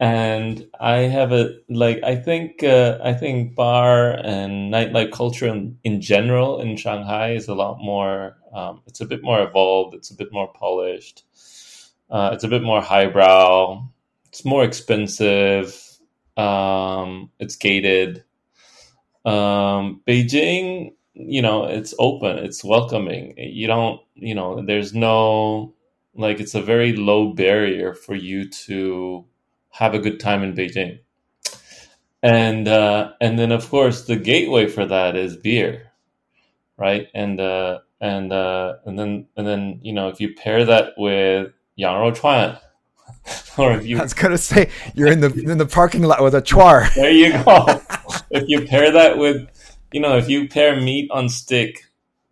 and 0.00 0.66
I 0.80 0.96
have 0.98 1.32
a 1.32 1.56
like 1.68 2.02
I 2.02 2.16
think 2.16 2.62
uh, 2.62 2.98
I 3.02 3.14
think 3.14 3.54
bar 3.54 4.10
and 4.24 4.72
nightlife 4.72 5.12
culture 5.12 5.46
in, 5.46 5.78
in 5.84 6.00
general 6.00 6.60
in 6.60 6.76
Shanghai 6.76 7.32
is 7.32 7.48
a 7.48 7.54
lot 7.54 7.78
more. 7.78 8.36
Um, 8.52 8.82
it's 8.86 9.00
a 9.00 9.06
bit 9.06 9.22
more 9.22 9.42
evolved. 9.42 9.94
It's 9.94 10.10
a 10.10 10.16
bit 10.16 10.32
more 10.32 10.52
polished. 10.52 11.24
Uh, 12.10 12.30
it's 12.32 12.44
a 12.44 12.48
bit 12.48 12.62
more 12.62 12.80
highbrow. 12.82 13.88
It's 14.28 14.44
more 14.44 14.64
expensive. 14.64 15.80
Um, 16.36 17.30
it's 17.38 17.56
gated. 17.56 18.24
Um, 19.24 20.02
Beijing, 20.06 20.92
you 21.14 21.40
know, 21.40 21.64
it's 21.64 21.94
open. 21.98 22.38
It's 22.38 22.64
welcoming. 22.64 23.34
You 23.38 23.66
don't, 23.68 24.00
you 24.14 24.34
know, 24.34 24.64
there's 24.66 24.92
no 24.92 25.73
like. 26.14 26.40
It's 26.40 26.54
a 26.54 26.62
very 26.62 26.94
low 26.94 27.32
barrier 27.32 27.94
for 27.94 28.14
you 28.14 28.48
to 28.66 29.24
have 29.70 29.94
a 29.94 29.98
good 29.98 30.20
time 30.20 30.42
in 30.42 30.54
Beijing. 30.54 31.00
And 32.22 32.66
uh, 32.66 33.12
and 33.20 33.38
then 33.38 33.52
of 33.52 33.68
course 33.68 34.06
the 34.06 34.16
gateway 34.16 34.66
for 34.66 34.86
that 34.86 35.14
is 35.14 35.36
beer, 35.36 35.92
right? 36.78 37.08
And 37.14 37.38
uh, 37.38 37.80
and 38.00 38.32
uh, 38.32 38.74
and 38.86 38.98
then 38.98 39.26
and 39.36 39.46
then 39.46 39.80
you 39.82 39.92
know 39.92 40.08
if 40.08 40.20
you 40.20 40.34
pair 40.34 40.64
that 40.64 40.94
with 40.96 41.52
Yang 41.76 42.00
Rou 42.00 42.12
Chuan, 42.12 42.58
or 43.58 43.72
if 43.72 43.86
you 43.86 43.98
I 43.98 44.02
was 44.02 44.14
gonna 44.14 44.38
say 44.38 44.70
you're 44.94 45.08
in 45.08 45.20
the 45.20 45.32
in 45.32 45.58
the 45.58 45.66
parking 45.66 46.02
lot 46.02 46.22
with 46.22 46.34
a 46.34 46.42
chuar. 46.42 46.88
There 46.94 47.10
you 47.10 47.32
go. 47.44 47.66
if 48.30 48.44
you 48.48 48.66
pair 48.66 48.90
that 48.92 49.18
with 49.18 49.48
you 49.92 50.00
know 50.00 50.16
if 50.16 50.28
you 50.28 50.48
pair 50.48 50.80
meat 50.80 51.10
on 51.10 51.28
stick 51.28 51.84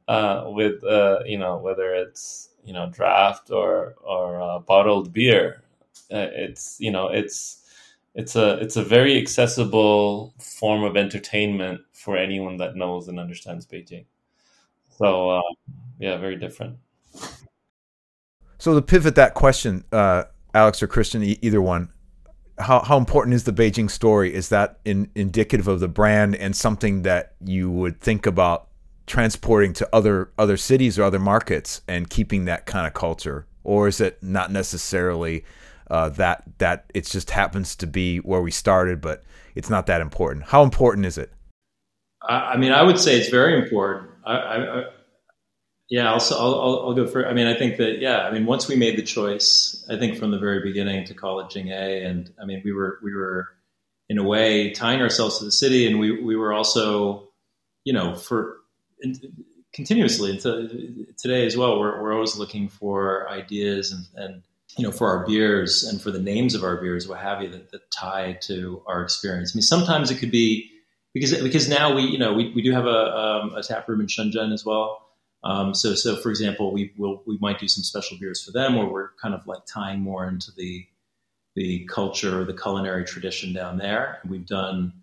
uh, 0.09 0.45
with 0.47 0.83
uh, 0.85 1.21
you 1.27 1.39
know 1.39 1.59
whether 1.59 1.95
it's 1.95 2.49
you 2.65 2.73
know 2.73 2.89
draft 2.91 3.51
or 3.51 3.95
or 4.03 4.41
uh, 4.41 4.59
bottled 4.59 5.13
beer 5.13 5.63
uh, 6.13 6.29
it's 6.33 6.77
you 6.81 6.91
know 6.91 7.09
it's 7.09 7.63
it's 8.15 8.37
a 8.37 8.59
it's 8.59 8.77
a 8.77 8.83
very 8.83 9.19
accessible 9.19 10.35
form 10.39 10.83
of 10.83 10.97
entertainment 10.97 11.81
for 11.93 12.17
anyone 12.17 12.59
that 12.59 12.77
knows 12.77 13.09
and 13.09 13.19
understands 13.19 13.67
Beijing. 13.67 14.05
So 14.99 15.31
uh, 15.31 15.43
yeah, 15.99 16.19
very 16.19 16.37
different. 16.37 16.77
So 18.59 18.75
to 18.75 18.83
pivot 18.83 19.15
that 19.17 19.35
question, 19.35 19.85
uh, 19.91 20.25
Alex 20.55 20.83
or 20.83 20.89
Kristian, 20.89 21.25
e- 21.25 21.39
either 21.43 21.63
one, 21.63 21.89
how 22.59 22.81
how 22.81 22.99
important 22.99 23.35
is 23.35 23.45
the 23.45 23.53
Beijing 23.53 23.91
story? 23.91 24.35
Is 24.35 24.51
that 24.51 24.81
in, 24.85 25.11
indicative 25.15 25.67
of 25.67 25.81
the 25.81 25.89
brand 25.89 26.37
and 26.37 26.55
something 26.55 27.03
that 27.03 27.35
you 27.43 27.71
would 27.71 28.01
think 28.01 28.27
about 28.27 28.69
transporting 29.07 29.73
to 29.75 29.89
other 29.93 30.33
other 30.39 30.57
cities 30.57 30.99
or 30.99 31.05
other 31.05 31.19
markets 31.19 31.83
and 31.89 32.09
keeping 32.09 32.45
that 32.47 32.67
kind 32.67 32.87
of 32.87 32.95
culture, 32.95 33.47
or 33.65 33.89
is 33.89 34.01
it 34.01 34.23
not 34.23 34.51
necessarily? 34.51 35.45
uh, 35.93 36.09
that 36.09 36.43
that 36.59 36.91
it 36.95 37.05
just 37.05 37.31
happens 37.31 37.77
to 37.77 37.87
be 37.87 38.19
where 38.19 38.41
we 38.41 38.51
started, 38.51 39.01
but 39.01 39.23
it's 39.55 39.69
not 39.69 39.87
that 39.87 40.01
important. 40.01 40.47
How 40.47 40.63
important 40.63 41.05
is 41.05 41.19
it? 41.19 41.31
I, 42.27 42.57
mean, 42.57 42.73
I 42.73 42.83
would 42.83 42.99
say 42.99 43.19
it's 43.19 43.29
very 43.29 43.61
important. 43.61 44.11
I, 44.25 44.35
I, 44.35 44.85
yeah, 45.91 46.11
I'll, 46.11 46.23
I'll, 46.31 46.83
I'll 46.87 46.95
go 46.95 47.07
for. 47.07 47.29
I 47.29 47.35
mean, 47.35 47.47
I 47.47 47.55
think 47.55 47.77
that 47.77 47.99
yeah. 47.99 48.21
I 48.21 48.33
mean, 48.33 48.47
once 48.47 48.69
we 48.69 48.77
made 48.77 48.97
the 48.97 49.03
choice, 49.03 49.85
I 49.91 49.99
think 49.99 50.17
from 50.17 50.31
the 50.31 50.39
very 50.39 50.63
beginning 50.63 51.05
to 51.07 51.15
call 51.15 51.41
it 51.41 51.51
Jing-A, 51.51 52.05
and 52.05 52.33
I 52.41 52.47
mean, 52.47 52.63
we 52.65 52.73
were 52.73 52.99
we 53.03 53.15
were 53.15 53.49
in 54.09 54.17
a 54.17 54.25
way 54.25 54.71
tying 54.71 55.03
ourselves 55.03 55.41
to 55.41 55.45
the 55.45 55.53
city, 55.53 55.87
and 55.87 55.99
we 55.99 56.23
we 56.23 56.37
were 56.37 56.55
also, 56.55 57.29
you 57.85 57.93
know, 57.93 58.15
for 58.15 58.61
continuously 59.73 60.31
into 60.33 61.07
today 61.17 61.47
as 61.47 61.57
well. 61.57 61.79
We're 61.79 62.03
we're 62.03 62.15
always 62.15 62.37
looking 62.37 62.69
for 62.69 63.29
ideas 63.29 63.93
and 63.93 64.07
and 64.15 64.43
you 64.79 64.85
know, 64.85 64.93
for 64.93 65.09
our 65.09 65.27
beers 65.27 65.85
and 65.85 66.01
for 66.01 66.11
the 66.11 66.19
names 66.19 66.55
of 66.55 66.65
our 66.65 66.81
beers, 66.81 67.07
what 67.07 67.19
have 67.19 67.43
you, 67.43 67.49
that, 67.51 67.71
that 67.73 67.91
tie 67.91 68.39
to 68.43 68.83
our 68.87 69.03
experience. 69.03 69.53
I 69.55 69.57
mean, 69.57 69.63
sometimes 69.63 70.11
it 70.11 70.17
could 70.17 70.31
be 70.31 70.71
because 71.13 71.41
because 71.43 71.69
now 71.69 71.95
we 71.95 72.03
you 72.03 72.19
know 72.19 72.33
we, 72.33 72.53
we 72.55 72.63
do 72.63 72.73
have 72.73 72.87
a, 72.87 73.17
um, 73.17 73.55
a 73.55 73.63
tap 73.63 73.89
room 73.89 74.01
in 74.01 74.07
Shenzhen 74.07 74.53
as 74.53 74.65
well. 74.65 75.09
Um, 75.45 75.75
so 75.75 75.95
so 75.95 76.17
for 76.17 76.31
example, 76.31 76.73
we 76.73 76.93
will 76.97 77.23
we 77.27 77.37
might 77.41 77.59
do 77.59 77.69
some 77.69 77.85
special 77.85 78.17
beers 78.19 78.43
for 78.43 78.53
them, 78.53 78.77
where 78.77 78.87
we're 78.87 79.11
kind 79.21 79.35
of 79.35 79.47
like 79.47 79.67
tying 79.67 80.01
more 80.01 80.27
into 80.27 80.51
the 80.57 80.87
the 81.55 81.85
culture 81.87 82.41
or 82.41 82.45
the 82.45 82.55
culinary 82.55 83.05
tradition 83.05 83.53
down 83.53 83.77
there. 83.77 84.21
And 84.23 84.31
we've 84.31 84.47
done 84.47 84.95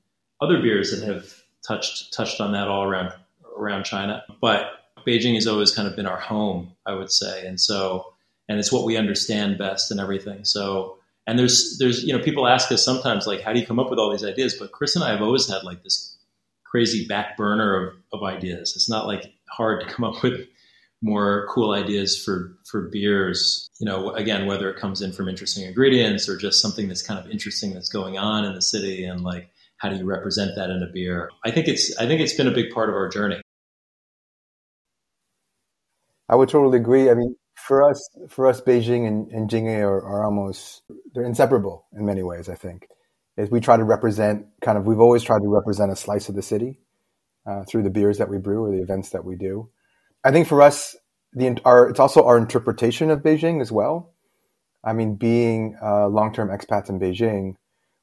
other 0.42 0.62
beers 0.62 0.92
that 0.92 1.06
have 1.06 1.32
touched 1.68 2.12
touched 2.12 2.42
on 2.42 2.54
that 2.54 2.68
all 2.68 2.84
around 2.84 3.14
around 3.60 3.84
China, 3.84 4.24
but 4.42 4.66
Beijing 5.06 5.36
has 5.36 5.48
always 5.48 5.72
kind 5.72 5.88
of 5.88 5.96
been 5.96 6.06
our 6.06 6.20
home, 6.20 6.74
I 6.86 6.94
would 6.94 7.12
say, 7.12 7.46
and 7.46 7.60
so 7.60 8.14
and 8.50 8.58
it's 8.60 8.72
what 8.72 8.84
we 8.84 8.98
understand 8.98 9.58
best 9.58 9.92
and 9.92 10.00
everything. 10.00 10.44
So, 10.44 10.98
and 11.28 11.38
there's 11.38 11.78
there's 11.78 12.04
you 12.04 12.18
know 12.18 12.22
people 12.22 12.48
ask 12.48 12.72
us 12.72 12.84
sometimes 12.84 13.28
like, 13.28 13.42
how 13.42 13.54
do 13.54 13.60
you 13.60 13.66
come 13.66 13.80
up 13.80 13.90
with 13.90 14.00
all 14.00 14.12
these 14.12 14.26
ideas? 14.26 14.56
But 14.60 14.72
Kris 14.72 14.96
and 14.96 15.06
I 15.06 15.12
have 15.12 15.22
always 15.22 15.48
had 15.48 15.64
like 15.64 15.84
this 15.84 16.18
crazy 16.66 17.08
back 17.08 17.38
burner 17.38 17.88
of, 17.88 17.94
of 18.12 18.24
ideas. 18.24 18.74
It's 18.76 18.90
not 18.90 19.08
like 19.08 19.32
hard 19.50 19.82
to 19.82 19.88
come 19.88 20.04
up 20.04 20.22
with 20.24 20.48
more 21.02 21.48
cool 21.50 21.72
ideas 21.72 22.22
for 22.22 22.58
for 22.66 22.90
beers. 22.90 23.70
You 23.80 23.86
know, 23.86 24.10
again, 24.12 24.48
whether 24.48 24.70
it 24.70 24.80
comes 24.80 25.02
in 25.02 25.14
from 25.14 25.30
interesting 25.30 25.66
ingredients 25.66 26.28
or 26.28 26.36
just 26.36 26.62
something 26.62 26.88
that's 26.88 27.04
kind 27.04 27.20
of 27.20 27.30
interesting 27.32 27.74
that's 27.74 27.90
going 27.90 28.18
on 28.18 28.46
in 28.46 28.56
the 28.56 28.62
city, 28.62 29.06
and 29.06 29.22
like 29.22 29.52
how 29.78 29.90
do 29.90 29.96
you 29.96 30.06
represent 30.06 30.56
that 30.56 30.72
in 30.72 30.82
a 30.82 30.92
beer? 30.92 31.30
I 31.46 31.52
think 31.52 31.68
it's 31.68 31.96
I 31.98 32.08
think 32.08 32.20
it's 32.20 32.34
been 32.34 32.48
a 32.48 32.52
big 32.52 32.72
part 32.72 32.90
of 32.90 32.96
our 32.96 33.10
journey. 33.10 33.42
I 36.30 36.36
would 36.36 36.50
totally 36.50 36.78
agree. 36.78 37.10
I 37.10 37.16
mean, 37.16 37.36
for 37.56 37.90
us, 37.90 38.10
for 38.30 38.48
us, 38.48 38.62
Beijing 38.62 39.08
and, 39.08 39.30
and 39.32 39.50
Jing-A 39.50 39.82
are, 39.82 40.02
are 40.02 40.24
almost 40.24 40.84
they're 41.14 41.26
inseparable 41.26 41.88
in 41.94 42.06
many 42.06 42.24
ways. 42.24 42.48
I 42.48 42.56
think 42.56 42.88
is 43.36 43.50
we 43.50 43.60
try 43.60 43.78
to 43.78 43.84
represent 43.84 44.46
kind 44.62 44.78
of 44.78 44.86
we've 44.86 45.00
always 45.00 45.24
tried 45.24 45.42
to 45.42 45.48
represent 45.48 45.92
a 45.92 45.96
slice 45.96 46.30
of 46.30 46.36
the 46.36 46.42
city 46.42 46.78
uh, 47.46 47.64
through 47.64 47.84
the 47.84 47.90
beers 47.90 48.20
that 48.20 48.30
we 48.30 48.38
brew 48.38 48.64
or 48.64 48.72
the 48.72 48.82
events 48.82 49.10
that 49.10 49.26
we 49.26 49.36
do. 49.36 49.70
I 50.24 50.32
think 50.32 50.48
for 50.48 50.62
us, 50.62 50.96
the 51.34 51.60
our 51.66 51.90
it's 51.90 52.00
also 52.00 52.24
our 52.26 52.38
interpretation 52.38 53.10
of 53.10 53.22
Beijing 53.22 53.62
as 53.62 53.72
well. 53.72 54.14
I 54.84 54.94
mean, 54.94 55.16
being 55.16 55.78
uh, 55.84 56.08
long-term 56.08 56.50
expats 56.50 56.90
in 56.90 57.00
Beijing, 57.00 57.56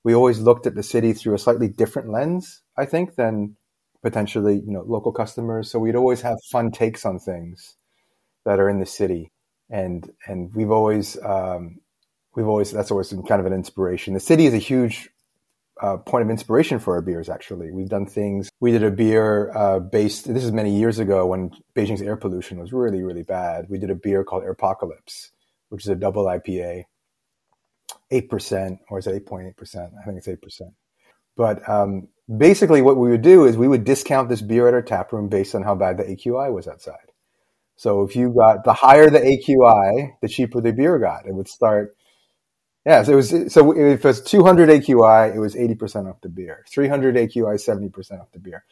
we 0.04 0.14
always 0.14 0.40
looked 0.40 0.66
at 0.66 0.74
the 0.74 0.82
city 0.82 1.12
through 1.12 1.34
a 1.34 1.38
slightly 1.38 1.68
different 1.68 2.10
lens, 2.10 2.62
I 2.76 2.84
think, 2.84 3.14
than 3.14 3.56
potentially 4.02 4.56
you 4.56 4.72
know 4.72 4.82
local 4.86 5.12
customers. 5.12 5.70
So 5.70 5.78
we'd 5.78 5.96
always 5.96 6.22
have 6.22 6.36
fun 6.50 6.72
takes 6.72 7.06
on 7.06 7.18
things 7.18 7.76
that 8.46 8.58
are 8.58 8.70
in 8.70 8.80
the 8.80 8.86
city 8.86 9.30
and 9.70 10.10
and 10.26 10.54
we've 10.54 10.70
always 10.70 11.20
um, 11.22 11.80
we've 12.34 12.46
always 12.46 12.70
that's 12.70 12.90
always 12.90 13.10
been 13.10 13.22
kind 13.22 13.40
of 13.40 13.46
an 13.46 13.52
inspiration. 13.52 14.14
The 14.14 14.20
city 14.20 14.46
is 14.46 14.54
a 14.54 14.58
huge 14.58 15.08
uh, 15.80 15.98
point 15.98 16.24
of 16.24 16.30
inspiration 16.30 16.78
for 16.78 16.94
our 16.94 17.02
beers. 17.02 17.28
Actually, 17.28 17.70
we've 17.70 17.88
done 17.88 18.06
things. 18.06 18.50
We 18.60 18.72
did 18.72 18.84
a 18.84 18.90
beer 18.90 19.50
uh, 19.54 19.80
based. 19.80 20.32
This 20.32 20.44
is 20.44 20.52
many 20.52 20.76
years 20.76 20.98
ago 20.98 21.26
when 21.26 21.50
Beijing's 21.74 22.02
air 22.02 22.16
pollution 22.16 22.58
was 22.58 22.72
really 22.72 23.02
really 23.02 23.22
bad. 23.22 23.66
We 23.68 23.78
did 23.78 23.90
a 23.90 23.94
beer 23.94 24.24
called 24.24 24.44
Apocalypse, 24.44 25.32
which 25.68 25.82
is 25.82 25.88
a 25.88 25.96
double 25.96 26.26
IPA, 26.26 26.84
eight 28.10 28.30
percent, 28.30 28.78
or 28.88 28.98
is 28.98 29.06
it 29.06 29.14
eight 29.14 29.26
point 29.26 29.48
eight 29.48 29.56
percent? 29.56 29.92
I 30.00 30.04
think 30.04 30.18
it's 30.18 30.28
eight 30.28 30.42
percent. 30.42 30.72
But 31.36 31.68
um, 31.68 32.08
basically 32.34 32.80
what 32.80 32.96
we 32.96 33.10
would 33.10 33.20
do 33.20 33.44
is 33.44 33.58
we 33.58 33.68
would 33.68 33.84
discount 33.84 34.30
this 34.30 34.40
beer 34.40 34.68
at 34.68 34.74
our 34.74 34.80
tap 34.80 35.12
room 35.12 35.28
based 35.28 35.54
on 35.54 35.62
how 35.62 35.74
bad 35.74 35.98
the 35.98 36.04
AQI 36.04 36.50
was 36.50 36.66
outside. 36.66 37.12
So 37.76 38.02
if 38.02 38.16
you 38.16 38.30
got 38.30 38.64
the 38.64 38.72
higher 38.72 39.10
the 39.10 39.20
AQI, 39.20 40.16
the 40.20 40.28
cheaper 40.28 40.60
the 40.60 40.72
beer 40.72 40.98
got. 40.98 41.26
It 41.26 41.34
would 41.34 41.48
start. 41.48 41.94
Yeah, 42.86 43.02
so 43.02 43.12
it 43.12 43.16
was 43.16 43.52
so 43.52 43.72
if 43.72 44.04
it 44.04 44.04
was 44.04 44.22
200 44.22 44.68
AQI, 44.68 45.34
it 45.34 45.38
was 45.38 45.54
80% 45.54 46.08
off 46.08 46.20
the 46.22 46.28
beer. 46.28 46.64
300 46.70 47.16
AQI, 47.16 47.54
70% 47.56 48.20
off 48.20 48.32
the 48.32 48.38
beer. 48.38 48.64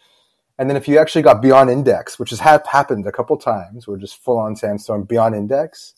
And 0.58 0.70
then 0.70 0.76
if 0.76 0.86
you 0.86 0.98
actually 0.98 1.22
got 1.22 1.42
beyond 1.42 1.68
index, 1.68 2.18
which 2.18 2.30
has 2.30 2.40
happened 2.40 3.06
a 3.06 3.12
couple 3.12 3.36
times, 3.36 3.86
we're 3.86 3.98
just 3.98 4.22
full 4.22 4.38
on 4.38 4.56
sandstorm 4.56 5.04
beyond 5.04 5.34
index. 5.34 5.94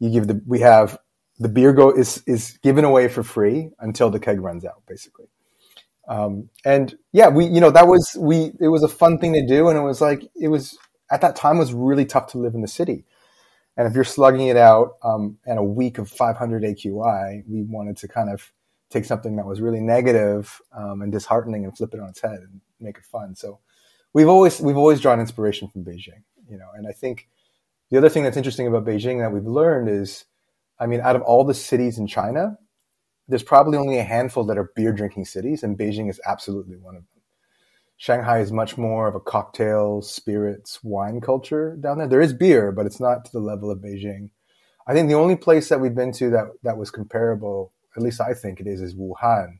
You 0.00 0.10
give 0.10 0.26
the 0.26 0.42
we 0.46 0.60
have 0.60 0.98
the 1.38 1.48
beer 1.48 1.72
go 1.72 1.90
is 1.90 2.22
is 2.26 2.58
given 2.62 2.84
away 2.84 3.08
for 3.08 3.22
free 3.22 3.70
until 3.78 4.10
the 4.10 4.20
keg 4.20 4.40
runs 4.40 4.64
out, 4.64 4.82
basically. 4.86 5.26
Um, 6.08 6.50
and 6.64 6.96
yeah, 7.12 7.28
we 7.28 7.46
you 7.46 7.60
know 7.60 7.70
that 7.70 7.86
was 7.86 8.16
we 8.18 8.52
it 8.60 8.68
was 8.68 8.82
a 8.82 8.88
fun 8.88 9.18
thing 9.18 9.32
to 9.34 9.46
do, 9.46 9.68
and 9.68 9.78
it 9.78 9.82
was 9.82 10.00
like 10.00 10.28
it 10.34 10.48
was 10.48 10.76
at 11.10 11.20
that 11.20 11.36
time 11.36 11.58
was 11.58 11.72
really 11.72 12.04
tough 12.04 12.28
to 12.32 12.38
live 12.38 12.54
in 12.54 12.60
the 12.60 12.68
city. 12.68 13.04
And 13.76 13.86
if 13.86 13.94
you're 13.94 14.04
slugging 14.04 14.48
it 14.48 14.56
out 14.56 14.96
um, 15.02 15.38
and 15.46 15.58
a 15.58 15.62
week 15.62 15.98
of 15.98 16.10
500 16.10 16.62
AQI, 16.62 17.44
we 17.48 17.62
wanted 17.62 17.96
to 17.98 18.08
kind 18.08 18.28
of 18.28 18.52
take 18.90 19.04
something 19.04 19.36
that 19.36 19.46
was 19.46 19.60
really 19.60 19.80
negative, 19.80 20.60
um, 20.72 21.02
and 21.02 21.12
disheartening 21.12 21.64
and 21.64 21.76
flip 21.76 21.94
it 21.94 22.00
on 22.00 22.08
its 22.08 22.20
head 22.20 22.40
and 22.40 22.60
make 22.80 22.96
it 22.98 23.04
fun. 23.04 23.36
So 23.36 23.60
we've 24.12 24.28
always 24.28 24.60
we've 24.60 24.76
always 24.76 25.00
drawn 25.00 25.20
inspiration 25.20 25.68
from 25.68 25.84
Beijing, 25.84 26.22
you 26.48 26.58
know. 26.58 26.68
And 26.74 26.86
I 26.88 26.92
think 26.92 27.28
the 27.90 27.98
other 27.98 28.08
thing 28.08 28.24
that's 28.24 28.36
interesting 28.36 28.66
about 28.66 28.84
Beijing 28.84 29.20
that 29.20 29.32
we've 29.32 29.46
learned 29.46 29.88
is, 29.88 30.24
I 30.78 30.86
mean, 30.86 31.00
out 31.00 31.16
of 31.16 31.22
all 31.22 31.44
the 31.44 31.54
cities 31.54 31.98
in 31.98 32.06
China, 32.06 32.58
there's 33.28 33.42
probably 33.42 33.78
only 33.78 33.98
a 33.98 34.04
handful 34.04 34.44
that 34.44 34.58
are 34.58 34.72
beer 34.74 34.92
drinking 34.92 35.26
cities, 35.26 35.62
and 35.62 35.78
Beijing 35.78 36.10
is 36.10 36.20
absolutely 36.26 36.76
one 36.76 36.96
of 36.96 37.02
them. 37.02 37.17
Shanghai 37.98 38.38
is 38.38 38.52
much 38.52 38.78
more 38.78 39.08
of 39.08 39.16
a 39.16 39.20
cocktail, 39.20 40.02
spirits, 40.02 40.82
wine 40.84 41.20
culture 41.20 41.76
down 41.80 41.98
there. 41.98 42.06
There 42.06 42.20
is 42.20 42.32
beer, 42.32 42.70
but 42.70 42.86
it's 42.86 43.00
not 43.00 43.24
to 43.24 43.32
the 43.32 43.40
level 43.40 43.72
of 43.72 43.80
Beijing. 43.80 44.30
I 44.86 44.94
think 44.94 45.08
the 45.08 45.16
only 45.16 45.34
place 45.34 45.68
that 45.68 45.80
we've 45.80 45.94
been 45.94 46.12
to 46.12 46.30
that 46.30 46.46
that 46.62 46.78
was 46.78 46.92
comparable, 46.92 47.72
at 47.96 48.02
least 48.02 48.20
I 48.20 48.34
think 48.34 48.60
it 48.60 48.68
is, 48.68 48.80
is 48.80 48.94
Wuhan. 48.94 49.58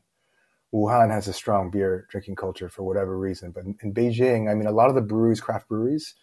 Wuhan 0.73 1.11
has 1.11 1.27
a 1.27 1.33
strong 1.33 1.69
beer 1.69 2.07
drinking 2.09 2.37
culture 2.37 2.69
for 2.69 2.83
whatever 2.83 3.17
reason, 3.17 3.51
but 3.51 3.65
in, 3.65 3.75
in 3.83 3.93
Beijing, 3.93 4.49
I 4.49 4.55
mean, 4.55 4.67
a 4.67 4.71
lot 4.71 4.87
of 4.87 4.95
the 4.95 5.01
breweries, 5.01 5.41
craft 5.41 5.67
breweries, 5.67 6.15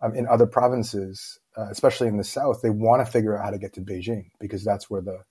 um, 0.00 0.14
in 0.14 0.28
other 0.28 0.46
provinces, 0.46 1.40
uh, 1.56 1.66
especially 1.70 2.06
in 2.06 2.18
the 2.18 2.24
south, 2.24 2.62
they 2.62 2.70
want 2.70 3.04
to 3.04 3.10
figure 3.10 3.36
out 3.36 3.44
how 3.44 3.50
to 3.50 3.58
get 3.58 3.72
to 3.72 3.80
Beijing 3.80 4.30
because 4.38 4.62
that's 4.62 4.88
where 4.88 5.00
the 5.00 5.24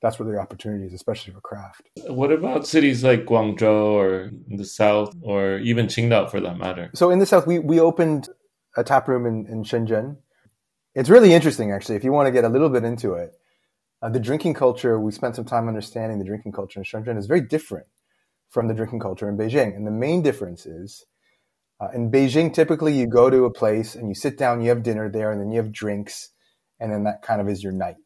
that's 0.00 0.18
where 0.18 0.30
the 0.30 0.38
opportunity 0.38 0.86
is, 0.86 0.92
especially 0.92 1.32
for 1.32 1.40
craft. 1.40 1.88
What 2.06 2.30
about 2.30 2.66
cities 2.66 3.02
like 3.02 3.24
Guangzhou 3.24 3.92
or 3.92 4.30
the 4.48 4.64
south 4.64 5.14
or 5.22 5.58
even 5.58 5.86
Qingdao 5.86 6.30
for 6.30 6.40
that 6.40 6.56
matter? 6.56 6.90
So 6.94 7.10
in 7.10 7.18
the 7.18 7.26
south, 7.26 7.46
we, 7.46 7.58
we 7.58 7.80
opened 7.80 8.28
a 8.76 8.84
tap 8.84 9.08
room 9.08 9.26
in, 9.26 9.46
in 9.46 9.64
Shenzhen. 9.64 10.18
It's 10.94 11.08
really 11.08 11.32
interesting, 11.32 11.72
actually, 11.72 11.96
if 11.96 12.04
you 12.04 12.12
want 12.12 12.26
to 12.26 12.32
get 12.32 12.44
a 12.44 12.48
little 12.48 12.68
bit 12.68 12.84
into 12.84 13.14
it. 13.14 13.32
Uh, 14.00 14.08
the 14.08 14.20
drinking 14.20 14.54
culture, 14.54 15.00
we 15.00 15.10
spent 15.10 15.34
some 15.34 15.44
time 15.44 15.66
understanding 15.66 16.20
the 16.20 16.24
drinking 16.24 16.52
culture 16.52 16.78
in 16.78 16.84
Shenzhen 16.84 17.18
is 17.18 17.26
very 17.26 17.40
different 17.40 17.86
from 18.48 18.68
the 18.68 18.74
drinking 18.74 19.00
culture 19.00 19.28
in 19.28 19.36
Beijing. 19.36 19.74
And 19.74 19.86
the 19.86 19.90
main 19.90 20.22
difference 20.22 20.64
is 20.64 21.04
uh, 21.80 21.88
in 21.92 22.10
Beijing, 22.10 22.54
typically 22.54 22.96
you 22.96 23.08
go 23.08 23.30
to 23.30 23.44
a 23.44 23.52
place 23.52 23.96
and 23.96 24.08
you 24.08 24.14
sit 24.14 24.38
down, 24.38 24.60
you 24.60 24.68
have 24.68 24.84
dinner 24.84 25.10
there, 25.10 25.32
and 25.32 25.40
then 25.40 25.50
you 25.50 25.58
have 25.58 25.72
drinks, 25.72 26.30
and 26.78 26.92
then 26.92 27.04
that 27.04 27.22
kind 27.22 27.40
of 27.40 27.48
is 27.48 27.62
your 27.62 27.72
night 27.72 27.96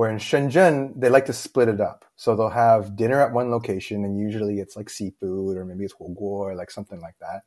where 0.00 0.08
in 0.08 0.16
Shenzhen, 0.16 0.98
they 0.98 1.10
like 1.10 1.26
to 1.26 1.34
split 1.34 1.68
it 1.68 1.78
up. 1.78 2.06
So 2.16 2.34
they'll 2.34 2.48
have 2.48 2.96
dinner 2.96 3.20
at 3.20 3.34
one 3.34 3.50
location, 3.50 4.02
and 4.02 4.18
usually 4.18 4.58
it's 4.58 4.74
like 4.74 4.88
seafood 4.88 5.58
or 5.58 5.66
maybe 5.66 5.84
it's 5.84 5.92
huoguo 5.92 6.22
or 6.22 6.54
like 6.54 6.70
something 6.70 7.02
like 7.02 7.16
that. 7.20 7.42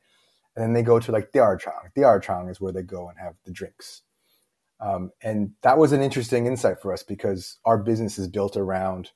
And 0.55 0.63
then 0.63 0.73
they 0.73 0.83
go 0.83 0.99
to 0.99 1.11
like 1.11 1.31
diarchang. 1.31 1.91
Diarchang 1.97 2.51
is 2.51 2.61
where 2.61 2.71
they 2.71 2.83
go 2.83 3.09
and 3.09 3.17
have 3.17 3.33
the 3.43 3.51
drinks. 3.51 4.03
Um, 4.79 5.09
and 5.23 5.53
that 5.63 5.79
was 5.79 5.93
an 5.93 6.03
interesting 6.03 6.45
insight 6.45 6.79
for 6.79 6.93
us 6.93 7.01
because 7.01 7.57
our 7.65 7.79
business 7.79 8.19
is 8.19 8.27
built 8.27 8.55
around 8.55 9.09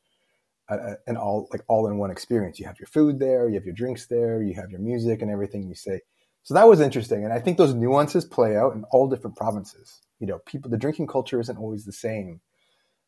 an 0.68 1.16
all 1.16 1.48
like 1.52 1.62
all 1.68 1.86
in 1.86 2.00
one 2.00 2.10
experience. 2.10 2.60
You 2.60 2.66
have 2.66 2.80
your 2.80 2.88
food 2.88 3.20
there, 3.20 3.48
you 3.48 3.54
have 3.54 3.66
your 3.66 3.76
drinks 3.76 4.08
there, 4.08 4.42
you 4.42 4.56
have 4.56 4.72
your 4.72 4.82
music 4.82 5.22
and 5.22 5.30
everything 5.30 5.68
you 5.68 5.76
say. 5.76 6.02
So 6.42 6.56
that 6.56 6.68
was 6.68 6.82
interesting, 6.82 7.24
and 7.24 7.32
I 7.32 7.40
think 7.40 7.60
those 7.60 7.76
nuances 7.76 8.26
play 8.26 8.58
out 8.58 8.74
in 8.74 8.84
all 8.86 9.08
different 9.08 9.36
provinces. 9.36 10.02
You 10.20 10.26
know, 10.26 10.40
people 10.48 10.72
the 10.72 10.78
drinking 10.78 11.06
culture 11.06 11.40
isn't 11.40 11.60
always 11.60 11.86
the 11.86 11.92
same 11.92 12.42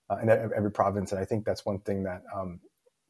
uh, 0.09 0.17
in 0.17 0.29
every 0.29 0.71
province. 0.71 1.11
And 1.11 1.21
I 1.21 1.25
think 1.25 1.45
that's 1.45 1.65
one 1.65 1.79
thing 1.79 2.03
that 2.03 2.23
um, 2.33 2.59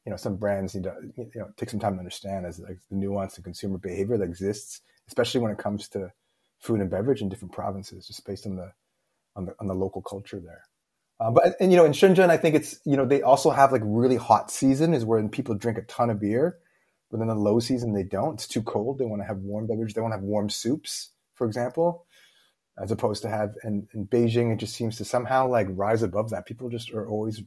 you 0.05 0.11
know 0.11 0.17
some 0.17 0.37
brands 0.37 0.75
need 0.75 0.83
to 0.83 0.95
you 1.15 1.29
know 1.35 1.49
take 1.57 1.69
some 1.69 1.79
time 1.79 1.93
to 1.93 1.99
understand 1.99 2.45
is 2.45 2.59
like 2.59 2.77
the 2.89 2.95
nuance 2.95 3.37
in 3.37 3.43
consumer 3.43 3.77
behavior 3.77 4.17
that 4.17 4.23
exists, 4.23 4.81
especially 5.07 5.41
when 5.41 5.51
it 5.51 5.57
comes 5.57 5.87
to 5.89 6.11
food 6.59 6.81
and 6.81 6.89
beverage 6.89 7.21
in 7.21 7.29
different 7.29 7.53
provinces, 7.53 8.07
just 8.07 8.25
based 8.25 8.45
on 8.45 8.55
the 8.55 8.71
on 9.35 9.45
the 9.45 9.55
on 9.59 9.67
the 9.67 9.75
local 9.75 10.01
culture 10.01 10.39
there. 10.39 10.63
Uh, 11.19 11.31
but 11.31 11.55
and 11.59 11.71
you 11.71 11.77
know 11.77 11.85
in 11.85 11.91
Shenzhen, 11.91 12.29
I 12.29 12.37
think 12.37 12.55
it's 12.55 12.79
you 12.85 12.97
know 12.97 13.05
they 13.05 13.21
also 13.21 13.49
have 13.49 13.71
like 13.71 13.81
really 13.85 14.17
hot 14.17 14.51
season 14.51 14.93
is 14.93 15.05
when 15.05 15.29
people 15.29 15.55
drink 15.55 15.77
a 15.77 15.83
ton 15.83 16.09
of 16.09 16.19
beer, 16.19 16.57
but 17.11 17.19
then 17.19 17.27
the 17.27 17.35
low 17.35 17.59
season 17.59 17.93
they 17.93 18.03
don't. 18.03 18.35
It's 18.35 18.47
too 18.47 18.61
cold. 18.61 18.99
They 18.99 19.05
want 19.05 19.21
to 19.21 19.27
have 19.27 19.37
warm 19.37 19.67
beverage. 19.67 19.93
They 19.93 20.01
want 20.01 20.13
to 20.13 20.17
have 20.17 20.23
warm 20.23 20.49
soups, 20.49 21.11
for 21.35 21.45
example 21.45 22.05
as 22.81 22.91
opposed 22.91 23.21
to 23.23 23.29
have 23.29 23.55
in, 23.63 23.87
in 23.93 24.07
Beijing, 24.07 24.53
it 24.53 24.57
just 24.57 24.75
seems 24.75 24.97
to 24.97 25.05
somehow 25.05 25.47
like 25.47 25.67
rise 25.71 26.01
above 26.01 26.29
that. 26.29 26.45
People 26.45 26.69
just 26.69 26.91
are 26.91 27.07
always, 27.07 27.39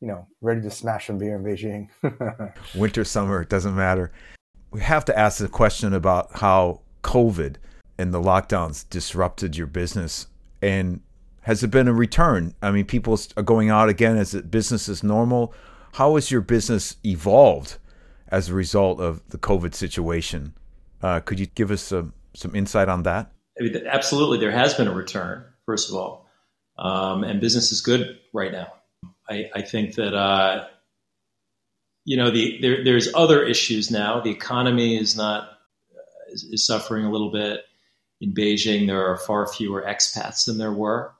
you 0.00 0.08
know, 0.08 0.26
ready 0.40 0.62
to 0.62 0.70
smash 0.70 1.08
some 1.08 1.18
beer 1.18 1.36
in 1.36 1.44
Beijing. 1.44 2.54
Winter, 2.74 3.04
summer, 3.04 3.42
it 3.42 3.48
doesn't 3.48 3.76
matter. 3.76 4.12
We 4.70 4.80
have 4.80 5.04
to 5.06 5.18
ask 5.18 5.38
the 5.38 5.48
question 5.48 5.92
about 5.92 6.38
how 6.38 6.80
COVID 7.02 7.56
and 7.98 8.14
the 8.14 8.20
lockdowns 8.20 8.88
disrupted 8.88 9.56
your 9.56 9.66
business. 9.66 10.26
And 10.62 11.00
has 11.42 11.62
it 11.62 11.70
been 11.70 11.88
a 11.88 11.92
return? 11.92 12.54
I 12.62 12.70
mean, 12.70 12.86
people 12.86 13.18
are 13.36 13.42
going 13.42 13.68
out 13.68 13.88
again 13.88 14.16
as 14.16 14.34
it 14.34 14.50
business 14.50 14.88
is 14.88 15.02
normal. 15.02 15.52
How 15.94 16.14
has 16.14 16.30
your 16.30 16.40
business 16.40 16.96
evolved 17.04 17.76
as 18.28 18.48
a 18.48 18.54
result 18.54 19.00
of 19.00 19.22
the 19.28 19.38
COVID 19.38 19.74
situation? 19.74 20.54
Uh, 21.02 21.20
could 21.20 21.40
you 21.40 21.46
give 21.46 21.70
us 21.70 21.82
some, 21.82 22.14
some 22.34 22.54
insight 22.54 22.88
on 22.88 23.02
that? 23.02 23.32
I 23.60 23.64
mean, 23.64 23.86
absolutely, 23.86 24.38
there 24.38 24.50
has 24.50 24.74
been 24.74 24.88
a 24.88 24.94
return, 24.94 25.44
first 25.66 25.90
of 25.90 25.94
all, 25.94 26.26
um, 26.78 27.24
and 27.24 27.40
business 27.40 27.70
is 27.72 27.82
good 27.82 28.18
right 28.32 28.50
now. 28.50 28.72
I, 29.28 29.50
I 29.54 29.62
think 29.62 29.96
that 29.96 30.14
uh, 30.14 30.66
you 32.04 32.16
know 32.16 32.30
the 32.30 32.58
there, 32.62 32.82
there's 32.82 33.12
other 33.14 33.44
issues 33.44 33.90
now. 33.90 34.20
The 34.20 34.30
economy 34.30 34.96
is 34.96 35.14
not 35.14 35.44
uh, 35.94 36.32
is, 36.32 36.44
is, 36.44 36.66
suffering 36.66 37.04
a 37.04 37.10
little 37.10 37.30
bit. 37.30 37.60
In 38.22 38.32
Beijing, 38.32 38.86
there 38.86 39.06
are 39.06 39.16
far 39.16 39.46
fewer 39.46 39.82
expats 39.82 40.46
than 40.46 40.58
there 40.58 40.72
were. 40.72 41.12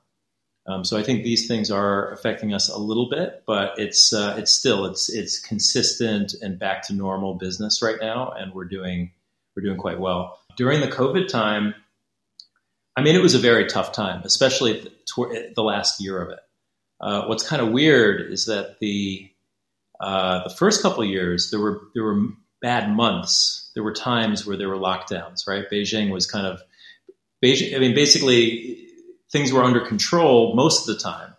Um, 0.67 0.83
so 0.83 0.97
I 0.97 1.03
think 1.03 1.23
these 1.23 1.47
things 1.47 1.71
are 1.71 2.11
affecting 2.11 2.53
us 2.53 2.69
a 2.69 2.77
little 2.77 3.09
bit, 3.09 3.43
but 3.47 3.77
it's 3.77 4.13
uh, 4.13 4.35
it's 4.37 4.51
still 4.51 4.85
it's 4.85 5.09
it's 5.09 5.39
consistent 5.39 6.33
and 6.41 6.57
back 6.57 6.85
to 6.87 6.93
normal 6.93 7.35
business 7.35 7.81
right 7.81 7.97
now, 8.01 8.31
and 8.31 8.53
we're 8.53 8.65
doing 8.65 9.11
we're 9.55 9.63
doing 9.63 9.77
quite 9.77 9.99
well. 9.99 10.39
During 10.57 10.81
the 10.81 10.87
COVID 10.87 11.27
time, 11.27 11.73
I 12.95 13.01
mean, 13.01 13.15
it 13.15 13.21
was 13.21 13.35
a 13.35 13.39
very 13.39 13.67
tough 13.67 13.93
time, 13.93 14.21
especially 14.25 14.91
the, 15.15 15.63
last 15.63 16.01
year 16.01 16.21
of 16.21 16.29
it. 16.29 16.39
Uh, 16.99 17.25
what's 17.25 17.47
kind 17.47 17.61
of 17.61 17.71
weird 17.71 18.31
is 18.31 18.45
that 18.45 18.79
the 18.79 19.29
uh, 19.99 20.43
the 20.43 20.53
first 20.53 20.81
couple 20.81 21.03
of 21.03 21.09
years 21.09 21.51
there 21.51 21.59
were 21.59 21.81
there 21.93 22.03
were 22.03 22.21
bad 22.61 22.91
months. 22.91 23.71
There 23.73 23.83
were 23.83 23.93
times 23.93 24.45
where 24.45 24.57
there 24.57 24.69
were 24.69 24.77
lockdowns. 24.77 25.47
Right, 25.47 25.65
Beijing 25.71 26.11
was 26.11 26.27
kind 26.27 26.45
of 26.45 26.61
Beijing. 27.43 27.75
I 27.75 27.79
mean, 27.79 27.95
basically 27.95 28.87
things 29.31 29.53
were 29.53 29.63
under 29.63 29.79
control 29.79 30.53
most 30.55 30.87
of 30.87 30.95
the 30.95 31.01
time, 31.01 31.33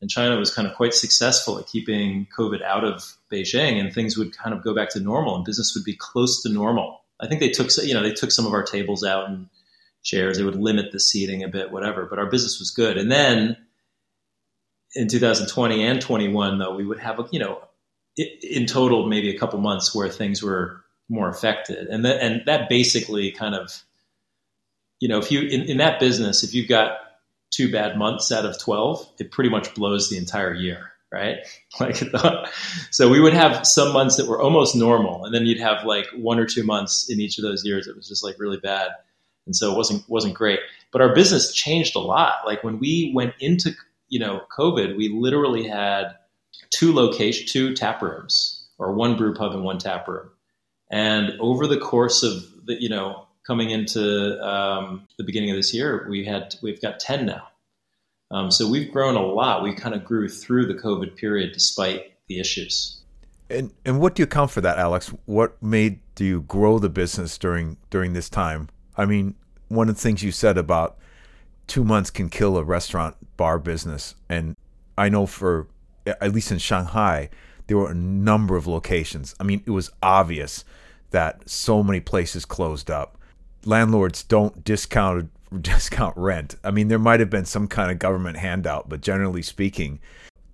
and 0.00 0.10
China 0.10 0.36
was 0.36 0.54
kind 0.54 0.68
of 0.68 0.74
quite 0.74 0.94
successful 0.94 1.58
at 1.58 1.66
keeping 1.66 2.26
COVID 2.36 2.62
out 2.62 2.84
of 2.84 3.16
Beijing, 3.32 3.80
and 3.80 3.92
things 3.92 4.18
would 4.18 4.36
kind 4.36 4.54
of 4.54 4.62
go 4.62 4.74
back 4.74 4.90
to 4.90 5.00
normal, 5.00 5.36
and 5.36 5.44
business 5.44 5.74
would 5.74 5.84
be 5.84 5.96
close 5.96 6.42
to 6.42 6.48
normal. 6.50 7.00
I 7.20 7.28
think 7.28 7.40
they 7.40 7.50
took 7.50 7.70
you 7.82 7.94
know 7.94 8.02
they 8.02 8.12
took 8.12 8.30
some 8.30 8.46
of 8.46 8.52
our 8.52 8.62
tables 8.62 9.02
out 9.02 9.28
and 9.28 9.48
chairs. 10.02 10.38
It 10.38 10.44
would 10.44 10.56
limit 10.56 10.92
the 10.92 11.00
seating 11.00 11.42
a 11.42 11.48
bit, 11.48 11.70
whatever. 11.70 12.06
But 12.06 12.18
our 12.18 12.26
business 12.26 12.58
was 12.58 12.70
good. 12.70 12.98
And 12.98 13.10
then 13.10 13.56
in 14.94 15.08
2020 15.08 15.84
and 15.84 16.00
21, 16.00 16.58
though, 16.58 16.74
we 16.74 16.84
would 16.84 16.98
have, 16.98 17.28
you 17.30 17.38
know, 17.38 17.62
in 18.16 18.66
total, 18.66 19.06
maybe 19.06 19.30
a 19.30 19.38
couple 19.38 19.58
months 19.58 19.94
where 19.94 20.08
things 20.08 20.42
were 20.42 20.84
more 21.08 21.28
affected. 21.28 21.88
And 21.88 22.04
that, 22.04 22.22
and 22.22 22.42
that 22.46 22.68
basically 22.68 23.30
kind 23.30 23.54
of, 23.54 23.70
you 25.00 25.08
know, 25.08 25.18
if 25.18 25.32
you, 25.32 25.40
in, 25.40 25.62
in 25.62 25.78
that 25.78 25.98
business, 25.98 26.44
if 26.44 26.54
you've 26.54 26.68
got 26.68 26.98
two 27.50 27.70
bad 27.70 27.96
months 27.96 28.30
out 28.32 28.44
of 28.44 28.58
12, 28.58 29.14
it 29.18 29.30
pretty 29.30 29.50
much 29.50 29.74
blows 29.74 30.10
the 30.10 30.18
entire 30.18 30.54
year. 30.54 30.90
Right. 31.10 31.38
Like, 31.80 31.98
the, 31.98 32.50
so 32.90 33.08
we 33.08 33.18
would 33.18 33.32
have 33.32 33.66
some 33.66 33.94
months 33.94 34.16
that 34.16 34.28
were 34.28 34.40
almost 34.40 34.76
normal. 34.76 35.24
And 35.24 35.34
then 35.34 35.46
you'd 35.46 35.58
have 35.58 35.84
like 35.86 36.06
one 36.14 36.38
or 36.38 36.44
two 36.44 36.64
months 36.64 37.08
in 37.08 37.18
each 37.18 37.38
of 37.38 37.42
those 37.42 37.64
years. 37.64 37.86
It 37.86 37.96
was 37.96 38.06
just 38.06 38.22
like 38.22 38.38
really 38.38 38.58
bad 38.58 38.90
and 39.46 39.56
so 39.56 39.72
it 39.72 39.76
wasn't 39.76 40.08
wasn't 40.08 40.34
great. 40.34 40.60
But 40.92 41.00
our 41.00 41.14
business 41.14 41.52
changed 41.52 41.96
a 41.96 42.00
lot. 42.00 42.46
Like 42.46 42.62
when 42.62 42.78
we 42.78 43.12
went 43.14 43.34
into 43.40 43.72
you 44.08 44.20
know 44.20 44.42
COVID, 44.56 44.96
we 44.96 45.08
literally 45.08 45.66
had 45.66 46.14
two 46.70 46.92
location, 46.92 47.46
two 47.46 47.74
tap 47.74 48.02
rooms, 48.02 48.66
or 48.78 48.92
one 48.92 49.16
brew 49.16 49.34
pub 49.34 49.52
and 49.52 49.64
one 49.64 49.78
tap 49.78 50.08
room, 50.08 50.30
And 50.90 51.32
over 51.40 51.66
the 51.66 51.78
course 51.78 52.22
of 52.22 52.42
the, 52.66 52.80
you 52.80 52.88
know, 52.88 53.26
coming 53.46 53.70
into 53.70 54.42
um, 54.44 55.06
the 55.18 55.24
beginning 55.24 55.50
of 55.50 55.56
this 55.56 55.72
year, 55.72 56.06
we 56.08 56.24
had 56.24 56.54
we've 56.62 56.80
got 56.80 57.00
ten 57.00 57.26
now. 57.26 57.48
Um, 58.30 58.50
so 58.50 58.68
we've 58.68 58.90
grown 58.90 59.14
a 59.14 59.22
lot. 59.22 59.62
We 59.62 59.74
kind 59.74 59.94
of 59.94 60.04
grew 60.04 60.28
through 60.28 60.66
the 60.66 60.74
COVID 60.74 61.16
period 61.16 61.52
despite 61.52 62.12
the 62.28 62.40
issues. 62.40 63.00
And 63.50 63.72
and 63.84 64.00
what 64.00 64.14
do 64.14 64.22
you 64.22 64.24
account 64.24 64.50
for 64.50 64.62
that, 64.62 64.78
Alex? 64.78 65.12
What 65.26 65.62
made 65.62 66.00
you 66.18 66.42
grow 66.42 66.78
the 66.78 66.88
business 66.88 67.36
during 67.36 67.76
during 67.90 68.12
this 68.12 68.28
time? 68.28 68.68
I 68.96 69.04
mean, 69.04 69.34
one 69.68 69.88
of 69.88 69.96
the 69.96 70.00
things 70.00 70.22
you 70.22 70.32
said 70.32 70.58
about 70.58 70.96
two 71.66 71.84
months 71.84 72.10
can 72.10 72.28
kill 72.28 72.56
a 72.56 72.64
restaurant 72.64 73.16
bar 73.36 73.58
business, 73.58 74.14
and 74.28 74.56
I 74.98 75.08
know 75.08 75.26
for 75.26 75.68
at 76.06 76.32
least 76.32 76.50
in 76.50 76.58
Shanghai, 76.58 77.30
there 77.66 77.76
were 77.76 77.90
a 77.90 77.94
number 77.94 78.56
of 78.56 78.66
locations. 78.66 79.34
I 79.38 79.44
mean, 79.44 79.62
it 79.66 79.70
was 79.70 79.90
obvious 80.02 80.64
that 81.10 81.48
so 81.48 81.82
many 81.82 82.00
places 82.00 82.44
closed 82.44 82.90
up. 82.90 83.16
Landlords 83.64 84.22
don't 84.24 84.64
discount 84.64 85.30
discount 85.60 86.16
rent. 86.16 86.56
I 86.64 86.70
mean, 86.70 86.88
there 86.88 86.98
might 86.98 87.20
have 87.20 87.30
been 87.30 87.44
some 87.44 87.68
kind 87.68 87.90
of 87.90 87.98
government 87.98 88.38
handout, 88.38 88.88
but 88.88 89.00
generally 89.00 89.42
speaking, 89.42 90.00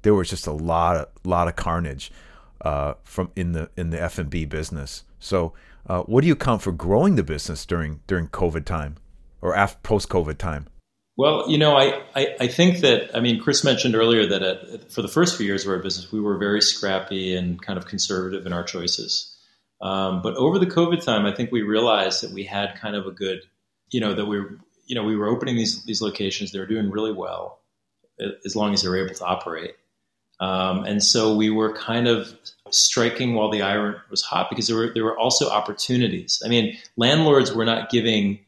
there 0.03 0.15
was 0.15 0.29
just 0.29 0.47
a 0.47 0.53
lot 0.53 0.97
of 0.97 1.09
lot 1.25 1.49
of 1.49 1.57
carnage 1.57 2.13
uh, 2.61 2.95
from 3.05 3.31
in 3.37 3.53
the 3.53 3.71
in 3.77 3.91
the 3.91 4.01
F 4.01 4.19
and 4.19 4.29
B 4.29 4.45
business. 4.45 5.05
So, 5.19 5.55
uh, 5.89 6.03
what 6.03 6.23
do 6.23 6.29
you 6.29 6.37
count 6.37 6.63
for 6.63 6.73
growing 6.73 7.17
the 7.17 7.23
business 7.23 7.65
during 7.65 8.01
during 8.07 8.29
COVID 8.29 8.65
time 8.65 8.97
or 9.41 9.55
after 9.55 9.79
post 9.83 10.09
COVID 10.09 10.39
time? 10.39 10.69
Well, 11.17 11.51
you 11.51 11.59
know, 11.59 11.77
I, 11.77 12.01
I, 12.15 12.37
I, 12.43 12.47
think 12.47 12.79
that, 12.83 13.11
I 13.13 13.19
mean, 13.19 13.41
Kris 13.41 13.65
mentioned 13.65 13.97
earlier 13.97 14.25
that 14.29 14.41
at, 14.41 14.93
for 14.93 15.03
the 15.03 15.09
first 15.09 15.37
few 15.37 15.47
years 15.47 15.65
of 15.65 15.71
our 15.73 15.81
business, 15.81 16.13
we 16.13 16.21
were 16.21 16.39
very 16.39 16.63
scrappy 16.63 17.35
and 17.35 17.61
kind 17.61 17.77
of 17.77 17.87
conservative 17.87 18.47
in 18.47 18.53
our 18.53 18.63
choices. 18.63 19.37
Um, 19.81 20.23
but 20.23 20.37
over 20.37 20.61
the 20.61 20.67
COVID 20.67 21.05
time, 21.05 21.27
I 21.27 21.35
think 21.35 21.51
we 21.51 21.63
realized 21.63 22.23
that 22.23 22.31
we 22.31 22.45
had 22.45 22.77
kind 22.81 22.95
of 22.95 23.07
a 23.07 23.11
good, 23.11 23.41
you 23.91 24.01
know, 24.01 24.15
that 24.15 24.27
we 24.27 24.39
were, 24.39 24.59
you 24.87 24.95
know, 24.95 25.03
we 25.03 25.17
were 25.17 25.27
opening 25.27 25.57
these, 25.57 25.83
these 25.85 26.01
locations. 26.01 26.53
They 26.53 26.61
were 26.61 26.67
doing 26.67 26.89
really 26.89 27.13
well 27.13 27.63
as 28.45 28.55
long 28.55 28.73
as 28.73 28.83
they 28.83 28.89
were 28.89 29.05
able 29.05 29.17
to 29.17 29.25
operate. 29.25 29.75
Um, 30.41 30.85
and 30.85 31.03
so 31.03 31.35
we 31.35 31.51
were 31.51 31.73
kind 31.73 32.07
of 32.07 32.33
striking 32.71 33.35
while 33.35 33.51
the 33.51 33.63
iron 33.63 33.97
was 34.11 34.23
hot 34.23 34.49
because 34.51 34.69
there 34.69 34.77
were, 34.77 34.93
there 34.93 35.05
were 35.05 35.19
also 35.19 35.49
opportunities. 35.49 36.43
I 36.45 36.49
mean, 36.49 36.77
landlords 36.97 37.53
were 37.53 37.65
not 37.65 37.91
giving 37.91 38.41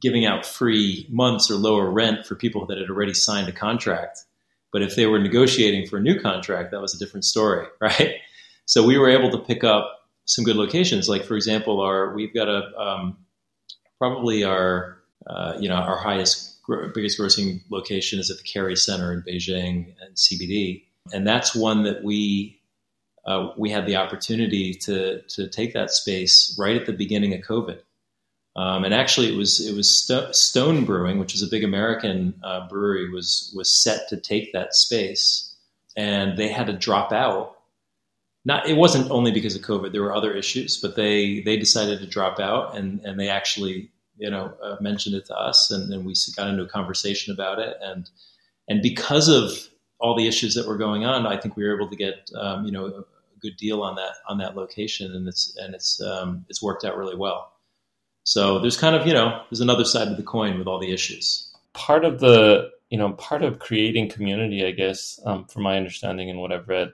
giving 0.00 0.24
out 0.24 0.46
free 0.46 1.06
months 1.10 1.50
or 1.50 1.54
lower 1.54 1.90
rent 1.90 2.24
for 2.24 2.34
people 2.34 2.64
that 2.66 2.78
had 2.78 2.88
already 2.88 3.12
signed 3.12 3.48
a 3.48 3.52
contract. 3.52 4.24
But 4.72 4.80
if 4.80 4.96
they 4.96 5.04
were 5.04 5.18
negotiating 5.18 5.88
for 5.88 5.98
a 5.98 6.00
new 6.00 6.18
contract, 6.18 6.70
that 6.70 6.80
was 6.80 6.94
a 6.94 6.98
different 6.98 7.24
story, 7.24 7.66
right? 7.80 8.14
So 8.64 8.86
we 8.86 8.96
were 8.98 9.10
able 9.10 9.30
to 9.32 9.38
pick 9.38 9.62
up 9.62 10.08
some 10.24 10.44
good 10.44 10.56
locations. 10.56 11.08
Like 11.08 11.24
for 11.24 11.34
example, 11.36 11.80
our 11.80 12.14
we've 12.14 12.32
got 12.32 12.48
a 12.48 12.72
um, 12.78 13.18
probably 13.98 14.44
our 14.44 14.98
uh, 15.26 15.54
you 15.58 15.68
know 15.68 15.74
our 15.74 15.98
highest 15.98 16.58
biggest 16.94 17.18
grossing 17.18 17.62
location 17.68 18.20
is 18.20 18.30
at 18.30 18.36
the 18.36 18.44
Kerry 18.44 18.76
Center 18.76 19.12
in 19.12 19.22
Beijing 19.22 19.92
and 20.00 20.14
CBD, 20.14 20.84
and 21.12 21.26
that's 21.26 21.54
one 21.54 21.84
that 21.84 22.02
we 22.02 22.60
uh, 23.26 23.52
we 23.56 23.70
had 23.70 23.86
the 23.86 23.96
opportunity 23.96 24.74
to 24.74 25.22
to 25.22 25.48
take 25.48 25.72
that 25.74 25.90
space 25.90 26.54
right 26.58 26.76
at 26.76 26.86
the 26.86 26.92
beginning 26.92 27.34
of 27.34 27.40
COVID. 27.40 27.80
Um, 28.56 28.84
and 28.84 28.92
actually, 28.92 29.32
it 29.32 29.36
was 29.36 29.64
it 29.64 29.74
was 29.76 29.88
St- 29.88 30.34
Stone 30.34 30.84
Brewing, 30.84 31.18
which 31.18 31.34
is 31.34 31.42
a 31.42 31.46
big 31.46 31.64
American 31.64 32.34
uh, 32.42 32.68
brewery, 32.68 33.08
was 33.08 33.52
was 33.56 33.82
set 33.82 34.08
to 34.08 34.16
take 34.16 34.52
that 34.52 34.74
space, 34.74 35.54
and 35.96 36.36
they 36.36 36.48
had 36.48 36.66
to 36.66 36.72
drop 36.72 37.12
out. 37.12 37.56
Not 38.44 38.66
it 38.68 38.76
wasn't 38.76 39.10
only 39.10 39.30
because 39.30 39.54
of 39.54 39.62
COVID; 39.62 39.92
there 39.92 40.02
were 40.02 40.14
other 40.14 40.34
issues, 40.34 40.78
but 40.78 40.96
they 40.96 41.40
they 41.40 41.56
decided 41.56 42.00
to 42.00 42.06
drop 42.06 42.40
out, 42.40 42.76
and 42.76 43.00
and 43.04 43.20
they 43.20 43.28
actually 43.28 43.90
you 44.18 44.30
know 44.30 44.52
uh, 44.62 44.76
mentioned 44.80 45.14
it 45.14 45.26
to 45.26 45.36
us, 45.36 45.70
and 45.70 45.92
then 45.92 46.04
we 46.04 46.14
got 46.36 46.48
into 46.48 46.64
a 46.64 46.68
conversation 46.68 47.32
about 47.32 47.60
it, 47.60 47.76
and 47.80 48.10
and 48.68 48.82
because 48.82 49.28
of 49.28 49.69
all 50.00 50.16
the 50.16 50.26
issues 50.26 50.54
that 50.54 50.66
were 50.66 50.76
going 50.76 51.04
on, 51.04 51.26
I 51.26 51.36
think 51.36 51.56
we 51.56 51.64
were 51.64 51.76
able 51.76 51.90
to 51.90 51.96
get 51.96 52.30
um, 52.38 52.64
you 52.64 52.72
know 52.72 52.86
a 52.86 53.04
good 53.40 53.56
deal 53.56 53.82
on 53.82 53.96
that 53.96 54.14
on 54.28 54.38
that 54.38 54.56
location, 54.56 55.14
and 55.14 55.28
it's 55.28 55.56
and 55.58 55.74
it's 55.74 56.00
um, 56.00 56.44
it's 56.48 56.62
worked 56.62 56.84
out 56.84 56.96
really 56.96 57.16
well. 57.16 57.52
So 58.24 58.58
there's 58.58 58.76
kind 58.76 58.94
of, 58.94 59.06
you 59.06 59.12
know, 59.12 59.42
there's 59.50 59.60
another 59.60 59.84
side 59.84 60.08
of 60.08 60.16
the 60.16 60.22
coin 60.22 60.58
with 60.58 60.66
all 60.66 60.78
the 60.78 60.92
issues. 60.92 61.52
Part 61.72 62.04
of 62.04 62.20
the, 62.20 62.70
you 62.90 62.98
know, 62.98 63.12
part 63.14 63.42
of 63.42 63.58
creating 63.58 64.10
community, 64.10 64.64
I 64.64 64.72
guess, 64.72 65.18
um, 65.24 65.46
from 65.46 65.62
my 65.62 65.76
understanding 65.76 66.28
and 66.30 66.38
what 66.38 66.52
I've 66.52 66.68
read 66.68 66.92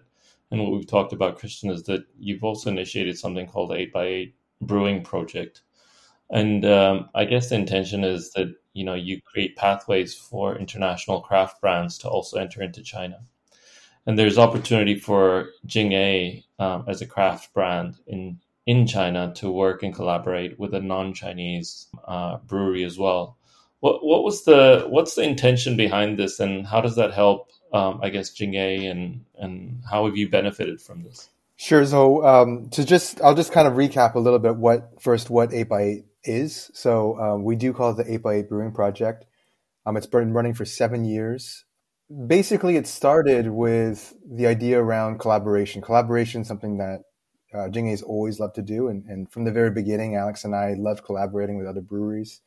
and 0.50 0.62
what 0.62 0.72
we've 0.72 0.86
talked 0.86 1.12
about, 1.12 1.38
Kristian, 1.38 1.70
is 1.70 1.82
that 1.84 2.04
you've 2.18 2.44
also 2.44 2.70
initiated 2.70 3.18
something 3.18 3.46
called 3.46 3.72
Eight 3.72 3.92
by 3.92 4.06
Eight 4.06 4.34
Brewing 4.60 5.02
Project. 5.02 5.62
And 6.30 6.64
um, 6.64 7.08
I 7.14 7.24
guess 7.24 7.48
the 7.48 7.54
intention 7.54 8.04
is 8.04 8.32
that, 8.32 8.54
you 8.72 8.84
know, 8.84 8.94
you 8.94 9.20
create 9.22 9.56
pathways 9.56 10.14
for 10.14 10.58
international 10.58 11.20
craft 11.20 11.60
brands 11.60 11.98
to 11.98 12.08
also 12.08 12.38
enter 12.38 12.62
into 12.62 12.82
China. 12.82 13.20
And 14.06 14.18
there's 14.18 14.38
opportunity 14.38 14.96
for 14.98 15.50
Jing 15.66 16.42
um, 16.58 16.84
as 16.88 17.00
a 17.02 17.06
craft 17.06 17.52
brand 17.54 17.96
in 18.06 18.40
in 18.66 18.86
China 18.86 19.32
to 19.36 19.50
work 19.50 19.84
and 19.84 19.94
collaborate 19.94 20.58
with 20.58 20.74
a 20.74 20.80
non-Chinese 20.80 21.86
uh, 22.06 22.38
brewery 22.38 22.84
as 22.84 22.98
well. 22.98 23.38
What 23.80 24.04
what 24.04 24.24
was 24.24 24.44
the 24.44 24.86
what's 24.88 25.14
the 25.14 25.22
intention 25.22 25.76
behind 25.76 26.18
this, 26.18 26.40
and 26.40 26.66
how 26.66 26.80
does 26.80 26.96
that 26.96 27.12
help? 27.12 27.50
Um, 27.72 28.00
I 28.02 28.10
guess 28.10 28.30
Jing-A 28.30 28.86
and 28.86 29.24
and 29.38 29.82
how 29.88 30.06
have 30.06 30.16
you 30.16 30.28
benefited 30.28 30.80
from 30.80 31.02
this? 31.02 31.28
Sure. 31.56 31.84
So 31.86 32.24
um, 32.24 32.68
to 32.70 32.84
just 32.84 33.20
I'll 33.22 33.34
just 33.34 33.52
kind 33.52 33.66
of 33.66 33.74
recap 33.74 34.14
a 34.14 34.18
little 34.18 34.38
bit 34.38 34.56
what 34.56 35.00
first 35.00 35.30
what 35.30 35.52
eight 35.52 35.68
by 35.68 35.82
eight 35.82 36.04
is. 36.22 36.70
So 36.74 37.18
um, 37.18 37.44
we 37.44 37.56
do 37.56 37.72
call 37.72 37.90
it 37.90 37.96
the 37.96 38.12
eight 38.12 38.22
by 38.22 38.34
eight 38.34 38.48
brewing 38.48 38.72
project. 38.72 39.24
Um, 39.86 39.96
it's 39.96 40.06
been 40.06 40.32
running 40.32 40.54
for 40.54 40.64
seven 40.64 41.04
years. 41.04 41.64
Basically, 42.26 42.76
it 42.76 42.86
started 42.86 43.48
with 43.48 44.14
the 44.28 44.46
idea 44.46 44.80
around 44.80 45.18
collaboration. 45.18 45.80
Collaboration, 45.80 46.44
something 46.44 46.78
that 46.78 47.00
uh, 47.54 47.68
Jing-A's 47.68 48.02
always 48.02 48.38
loved 48.38 48.56
to 48.56 48.62
do. 48.62 48.88
And, 48.88 49.04
and 49.06 49.30
from 49.30 49.44
the 49.44 49.52
very 49.52 49.70
beginning, 49.70 50.14
Alex 50.14 50.44
and 50.44 50.54
I 50.54 50.74
loved 50.74 51.04
collaborating 51.04 51.56
with 51.56 51.66
other 51.66 51.80
breweries. 51.80 52.40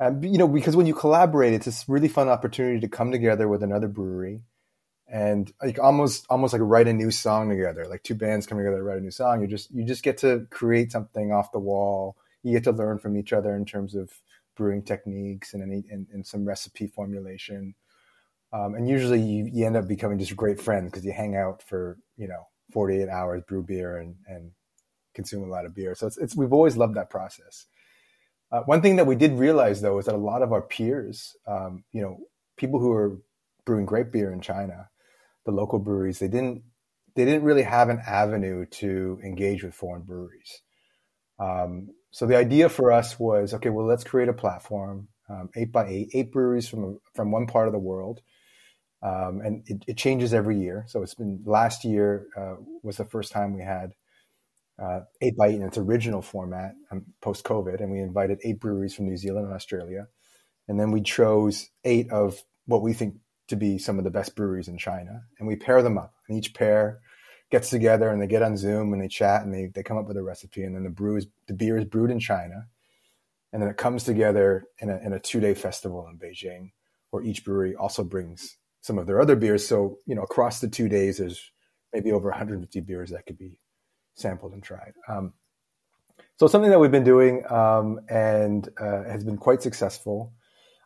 Um, 0.00 0.22
you 0.22 0.36
know, 0.36 0.48
because 0.48 0.76
when 0.76 0.86
you 0.86 0.94
collaborate, 0.94 1.54
it's 1.54 1.66
this 1.66 1.88
really 1.88 2.08
fun 2.08 2.28
opportunity 2.28 2.80
to 2.80 2.88
come 2.88 3.12
together 3.12 3.48
with 3.48 3.62
another 3.62 3.88
brewery 3.88 4.42
and 5.12 5.52
like 5.62 5.78
almost 5.78 6.24
almost 6.30 6.54
like 6.54 6.62
write 6.64 6.88
a 6.88 6.92
new 6.92 7.10
song 7.10 7.50
together. 7.50 7.86
Like 7.86 8.02
two 8.02 8.14
bands 8.14 8.46
come 8.46 8.56
together 8.56 8.78
to 8.78 8.82
write 8.82 8.96
a 8.96 9.02
new 9.02 9.10
song. 9.10 9.42
You 9.42 9.46
just 9.46 9.70
you 9.70 9.84
just 9.84 10.02
get 10.02 10.16
to 10.18 10.46
create 10.50 10.90
something 10.90 11.30
off 11.30 11.52
the 11.52 11.58
wall. 11.58 12.16
You 12.42 12.52
get 12.52 12.64
to 12.64 12.72
learn 12.72 12.98
from 12.98 13.18
each 13.18 13.32
other 13.34 13.54
in 13.54 13.66
terms 13.66 13.94
of 13.94 14.10
brewing 14.56 14.82
techniques 14.82 15.52
and 15.52 15.62
any 15.62 15.84
and, 15.90 16.06
and 16.12 16.26
some 16.26 16.46
recipe 16.46 16.86
formulation. 16.86 17.74
Um, 18.54 18.74
and 18.74 18.88
usually 18.88 19.20
you, 19.20 19.50
you 19.52 19.66
end 19.66 19.76
up 19.76 19.86
becoming 19.86 20.18
just 20.18 20.34
great 20.34 20.60
friends 20.60 20.90
because 20.90 21.04
you 21.04 21.12
hang 21.12 21.36
out 21.36 21.62
for 21.62 21.98
you 22.16 22.26
know 22.26 22.48
48 22.72 23.10
hours, 23.10 23.42
brew 23.46 23.62
beer, 23.62 23.98
and, 23.98 24.16
and 24.26 24.52
consume 25.14 25.44
a 25.44 25.52
lot 25.52 25.66
of 25.66 25.74
beer. 25.74 25.94
So 25.94 26.06
it's, 26.06 26.16
it's 26.16 26.34
we've 26.34 26.54
always 26.54 26.78
loved 26.78 26.94
that 26.96 27.10
process. 27.10 27.66
Uh, 28.50 28.62
one 28.62 28.80
thing 28.80 28.96
that 28.96 29.06
we 29.06 29.16
did 29.16 29.32
realize 29.32 29.82
though 29.82 29.98
is 29.98 30.06
that 30.06 30.14
a 30.14 30.18
lot 30.18 30.40
of 30.40 30.52
our 30.52 30.62
peers, 30.62 31.36
um, 31.46 31.84
you 31.92 32.00
know, 32.00 32.18
people 32.56 32.80
who 32.80 32.92
are 32.92 33.18
brewing 33.66 33.84
great 33.84 34.10
beer 34.10 34.32
in 34.32 34.40
China, 34.40 34.88
the 35.44 35.52
local 35.52 35.78
breweries, 35.78 36.18
they 36.18 36.28
didn't 36.28 36.62
they 37.14 37.24
didn't 37.24 37.44
really 37.44 37.62
have 37.62 37.90
an 37.90 38.00
avenue 38.06 38.64
to 38.66 39.18
engage 39.22 39.62
with 39.62 39.74
foreign 39.74 40.02
breweries. 40.02 40.62
Um, 41.38 41.88
so 42.10 42.26
the 42.26 42.36
idea 42.36 42.68
for 42.68 42.90
us 42.92 43.18
was 43.18 43.54
okay, 43.54 43.70
well, 43.70 43.86
let's 43.86 44.04
create 44.04 44.28
a 44.28 44.34
platform, 44.34 45.08
um, 45.28 45.50
eight 45.56 45.72
by 45.72 45.86
eight, 45.88 46.10
eight 46.14 46.32
breweries 46.32 46.68
from 46.68 46.98
from 47.14 47.30
one 47.30 47.46
part 47.46 47.68
of 47.68 47.72
the 47.72 47.78
world 47.78 48.20
um, 49.02 49.40
and 49.44 49.62
it, 49.66 49.84
it, 49.88 49.96
changes 49.96 50.32
every 50.32 50.58
year. 50.58 50.84
So 50.88 51.02
it's 51.02 51.14
been 51.14 51.42
last 51.44 51.84
year 51.84 52.26
uh, 52.36 52.54
was 52.82 52.96
the 52.96 53.04
first 53.04 53.32
time 53.32 53.52
we 53.52 53.62
had 53.62 53.94
uh, 54.80 55.00
eight 55.20 55.36
by 55.36 55.48
eight 55.48 55.56
in 55.56 55.62
its 55.62 55.76
original 55.76 56.22
format 56.22 56.74
um, 56.90 57.06
post 57.20 57.44
COVID, 57.44 57.80
and 57.80 57.90
we 57.90 58.00
invited 58.00 58.38
eight 58.44 58.60
breweries 58.60 58.94
from 58.94 59.06
New 59.06 59.16
Zealand 59.16 59.46
and 59.46 59.54
Australia, 59.54 60.06
and 60.68 60.78
then 60.78 60.92
we 60.92 61.02
chose 61.02 61.68
eight 61.84 62.10
of 62.10 62.42
what 62.66 62.82
we 62.82 62.92
think 62.92 63.16
to 63.52 63.56
be 63.56 63.76
some 63.76 63.98
of 63.98 64.04
the 64.04 64.10
best 64.10 64.34
breweries 64.34 64.68
in 64.68 64.78
China, 64.78 65.22
and 65.38 65.46
we 65.46 65.56
pair 65.56 65.82
them 65.82 65.98
up, 65.98 66.14
and 66.26 66.38
each 66.38 66.54
pair 66.54 67.00
gets 67.50 67.68
together 67.68 68.08
and 68.08 68.20
they 68.20 68.26
get 68.26 68.42
on 68.42 68.56
Zoom 68.56 68.94
and 68.94 69.02
they 69.02 69.08
chat 69.08 69.42
and 69.42 69.52
they, 69.52 69.66
they 69.66 69.82
come 69.82 69.98
up 69.98 70.08
with 70.08 70.16
a 70.16 70.22
recipe, 70.22 70.64
and 70.64 70.74
then 70.74 70.84
the 70.84 70.90
brew 70.90 71.16
is 71.18 71.26
the 71.46 71.52
beer 71.52 71.76
is 71.76 71.84
brewed 71.84 72.10
in 72.10 72.18
China, 72.18 72.66
and 73.52 73.60
then 73.60 73.68
it 73.68 73.76
comes 73.76 74.04
together 74.04 74.64
in 74.78 74.88
a, 74.88 74.96
in 75.04 75.12
a 75.12 75.20
two 75.20 75.38
day 75.38 75.52
festival 75.52 76.08
in 76.08 76.18
Beijing, 76.18 76.72
where 77.10 77.22
each 77.22 77.44
brewery 77.44 77.76
also 77.76 78.02
brings 78.02 78.56
some 78.80 78.98
of 78.98 79.06
their 79.06 79.20
other 79.20 79.36
beers. 79.36 79.66
So, 79.66 79.98
you 80.06 80.14
know, 80.14 80.22
across 80.22 80.60
the 80.60 80.68
two 80.68 80.88
days, 80.88 81.18
there's 81.18 81.52
maybe 81.92 82.10
over 82.10 82.30
150 82.30 82.80
beers 82.80 83.10
that 83.10 83.26
could 83.26 83.36
be 83.36 83.58
sampled 84.14 84.54
and 84.54 84.62
tried. 84.62 84.94
Um, 85.06 85.34
so, 86.38 86.46
something 86.46 86.70
that 86.70 86.80
we've 86.80 86.90
been 86.90 87.04
doing 87.04 87.44
um, 87.50 88.00
and 88.08 88.66
uh, 88.80 89.04
has 89.04 89.24
been 89.24 89.36
quite 89.36 89.60
successful. 89.60 90.32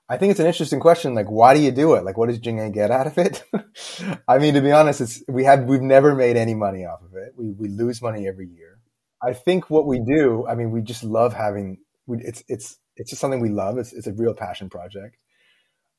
I 0.08 0.16
think 0.16 0.30
it's 0.30 0.40
an 0.40 0.46
interesting 0.46 0.78
question. 0.78 1.14
Like, 1.14 1.26
why 1.26 1.54
do 1.54 1.60
you 1.60 1.72
do 1.72 1.94
it? 1.94 2.04
Like, 2.04 2.16
what 2.16 2.28
does 2.28 2.38
Jing-A 2.38 2.70
get 2.70 2.90
out 2.90 3.08
of 3.08 3.18
it? 3.18 3.42
I 4.28 4.38
mean, 4.38 4.54
to 4.54 4.60
be 4.60 4.70
honest, 4.70 5.00
it's 5.00 5.22
we 5.28 5.44
have 5.44 5.64
we've 5.64 5.82
never 5.82 6.14
made 6.14 6.36
any 6.36 6.54
money 6.54 6.84
off 6.84 7.02
of 7.02 7.14
it. 7.14 7.32
We 7.36 7.50
we 7.50 7.68
lose 7.68 8.00
money 8.00 8.28
every 8.28 8.46
year. 8.46 8.78
I 9.20 9.32
think 9.32 9.68
what 9.70 9.86
we 9.86 9.98
do, 9.98 10.46
I 10.46 10.54
mean, 10.54 10.70
we 10.70 10.82
just 10.82 11.02
love 11.02 11.34
having. 11.34 11.78
We, 12.06 12.18
it's 12.18 12.44
it's 12.48 12.78
it's 12.96 13.10
just 13.10 13.20
something 13.20 13.40
we 13.40 13.48
love. 13.48 13.78
It's 13.78 13.92
it's 13.92 14.06
a 14.06 14.12
real 14.12 14.34
passion 14.34 14.70
project. 14.70 15.16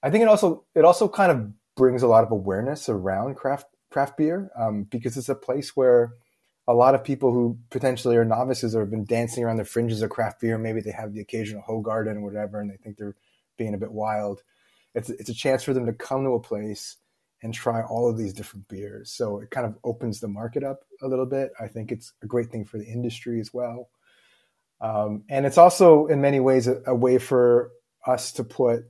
I 0.01 0.09
think 0.09 0.21
it 0.21 0.29
also 0.29 0.65
it 0.73 0.85
also 0.85 1.09
kind 1.09 1.31
of 1.31 1.51
brings 1.75 2.01
a 2.01 2.07
lot 2.07 2.23
of 2.23 2.31
awareness 2.31 2.87
around 2.87 3.35
craft 3.35 3.67
craft 3.91 4.17
beer 4.17 4.49
um, 4.57 4.83
because 4.83 5.17
it's 5.17 5.29
a 5.29 5.35
place 5.35 5.75
where 5.75 6.13
a 6.67 6.73
lot 6.73 6.95
of 6.95 7.03
people 7.03 7.31
who 7.31 7.57
potentially 7.69 8.17
are 8.17 8.25
novices 8.25 8.75
or 8.75 8.81
have 8.81 8.91
been 8.91 9.05
dancing 9.05 9.43
around 9.43 9.57
the 9.57 9.65
fringes 9.65 10.01
of 10.01 10.09
craft 10.09 10.41
beer, 10.41 10.57
maybe 10.57 10.81
they 10.81 10.91
have 10.91 11.13
the 11.13 11.21
occasional 11.21 11.63
Hoegaarden 11.67 12.17
or 12.17 12.21
whatever, 12.21 12.59
and 12.59 12.69
they 12.69 12.75
think 12.77 12.97
they're 12.97 13.15
being 13.57 13.73
a 13.73 13.79
bit 13.79 13.91
wild. 13.91 14.41
It's 14.95 15.09
it's 15.09 15.29
a 15.29 15.33
chance 15.33 15.63
for 15.63 15.73
them 15.73 15.85
to 15.85 15.93
come 15.93 16.23
to 16.23 16.31
a 16.31 16.39
place 16.39 16.97
and 17.43 17.53
try 17.53 17.83
all 17.83 18.09
of 18.09 18.17
these 18.17 18.33
different 18.33 18.67
beers. 18.67 19.11
So 19.11 19.39
it 19.39 19.51
kind 19.51 19.65
of 19.65 19.77
opens 19.83 20.19
the 20.19 20.27
market 20.27 20.63
up 20.63 20.79
a 21.01 21.07
little 21.07 21.25
bit. 21.25 21.51
I 21.59 21.67
think 21.67 21.91
it's 21.91 22.13
a 22.23 22.25
great 22.25 22.49
thing 22.51 22.65
for 22.65 22.77
the 22.77 22.87
industry 22.87 23.39
as 23.39 23.53
well. 23.53 23.89
Um, 24.81 25.23
and 25.29 25.45
it's 25.45 25.57
also 25.57 26.07
in 26.07 26.21
many 26.21 26.39
ways 26.39 26.67
a, 26.67 26.81
a 26.87 26.95
way 26.95 27.17
for 27.17 27.71
us 28.05 28.31
to 28.33 28.43
put 28.43 28.85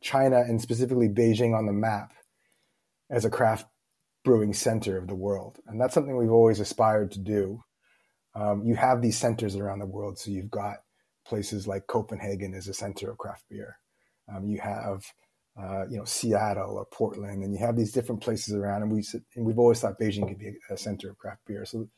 China 0.00 0.38
and 0.38 0.60
specifically 0.60 1.08
Beijing 1.08 1.56
on 1.56 1.66
the 1.66 1.72
map 1.72 2.12
as 3.10 3.24
a 3.24 3.30
craft 3.30 3.66
brewing 4.24 4.52
center 4.52 4.96
of 4.96 5.06
the 5.06 5.14
world. 5.14 5.58
And 5.66 5.80
that's 5.80 5.94
something 5.94 6.16
we've 6.16 6.30
always 6.30 6.60
aspired 6.60 7.12
to 7.12 7.20
do. 7.20 7.62
Um, 8.34 8.64
you 8.64 8.74
have 8.74 9.00
these 9.00 9.16
centers 9.16 9.56
around 9.56 9.78
the 9.78 9.86
world. 9.86 10.18
So 10.18 10.30
you've 10.30 10.50
got 10.50 10.78
places 11.26 11.66
like 11.66 11.86
Copenhagen 11.86 12.54
as 12.54 12.68
a 12.68 12.74
center 12.74 13.10
of 13.10 13.18
craft 13.18 13.44
beer. 13.48 13.78
Um, 14.32 14.46
you 14.46 14.58
have, 14.60 15.04
uh, 15.58 15.86
you 15.88 15.98
know, 15.98 16.04
Seattle 16.04 16.76
or 16.76 16.86
Portland, 16.86 17.42
and 17.42 17.52
you 17.52 17.58
have 17.58 17.76
these 17.76 17.92
different 17.92 18.20
places 18.20 18.54
around. 18.54 18.82
And, 18.82 18.92
we, 18.92 19.04
and 19.36 19.44
we've 19.44 19.58
always 19.58 19.80
thought 19.80 19.98
Beijing 19.98 20.28
could 20.28 20.38
be 20.38 20.52
a, 20.70 20.76
center 20.76 21.10
of 21.10 21.18
craft 21.18 21.40
beer. 21.46 21.64
So, 21.64 21.88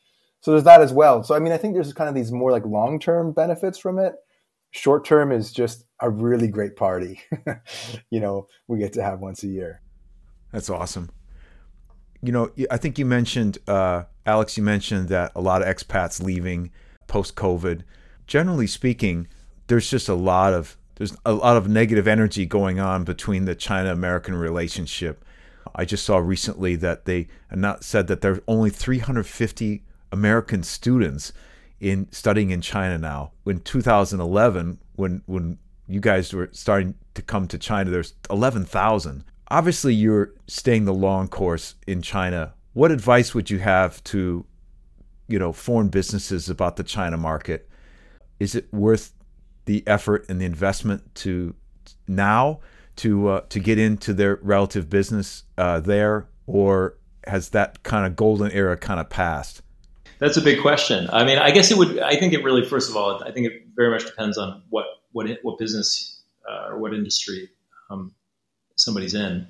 so 0.41 0.51
there's 0.51 0.63
that 0.63 0.81
as 0.81 0.93
well. 0.93 1.23
So, 1.23 1.35
I 1.35 1.39
mean, 1.39 1.53
I 1.53 1.57
think 1.57 1.73
there's 1.73 1.93
kind 1.93 2.09
of 2.09 2.15
these 2.15 2.31
more 2.31 2.51
like 2.51 2.65
long-term 2.65 3.33
benefits 3.33 3.77
from 3.77 3.99
it. 3.99 4.15
Short 4.71 5.05
term 5.05 5.31
is 5.31 5.51
just 5.51 5.85
a 6.01 6.09
really 6.09 6.47
great 6.47 6.75
party, 6.75 7.21
you 8.11 8.19
know, 8.19 8.47
we 8.67 8.77
get 8.77 8.93
to 8.93 9.03
have 9.03 9.19
once 9.19 9.43
a 9.43 9.47
year. 9.47 9.81
That's 10.51 10.69
awesome 10.69 11.09
you 12.21 12.31
know, 12.31 12.49
I 12.71 12.77
think 12.77 12.97
you 12.97 13.05
mentioned, 13.05 13.57
uh, 13.67 14.03
Alex, 14.25 14.57
you 14.57 14.63
mentioned 14.63 15.09
that 15.09 15.31
a 15.35 15.41
lot 15.41 15.61
of 15.61 15.67
expats 15.67 16.21
leaving 16.21 16.71
post 17.07 17.35
COVID. 17.35 17.83
Generally 18.25 18.67
speaking, 18.67 19.27
there's 19.67 19.89
just 19.89 20.09
a 20.09 20.15
lot 20.15 20.53
of 20.53 20.77
there's 20.97 21.15
a 21.25 21.33
lot 21.33 21.57
of 21.57 21.67
negative 21.67 22.07
energy 22.07 22.45
going 22.45 22.79
on 22.79 23.03
between 23.03 23.45
the 23.45 23.55
China 23.55 23.91
American 23.91 24.35
relationship. 24.35 25.23
I 25.75 25.85
just 25.85 26.05
saw 26.05 26.17
recently 26.17 26.75
that 26.77 27.05
they 27.05 27.27
said 27.81 28.07
that 28.07 28.21
there 28.21 28.33
are 28.33 28.43
only 28.47 28.69
350 28.69 29.83
American 30.11 30.63
students 30.63 31.33
in 31.79 32.11
studying 32.11 32.49
in 32.49 32.61
China 32.61 32.97
now. 32.97 33.31
In 33.45 33.59
2011, 33.59 34.79
when 34.95 35.21
when 35.25 35.59
you 35.87 35.99
guys 35.99 36.33
were 36.33 36.49
starting 36.51 36.95
to 37.13 37.21
come 37.21 37.47
to 37.47 37.57
China, 37.57 37.89
there's 37.89 38.13
11,000 38.29 39.23
obviously 39.49 39.93
you're 39.93 40.33
staying 40.47 40.85
the 40.85 40.93
long 40.93 41.27
course 41.27 41.75
in 41.85 42.01
China. 42.01 42.53
What 42.73 42.91
advice 42.91 43.33
would 43.33 43.49
you 43.49 43.59
have 43.59 44.03
to, 44.05 44.45
you 45.27 45.39
know, 45.39 45.51
foreign 45.51 45.89
businesses 45.89 46.49
about 46.49 46.75
the 46.75 46.83
China 46.83 47.17
market? 47.17 47.69
Is 48.39 48.55
it 48.55 48.71
worth 48.73 49.13
the 49.67 49.83
effort 49.85 50.25
and 50.27 50.41
the 50.41 50.45
investment 50.45 51.13
to 51.13 51.53
now 52.07 52.59
to 52.97 53.27
uh, 53.27 53.41
to 53.49 53.59
get 53.59 53.77
into 53.77 54.13
their 54.13 54.39
relative 54.41 54.89
business 54.89 55.43
uh, 55.57 55.79
there, 55.79 56.27
or 56.47 56.97
has 57.25 57.49
that 57.49 57.83
kind 57.83 58.05
of 58.05 58.15
golden 58.15 58.51
era 58.51 58.75
kind 58.75 58.99
of 58.99 59.09
passed? 59.09 59.61
That's 60.19 60.37
a 60.37 60.41
big 60.41 60.61
question. 60.61 61.07
I 61.13 61.23
mean, 61.23 61.37
I 61.37 61.51
guess 61.51 61.69
it 61.69 61.77
would. 61.77 61.99
I 61.99 62.15
think 62.15 62.33
it 62.33 62.43
really, 62.43 62.65
first 62.65 62.89
of 62.89 62.97
all, 62.97 63.23
I 63.23 63.31
think 63.31 63.47
it 63.47 63.67
very 63.75 63.91
much 63.91 64.05
depends 64.05 64.37
on 64.37 64.63
what 64.69 64.85
what 65.11 65.27
what 65.43 65.59
business 65.59 66.21
uh, 66.49 66.69
or 66.69 66.79
what 66.79 66.93
industry 66.93 67.49
um, 67.89 68.13
somebody's 68.75 69.13
in. 69.13 69.47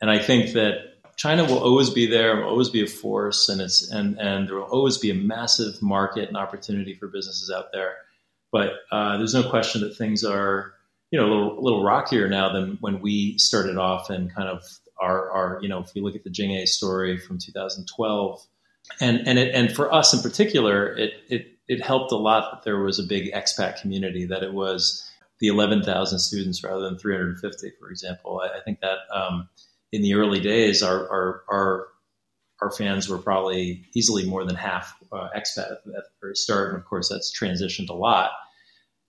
And 0.00 0.10
I 0.10 0.18
think 0.18 0.52
that 0.52 0.96
China 1.16 1.44
will 1.44 1.58
always 1.58 1.88
be 1.88 2.06
there, 2.06 2.36
will 2.36 2.48
always 2.48 2.68
be 2.68 2.82
a 2.82 2.86
force, 2.86 3.48
and 3.48 3.60
it's 3.60 3.90
and 3.90 4.20
and 4.20 4.48
there 4.48 4.56
will 4.56 4.64
always 4.64 4.98
be 4.98 5.10
a 5.10 5.14
massive 5.14 5.80
market 5.80 6.28
and 6.28 6.36
opportunity 6.36 6.94
for 6.94 7.08
businesses 7.08 7.50
out 7.50 7.72
there. 7.72 7.96
But 8.56 8.72
uh, 8.90 9.18
there's 9.18 9.34
no 9.34 9.48
question 9.50 9.82
that 9.82 9.98
things 9.98 10.24
are 10.24 10.72
you 11.10 11.20
know 11.20 11.26
a 11.26 11.30
little, 11.30 11.58
a 11.58 11.60
little 11.60 11.84
rockier 11.84 12.26
now 12.26 12.50
than 12.50 12.78
when 12.80 13.02
we 13.02 13.36
started 13.36 13.76
off 13.76 14.08
and 14.08 14.34
kind 14.34 14.48
of 14.48 14.64
our 14.98 15.30
our 15.30 15.58
you 15.60 15.68
know 15.68 15.80
if 15.80 15.90
you 15.94 16.02
look 16.02 16.16
at 16.16 16.24
the 16.24 16.30
Jing-A 16.30 16.64
story 16.66 17.18
from 17.18 17.36
2012, 17.38 18.46
and 18.98 19.28
and 19.28 19.38
it, 19.38 19.54
and 19.54 19.70
for 19.76 19.92
us 19.92 20.14
in 20.14 20.20
particular, 20.20 20.96
it 20.96 21.12
it 21.28 21.48
it 21.68 21.84
helped 21.84 22.12
a 22.12 22.16
lot 22.16 22.50
that 22.50 22.62
there 22.64 22.80
was 22.80 22.98
a 22.98 23.02
big 23.02 23.30
expat 23.34 23.78
community 23.78 24.24
that 24.24 24.42
it 24.42 24.54
was 24.54 25.06
the 25.38 25.48
11,000 25.48 26.18
students 26.18 26.64
rather 26.64 26.80
than 26.80 26.96
350, 26.96 27.72
for 27.78 27.90
example. 27.90 28.40
I, 28.40 28.56
I 28.56 28.60
think 28.62 28.80
that 28.80 29.00
um, 29.12 29.50
in 29.92 30.00
the 30.00 30.14
early 30.14 30.40
days, 30.40 30.82
our, 30.82 31.06
our, 31.10 31.42
our, 31.50 31.88
our, 32.62 32.70
fans 32.70 33.08
were 33.08 33.18
probably 33.18 33.84
easily 33.94 34.24
more 34.24 34.44
than 34.44 34.54
half 34.54 34.94
uh, 35.12 35.28
expat 35.36 35.72
at, 35.72 35.84
the 35.84 36.02
very 36.22 36.36
start. 36.36 36.68
And 36.68 36.78
of 36.78 36.86
course, 36.86 37.08
that's 37.10 37.36
transitioned 37.36 37.90
a 37.90 37.94
lot 37.94 38.30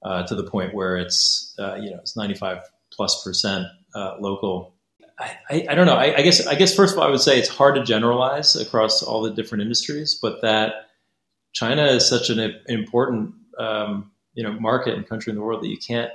uh, 0.07 0.25
to 0.27 0.35
the 0.35 0.43
point 0.43 0.73
where 0.73 0.95
it's, 0.97 1.53
uh, 1.59 1.75
you 1.75 1.91
know, 1.91 1.97
it's 1.97 2.15
95 2.15 2.59
plus 2.91 3.23
percent 3.23 3.67
uh, 3.93 4.15
local. 4.19 4.73
I, 5.19 5.37
I, 5.49 5.65
I, 5.69 5.75
don't 5.75 5.85
know. 5.85 5.97
I, 5.97 6.21
guess, 6.21 6.45
I 6.47 6.55
guess 6.55 6.73
first 6.73 6.93
of 6.93 6.99
all, 6.99 7.07
I 7.07 7.11
would 7.11 7.21
say 7.21 7.37
it's 7.37 7.49
hard 7.49 7.75
to 7.75 7.83
generalize 7.83 8.55
across 8.55 9.03
all 9.03 9.21
the 9.21 9.31
different 9.31 9.63
industries, 9.63 10.15
but 10.15 10.41
that 10.43 10.87
China 11.53 11.85
is 11.85 12.07
such 12.07 12.29
an 12.29 12.55
important 12.67 13.33
um, 13.57 14.11
you 14.35 14.43
know 14.43 14.53
market 14.53 14.93
and 14.93 15.09
country 15.09 15.31
in 15.31 15.35
the 15.35 15.41
world 15.43 15.63
that 15.63 15.67
you 15.67 15.77
can't 15.77 16.11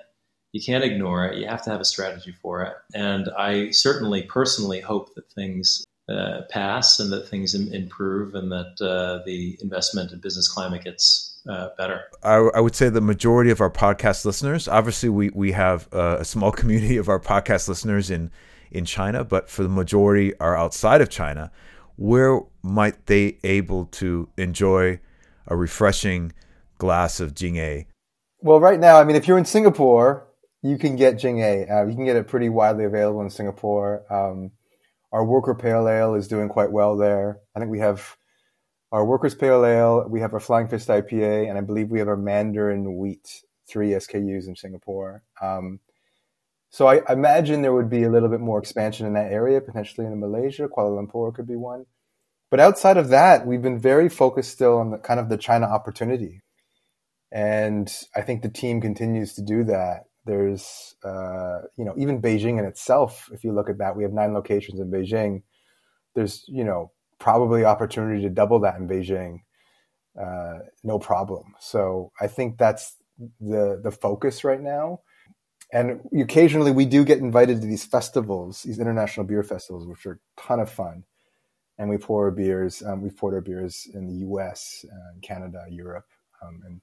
you 0.52 0.62
can't 0.62 0.84
ignore 0.84 1.26
it. 1.26 1.38
You 1.38 1.48
have 1.48 1.62
to 1.64 1.70
have 1.70 1.80
a 1.80 1.84
strategy 1.84 2.32
for 2.40 2.62
it. 2.62 2.74
And 2.94 3.28
I 3.36 3.70
certainly 3.70 4.22
personally 4.22 4.80
hope 4.80 5.14
that 5.14 5.30
things 5.32 5.84
uh, 6.08 6.42
pass 6.50 7.00
and 7.00 7.10
that 7.10 7.26
things 7.28 7.54
Im- 7.54 7.72
improve 7.72 8.34
and 8.34 8.52
that 8.52 8.80
uh, 8.80 9.24
the 9.24 9.58
investment 9.62 10.12
and 10.12 10.20
business 10.20 10.48
climate 10.48 10.84
gets 10.84 11.31
uh, 11.48 11.68
better. 11.76 12.02
I, 12.22 12.34
I, 12.34 12.60
would 12.60 12.74
say 12.74 12.88
the 12.88 13.00
majority 13.00 13.50
of 13.50 13.60
our 13.60 13.70
podcast 13.70 14.24
listeners, 14.24 14.68
obviously, 14.68 15.08
we, 15.08 15.30
we 15.30 15.52
have 15.52 15.88
uh, 15.92 16.18
a 16.20 16.24
small 16.24 16.52
community 16.60 16.96
of 16.96 17.08
our 17.08 17.20
podcast 17.20 17.68
listeners 17.68 18.10
in, 18.10 18.30
in 18.70 18.84
China, 18.84 19.24
but 19.24 19.48
for 19.48 19.62
the 19.62 19.68
majority 19.68 20.36
are 20.38 20.56
outside 20.56 21.00
of 21.00 21.10
China. 21.10 21.50
Where 21.96 22.40
might 22.62 23.06
they 23.06 23.38
able 23.44 23.86
to 23.86 24.28
enjoy 24.36 25.00
a 25.46 25.56
refreshing 25.56 26.32
glass 26.78 27.20
of 27.20 27.34
Jing-A 27.34 27.86
well, 28.42 28.58
right 28.58 28.80
now, 28.80 28.98
I 28.98 29.04
mean, 29.04 29.14
if 29.14 29.28
you're 29.28 29.38
in 29.38 29.44
Singapore, 29.44 30.26
you 30.62 30.76
can 30.76 30.96
get 30.96 31.16
Jing-A. 31.16 31.68
Uh, 31.68 31.84
you 31.86 31.94
can 31.94 32.04
get 32.04 32.16
it 32.16 32.26
pretty 32.26 32.48
widely 32.48 32.84
available 32.84 33.22
in 33.22 33.30
Singapore. 33.30 34.04
Um, 34.12 34.50
our 35.12 35.24
Worker 35.24 35.54
Pale 35.54 35.88
Ale 35.88 36.14
is 36.14 36.26
doing 36.26 36.48
quite 36.48 36.72
well 36.72 36.96
there. 36.96 37.38
I 37.54 37.60
think 37.60 37.70
we 37.70 37.78
have 37.78 38.16
our 38.92 39.06
Workers 39.06 39.34
Pale 39.34 39.64
Ale, 39.64 40.06
we 40.08 40.20
have 40.20 40.34
our 40.34 40.40
Flying 40.40 40.68
Fist 40.68 40.88
IPA, 40.88 41.48
and 41.48 41.56
I 41.56 41.62
believe 41.62 41.88
we 41.88 41.98
have 41.98 42.08
our 42.08 42.16
Mandarin 42.16 42.98
Wheat, 42.98 43.42
three 43.66 43.90
SKUs 43.90 44.46
in 44.46 44.54
Singapore. 44.54 45.22
Um, 45.40 45.80
so 46.68 46.86
I, 46.86 47.00
I 47.08 47.14
imagine 47.14 47.62
there 47.62 47.72
would 47.72 47.88
be 47.88 48.02
a 48.02 48.10
little 48.10 48.28
bit 48.28 48.40
more 48.40 48.58
expansion 48.58 49.06
in 49.06 49.14
that 49.14 49.32
area, 49.32 49.62
potentially 49.62 50.06
in 50.06 50.20
Malaysia. 50.20 50.68
Kuala 50.68 51.06
Lumpur 51.06 51.34
could 51.34 51.46
be 51.46 51.56
one. 51.56 51.86
But 52.50 52.60
outside 52.60 52.98
of 52.98 53.08
that, 53.08 53.46
we've 53.46 53.62
been 53.62 53.78
very 53.78 54.10
focused 54.10 54.52
still 54.52 54.76
on 54.78 54.90
the 54.90 54.98
kind 54.98 55.18
of 55.18 55.30
the 55.30 55.38
China 55.38 55.66
opportunity. 55.66 56.42
And 57.30 57.90
I 58.14 58.20
think 58.20 58.42
the 58.42 58.50
team 58.50 58.82
continues 58.82 59.32
to 59.34 59.42
do 59.42 59.64
that. 59.64 60.04
There's, 60.26 60.96
uh, 61.02 61.62
you 61.78 61.84
know, 61.86 61.94
even 61.96 62.20
Beijing 62.20 62.58
in 62.58 62.66
itself, 62.66 63.30
if 63.32 63.42
you 63.42 63.54
look 63.54 63.70
at 63.70 63.78
that, 63.78 63.96
we 63.96 64.02
have 64.02 64.12
nine 64.12 64.34
locations 64.34 64.80
in 64.80 64.90
Beijing. 64.90 65.42
There's, 66.14 66.44
you 66.46 66.62
know, 66.62 66.92
probably 67.22 67.64
opportunity 67.64 68.20
to 68.20 68.28
double 68.28 68.58
that 68.58 68.76
in 68.80 68.88
Beijing. 68.88 69.42
Uh, 70.20 70.58
no 70.82 70.98
problem. 70.98 71.54
So 71.60 72.10
I 72.20 72.26
think 72.26 72.58
that's 72.58 72.96
the 73.40 73.80
the 73.80 73.92
focus 73.92 74.42
right 74.42 74.60
now. 74.60 75.00
And 75.72 76.00
occasionally 76.20 76.72
we 76.72 76.84
do 76.84 77.04
get 77.04 77.18
invited 77.18 77.60
to 77.60 77.66
these 77.66 77.84
festivals, 77.84 78.64
these 78.64 78.80
international 78.80 79.24
beer 79.24 79.44
festivals, 79.44 79.86
which 79.86 80.04
are 80.04 80.14
a 80.14 80.40
ton 80.40 80.58
of 80.58 80.68
fun. 80.68 81.04
And 81.78 81.88
we 81.88 81.96
pour 81.96 82.24
our 82.24 82.32
beers. 82.32 82.82
Um, 82.82 83.02
we've 83.02 83.16
poured 83.16 83.34
our 83.34 83.40
beers 83.40 83.86
in 83.94 84.06
the 84.06 84.14
U.S., 84.26 84.84
uh, 84.92 85.18
Canada, 85.22 85.64
Europe, 85.70 86.06
um, 86.42 86.60
and 86.66 86.80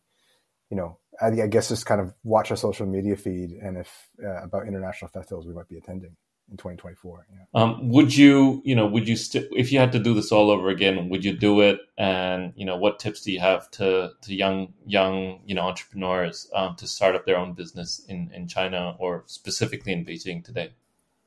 you 0.72 0.78
know, 0.78 1.00
I, 1.22 1.28
I, 1.28 1.48
guess 1.48 1.68
just 1.70 1.86
kind 1.86 2.00
of 2.00 2.14
watch 2.24 2.50
our 2.52 2.58
social 2.58 2.86
media 2.86 3.16
feed 3.16 3.52
and 3.52 3.78
if 3.78 4.08
uh, 4.24 4.44
about 4.44 4.68
international 4.68 5.10
festivals 5.10 5.46
we 5.46 5.54
might 5.54 5.68
be 5.68 5.78
attending 5.78 6.16
in 6.52 6.58
2024. 6.58 7.28
Yeah. 7.32 7.38
Um, 7.54 7.90
would 7.90 8.16
you, 8.16 8.62
you 8.66 8.76
know, 8.76 8.88
would 8.88 9.08
you 9.08 9.16
still, 9.16 9.44
if 9.52 9.72
you 9.72 9.80
had 9.80 9.92
to 9.94 10.00
do 10.00 10.14
this 10.14 10.32
all 10.32 10.50
over 10.50 10.70
again, 10.70 11.10
would 11.10 11.24
you 11.24 11.36
do 11.36 11.62
it? 11.62 11.80
And 11.98 12.54
you 12.56 12.66
know, 12.66 12.78
what 12.78 13.00
tips 13.00 13.22
do 13.22 13.32
you 13.32 13.40
have 13.40 13.70
to 13.72 14.12
to 14.22 14.36
young 14.36 14.74
young 14.86 15.42
you 15.46 15.56
know 15.56 15.62
entrepreneurs 15.62 16.50
um, 16.56 16.76
to 16.78 16.88
start 16.88 17.16
up 17.16 17.26
their 17.26 17.38
own 17.38 17.54
business 17.54 18.04
in 18.08 18.32
in 18.34 18.48
China 18.48 18.96
or 19.00 19.24
specifically 19.28 19.94
in 19.94 20.06
Beijing 20.06 20.44
today? 20.44 20.72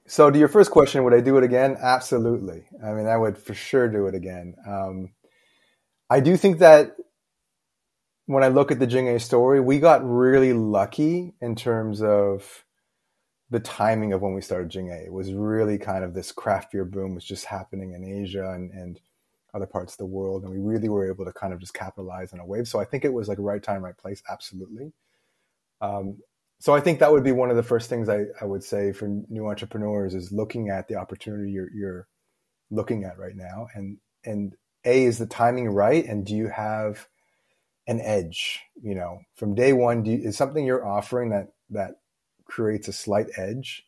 So, 0.07 0.31
to 0.31 0.39
your 0.39 0.49
first 0.49 0.71
question, 0.71 1.05
would 1.05 1.15
I 1.15 1.21
do 1.21 1.37
it 1.39 1.45
again? 1.45 1.77
Absolutely. 1.81 2.65
I 2.85 2.93
mean, 2.93 3.07
I 3.07 3.17
would 3.17 3.39
for 3.39 3.55
sure 3.55 3.89
do 3.89 4.09
it 4.09 4.15
again. 4.15 4.57
Um, 4.67 5.13
I 6.11 6.21
do 6.21 6.37
think 6.37 6.59
that 6.59 6.97
when 8.27 8.43
I 8.43 8.49
look 8.49 8.71
at 8.71 8.79
the 8.79 8.87
Jing-A 8.87 9.21
story, 9.21 9.61
we 9.61 9.79
got 9.79 10.01
really 10.05 10.53
lucky 10.53 11.35
in 11.41 11.55
terms 11.55 12.03
of 12.03 12.65
the 13.53 13.61
timing 13.61 14.15
of 14.15 14.23
when 14.23 14.33
we 14.33 14.41
started 14.41 14.71
Jing-A. 14.71 15.11
Was 15.13 15.33
really 15.35 15.77
kind 15.77 16.05
of 16.05 16.15
this 16.15 16.33
craft 16.33 16.73
beer 16.73 16.87
boom 16.87 17.15
was 17.15 17.25
just 17.25 17.45
happening 17.45 17.93
in 17.93 18.03
Asia 18.03 18.51
and, 18.51 18.71
and 18.71 18.99
other 19.53 19.67
parts 19.67 19.93
of 19.93 19.99
the 19.99 20.07
world. 20.07 20.43
And 20.43 20.51
we 20.51 20.59
really 20.59 20.89
were 20.89 21.07
able 21.07 21.27
to 21.27 21.33
kind 21.33 21.53
of 21.53 21.61
just 21.61 21.75
capitalize 21.75 22.33
on 22.33 22.41
a 22.41 22.47
wave. 22.47 22.67
So 22.67 22.81
I 22.81 22.87
think 22.87 23.05
it 23.05 23.13
was 23.13 23.29
like 23.29 23.37
right 23.39 23.63
time, 23.63 23.85
right 23.85 23.97
place. 23.97 24.23
Absolutely. 24.31 24.95
Um, 25.83 26.17
so 26.61 26.75
I 26.75 26.81
think 26.81 26.99
that 27.01 27.13
would 27.13 27.25
be 27.25 27.33
one 27.33 27.51
of 27.51 27.57
the 27.57 27.63
first 27.63 27.91
things 27.91 28.09
I, 28.09 28.25
I 28.41 28.47
would 28.47 28.65
say 28.65 28.91
for 28.93 29.09
new 29.29 29.47
entrepreneurs 29.49 30.15
is 30.15 30.33
looking 30.33 30.71
at 30.71 30.89
the 30.89 30.95
opportunity 30.95 31.51
you're, 31.51 31.71
you're 31.75 32.09
looking 32.71 33.05
at 33.05 33.19
right 33.19 33.37
now. 33.37 33.67
And, 33.75 33.99
and 34.25 34.57
A, 34.87 35.05
is 35.05 35.19
the 35.19 35.27
timing 35.27 35.69
right? 35.69 36.07
And 36.07 36.25
do 36.25 36.35
you 36.35 36.49
have 36.49 37.07
an 37.87 38.01
edge, 38.01 38.61
you 38.83 38.95
know, 38.95 39.21
from 39.35 39.55
day 39.55 39.75
one, 39.75 40.05
do 40.05 40.13
you, 40.13 40.19
is 40.29 40.39
something 40.39 40.65
you're 40.65 40.87
offering 40.87 41.31
that, 41.31 41.49
that 41.69 41.97
creates 42.53 42.87
a 42.87 42.93
slight 42.93 43.29
edge 43.39 43.85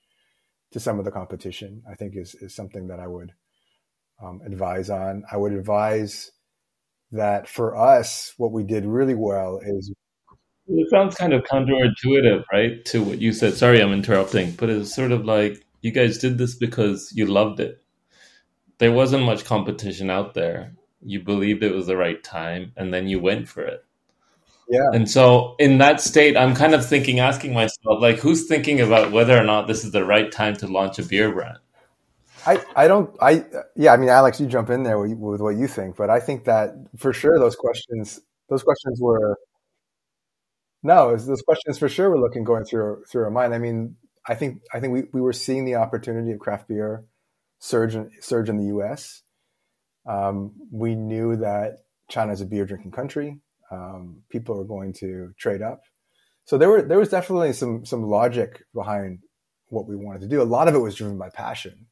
to 0.72 0.80
some 0.80 0.98
of 0.98 1.04
the 1.04 1.10
competition, 1.10 1.82
I 1.90 1.94
think 1.94 2.16
is, 2.16 2.34
is 2.36 2.54
something 2.54 2.88
that 2.88 2.98
I 2.98 3.06
would 3.06 3.32
um, 4.22 4.40
advise 4.46 4.88
on. 4.88 5.24
I 5.30 5.36
would 5.36 5.52
advise 5.52 6.30
that 7.12 7.46
for 7.46 7.76
us, 7.76 8.32
what 8.38 8.52
we 8.52 8.64
did 8.64 8.86
really 8.86 9.14
well 9.14 9.60
is. 9.62 9.92
It 10.66 10.88
sounds 10.90 11.14
kind 11.14 11.34
of 11.34 11.44
counterintuitive, 11.44 12.44
right, 12.50 12.82
to 12.86 13.02
what 13.02 13.20
you 13.20 13.32
said. 13.32 13.52
Sorry, 13.54 13.82
I'm 13.82 13.92
interrupting, 13.92 14.52
but 14.52 14.70
it's 14.70 14.94
sort 14.94 15.12
of 15.12 15.26
like 15.26 15.62
you 15.82 15.92
guys 15.92 16.16
did 16.16 16.38
this 16.38 16.54
because 16.54 17.12
you 17.14 17.26
loved 17.26 17.60
it. 17.60 17.82
There 18.78 18.92
wasn't 18.92 19.26
much 19.26 19.44
competition 19.44 20.08
out 20.08 20.32
there. 20.32 20.72
You 21.02 21.20
believed 21.22 21.62
it 21.62 21.74
was 21.74 21.86
the 21.86 21.98
right 21.98 22.24
time, 22.24 22.72
and 22.78 22.94
then 22.94 23.08
you 23.08 23.20
went 23.20 23.46
for 23.46 23.62
it. 23.62 23.83
Yeah. 24.68 24.90
And 24.92 25.10
so 25.10 25.56
in 25.58 25.78
that 25.78 26.00
state, 26.00 26.36
I'm 26.36 26.54
kind 26.54 26.74
of 26.74 26.86
thinking, 26.86 27.20
asking 27.20 27.52
myself, 27.52 28.00
like, 28.00 28.18
who's 28.18 28.46
thinking 28.46 28.80
about 28.80 29.12
whether 29.12 29.38
or 29.38 29.44
not 29.44 29.66
this 29.66 29.84
is 29.84 29.92
the 29.92 30.04
right 30.04 30.30
time 30.32 30.56
to 30.56 30.66
launch 30.66 30.98
a 30.98 31.02
beer 31.02 31.30
brand? 31.32 31.58
I, 32.46 32.62
I 32.76 32.88
don't 32.88 33.16
I 33.20 33.44
yeah 33.74 33.92
I 33.92 33.96
mean 33.96 34.10
Alex 34.10 34.38
you 34.38 34.46
jump 34.46 34.68
in 34.70 34.82
there 34.82 34.98
with, 34.98 35.16
with 35.16 35.40
what 35.40 35.56
you 35.56 35.66
think 35.66 35.96
but 35.96 36.10
I 36.10 36.20
think 36.20 36.44
that 36.44 36.74
for 36.96 37.12
sure 37.12 37.38
those 37.38 37.56
questions 37.56 38.20
those 38.50 38.62
questions 38.62 39.00
were 39.00 39.38
no 40.82 41.16
those 41.16 41.42
questions 41.42 41.78
for 41.78 41.88
sure 41.88 42.10
were 42.10 42.20
looking 42.20 42.44
going 42.44 42.64
through 42.64 43.04
through 43.10 43.24
our 43.24 43.30
mind 43.30 43.54
I 43.54 43.58
mean 43.58 43.96
I 44.26 44.34
think 44.34 44.62
I 44.72 44.80
think 44.80 44.92
we, 44.92 45.04
we 45.12 45.20
were 45.20 45.32
seeing 45.32 45.64
the 45.64 45.76
opportunity 45.76 46.32
of 46.32 46.38
craft 46.38 46.68
beer 46.68 47.04
surge 47.60 47.94
in, 47.94 48.10
surge 48.20 48.48
in 48.48 48.58
the 48.58 48.66
U.S. 48.66 49.22
Um, 50.06 50.52
we 50.70 50.94
knew 50.94 51.36
that 51.36 51.78
China 52.10 52.32
is 52.32 52.42
a 52.42 52.46
beer 52.46 52.66
drinking 52.66 52.90
country 52.90 53.40
um, 53.70 54.22
people 54.30 54.60
are 54.60 54.64
going 54.64 54.92
to 54.94 55.32
trade 55.38 55.62
up. 55.62 55.82
So 56.44 56.58
there 56.58 56.68
were 56.68 56.82
there 56.82 56.98
was 56.98 57.08
definitely 57.08 57.52
some 57.52 57.84
some 57.84 58.02
logic 58.02 58.64
behind 58.74 59.20
what 59.68 59.88
we 59.88 59.96
wanted 59.96 60.20
to 60.22 60.28
do. 60.28 60.42
A 60.42 60.44
lot 60.44 60.68
of 60.68 60.74
it 60.74 60.78
was 60.78 60.94
driven 60.94 61.18
by 61.18 61.30
passion, 61.30 61.86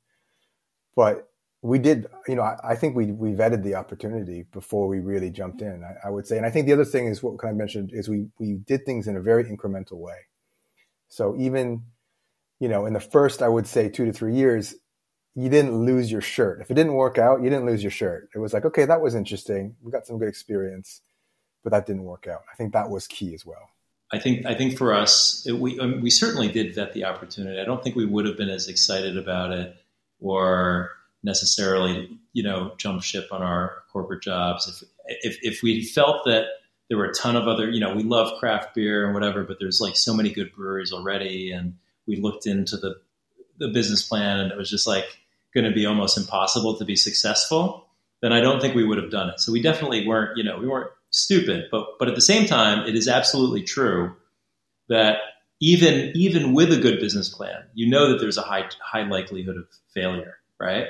but 0.95 1.29
we 1.63 1.79
did. 1.79 2.07
You 2.29 2.37
know, 2.37 2.43
I, 2.43 2.59
I 2.63 2.77
think 2.77 2.95
we 2.95 3.07
we 3.13 3.31
vetted 3.31 3.63
the 3.63 3.77
opportunity 3.77 4.45
before 4.53 4.89
we 4.89 5.01
really 5.01 5.31
jumped 5.31 5.63
in. 5.63 5.83
I, 5.83 6.09
I, 6.09 6.11
would 6.11 6.27
say, 6.27 6.37
and 6.37 6.45
I 6.45 6.51
think 6.51 6.67
the 6.67 6.75
other 6.75 6.85
thing 6.85 7.07
is 7.07 7.23
what 7.23 7.39
can 7.39 7.49
I 7.49 7.53
mentioned 7.53 7.91
is 7.93 8.09
we 8.09 8.27
we 8.39 8.57
did 8.57 8.85
things 8.85 9.09
in 9.09 9.17
a 9.17 9.23
very 9.23 9.45
incremental 9.45 9.99
way. 9.99 10.19
So 11.09 11.35
even 11.39 11.85
you 12.61 12.69
know 12.69 12.85
in 12.85 12.93
the 12.93 13.01
first, 13.01 13.41
I 13.41 13.49
would 13.49 13.67
say 13.67 13.89
two 13.89 14.05
to 14.05 14.13
three 14.13 14.35
years, 14.35 14.75
you 15.35 15.49
didn't 15.49 15.75
lose 15.75 16.13
your 16.13 16.21
shirt. 16.21 16.61
If 16.61 16.71
it 16.71 16.75
didn't 16.75 16.93
work 16.93 17.17
out, 17.17 17.43
you 17.43 17.49
didn't 17.49 17.67
lose 17.67 17.83
your 17.83 17.91
shirt. 17.91 18.29
It 18.35 18.39
was 18.39 18.53
like, 18.53 18.67
okay, 18.67 18.85
that 18.85 19.01
was 19.01 19.15
interesting. 19.15 19.77
We 19.81 19.91
got 19.91 20.07
some 20.07 20.19
good 20.19 20.29
experience 20.29 21.01
but 21.63 21.71
that 21.71 21.87
didn't 21.87 22.05
work 22.05 22.27
out. 22.27 22.43
I 22.53 22.57
think 22.57 22.73
that 22.73 22.91
was 22.91 23.07
key 23.07 23.35
as 23.35 23.47
well. 23.47 23.71
I 24.13 24.19
think 24.19 24.45
I 24.45 24.55
think 24.55 24.77
for 24.77 24.93
us, 24.93 25.47
it, 25.47 25.53
we 25.53 25.79
um, 25.81 26.03
we 26.03 26.11
certainly 26.11 26.49
did 26.49 26.75
vet 26.75 26.93
the 26.93 27.05
opportunity. 27.05 27.59
I 27.59 27.65
don't 27.65 27.83
think 27.83 27.97
we 27.97 28.05
would 28.05 28.27
have 28.27 28.37
been 28.37 28.51
as 28.51 28.69
excited 28.69 29.17
about 29.17 29.53
it 29.53 29.75
or 30.21 30.91
necessarily, 31.23 32.19
you 32.33 32.43
know, 32.43 32.73
jump 32.77 33.03
ship 33.03 33.29
on 33.33 33.43
our 33.43 33.83
corporate 33.93 34.23
jobs 34.23 34.69
if 34.69 34.89
if, 35.23 35.39
if 35.43 35.63
we 35.63 35.83
felt 35.85 36.25
that 36.27 36.47
there 36.89 36.99
were 36.99 37.07
a 37.07 37.15
ton 37.15 37.37
of 37.37 37.49
other, 37.49 37.71
you 37.71 37.81
know, 37.81 37.95
we 37.95 38.03
love 38.03 38.39
craft 38.39 38.75
beer 38.75 39.07
and 39.07 39.15
whatever, 39.15 39.45
but 39.45 39.57
there's 39.59 39.81
like 39.81 39.97
so 39.97 40.13
many 40.13 40.31
good 40.31 40.53
breweries 40.53 40.93
already, 40.93 41.51
and 41.51 41.75
we 42.07 42.17
looked 42.17 42.47
into 42.47 42.77
the 42.77 42.97
the 43.59 43.69
business 43.69 44.03
plan 44.07 44.41
and 44.41 44.51
it 44.51 44.59
was 44.59 44.69
just 44.69 44.87
like 44.87 45.07
going 45.55 45.65
to 45.65 45.73
be 45.73 45.87
almost 45.87 46.19
impossible 46.19 46.77
to 46.77 46.85
be 46.85 46.97
successful. 46.97 47.87
Then 48.21 48.33
I 48.33 48.41
don't 48.41 48.61
think 48.61 48.75
we 48.75 48.85
would 48.85 48.99
have 48.99 49.11
done 49.11 49.29
it. 49.31 49.41
So 49.41 49.53
we 49.53 49.61
definitely 49.61 50.07
weren't, 50.07 50.37
you 50.37 50.45
know, 50.45 50.59
we 50.59 50.67
weren't 50.67 50.91
stupid. 51.13 51.67
But 51.71 51.99
but 51.99 52.09
at 52.09 52.17
the 52.17 52.21
same 52.21 52.47
time, 52.47 52.87
it 52.87 52.97
is 52.97 53.07
absolutely 53.07 53.63
true 53.63 54.17
that 54.89 55.19
even 55.61 56.11
even 56.17 56.53
with 56.53 56.73
a 56.73 56.79
good 56.79 56.99
business 56.99 57.29
plan, 57.29 57.63
you 57.75 57.89
know 57.89 58.11
that 58.11 58.19
there's 58.19 58.39
a 58.39 58.43
high 58.43 58.69
high 58.81 59.05
likelihood 59.05 59.57
of 59.57 59.65
failure, 59.95 60.39
right? 60.59 60.87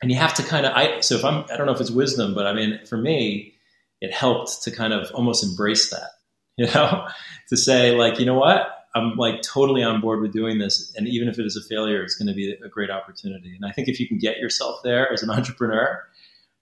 And 0.00 0.10
you 0.10 0.16
have 0.16 0.34
to 0.34 0.42
kind 0.42 0.66
of 0.66 0.72
I 0.74 1.00
so 1.00 1.14
if 1.14 1.24
I'm 1.24 1.44
I 1.52 1.56
don't 1.56 1.66
know 1.66 1.72
if 1.72 1.80
it's 1.80 1.90
wisdom, 1.90 2.34
but 2.34 2.46
I 2.46 2.52
mean 2.52 2.80
for 2.84 2.96
me, 2.96 3.54
it 4.00 4.12
helped 4.12 4.62
to 4.64 4.70
kind 4.72 4.92
of 4.92 5.10
almost 5.12 5.44
embrace 5.44 5.90
that, 5.90 6.10
you 6.56 6.66
know, 6.66 7.06
to 7.50 7.56
say 7.56 7.96
like 7.96 8.18
you 8.18 8.26
know 8.26 8.38
what. 8.38 8.78
I'm 8.94 9.16
like 9.16 9.40
totally 9.40 9.82
on 9.82 10.02
board 10.02 10.20
with 10.20 10.34
doing 10.34 10.58
this. 10.58 10.92
And 10.98 11.08
even 11.08 11.26
if 11.26 11.38
it 11.38 11.46
is 11.46 11.56
a 11.56 11.62
failure, 11.62 12.02
it's 12.02 12.14
going 12.14 12.28
to 12.28 12.34
be 12.34 12.52
a 12.62 12.68
great 12.68 12.90
opportunity. 12.90 13.56
And 13.56 13.64
I 13.64 13.72
think 13.72 13.88
if 13.88 13.98
you 13.98 14.06
can 14.06 14.18
get 14.18 14.36
yourself 14.36 14.80
there 14.84 15.10
as 15.10 15.22
an 15.22 15.30
entrepreneur, 15.30 16.04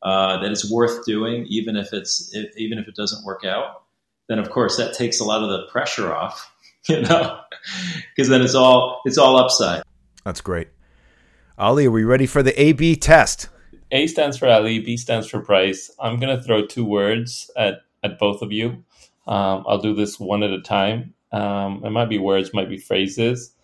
uh, 0.02 0.40
that 0.40 0.50
it's 0.50 0.70
worth 0.70 1.04
doing, 1.04 1.46
even 1.48 1.76
if 1.76 1.92
it's 1.92 2.34
if, 2.34 2.56
even 2.56 2.78
if 2.78 2.88
it 2.88 2.94
doesn't 2.94 3.24
work 3.24 3.44
out, 3.44 3.82
then 4.28 4.38
of 4.38 4.50
course 4.50 4.76
that 4.76 4.94
takes 4.94 5.20
a 5.20 5.24
lot 5.24 5.42
of 5.42 5.50
the 5.50 5.66
pressure 5.70 6.12
off, 6.12 6.52
you 6.88 7.02
know, 7.02 7.40
because 8.14 8.28
then 8.28 8.42
it's 8.42 8.54
all 8.54 9.02
it's 9.04 9.18
all 9.18 9.36
upside. 9.36 9.82
That's 10.24 10.40
great. 10.40 10.68
Ali, 11.58 11.86
are 11.86 11.90
we 11.90 12.04
ready 12.04 12.26
for 12.26 12.42
the 12.42 12.58
A/B 12.60 12.96
test? 12.96 13.48
A 13.92 14.06
stands 14.06 14.38
for 14.38 14.48
Ali, 14.48 14.78
B 14.78 14.96
stands 14.96 15.26
for 15.26 15.40
Bryce. 15.40 15.90
I'm 16.00 16.18
gonna 16.18 16.42
throw 16.42 16.66
two 16.66 16.84
words 16.84 17.50
at 17.56 17.82
at 18.02 18.18
both 18.18 18.42
of 18.42 18.52
you. 18.52 18.84
Um, 19.26 19.64
I'll 19.66 19.78
do 19.78 19.94
this 19.94 20.18
one 20.18 20.42
at 20.42 20.50
a 20.50 20.62
time. 20.62 21.14
Um, 21.32 21.82
it 21.84 21.90
might 21.90 22.08
be 22.08 22.18
words, 22.18 22.54
might 22.54 22.68
be 22.68 22.78
phrases. 22.78 23.54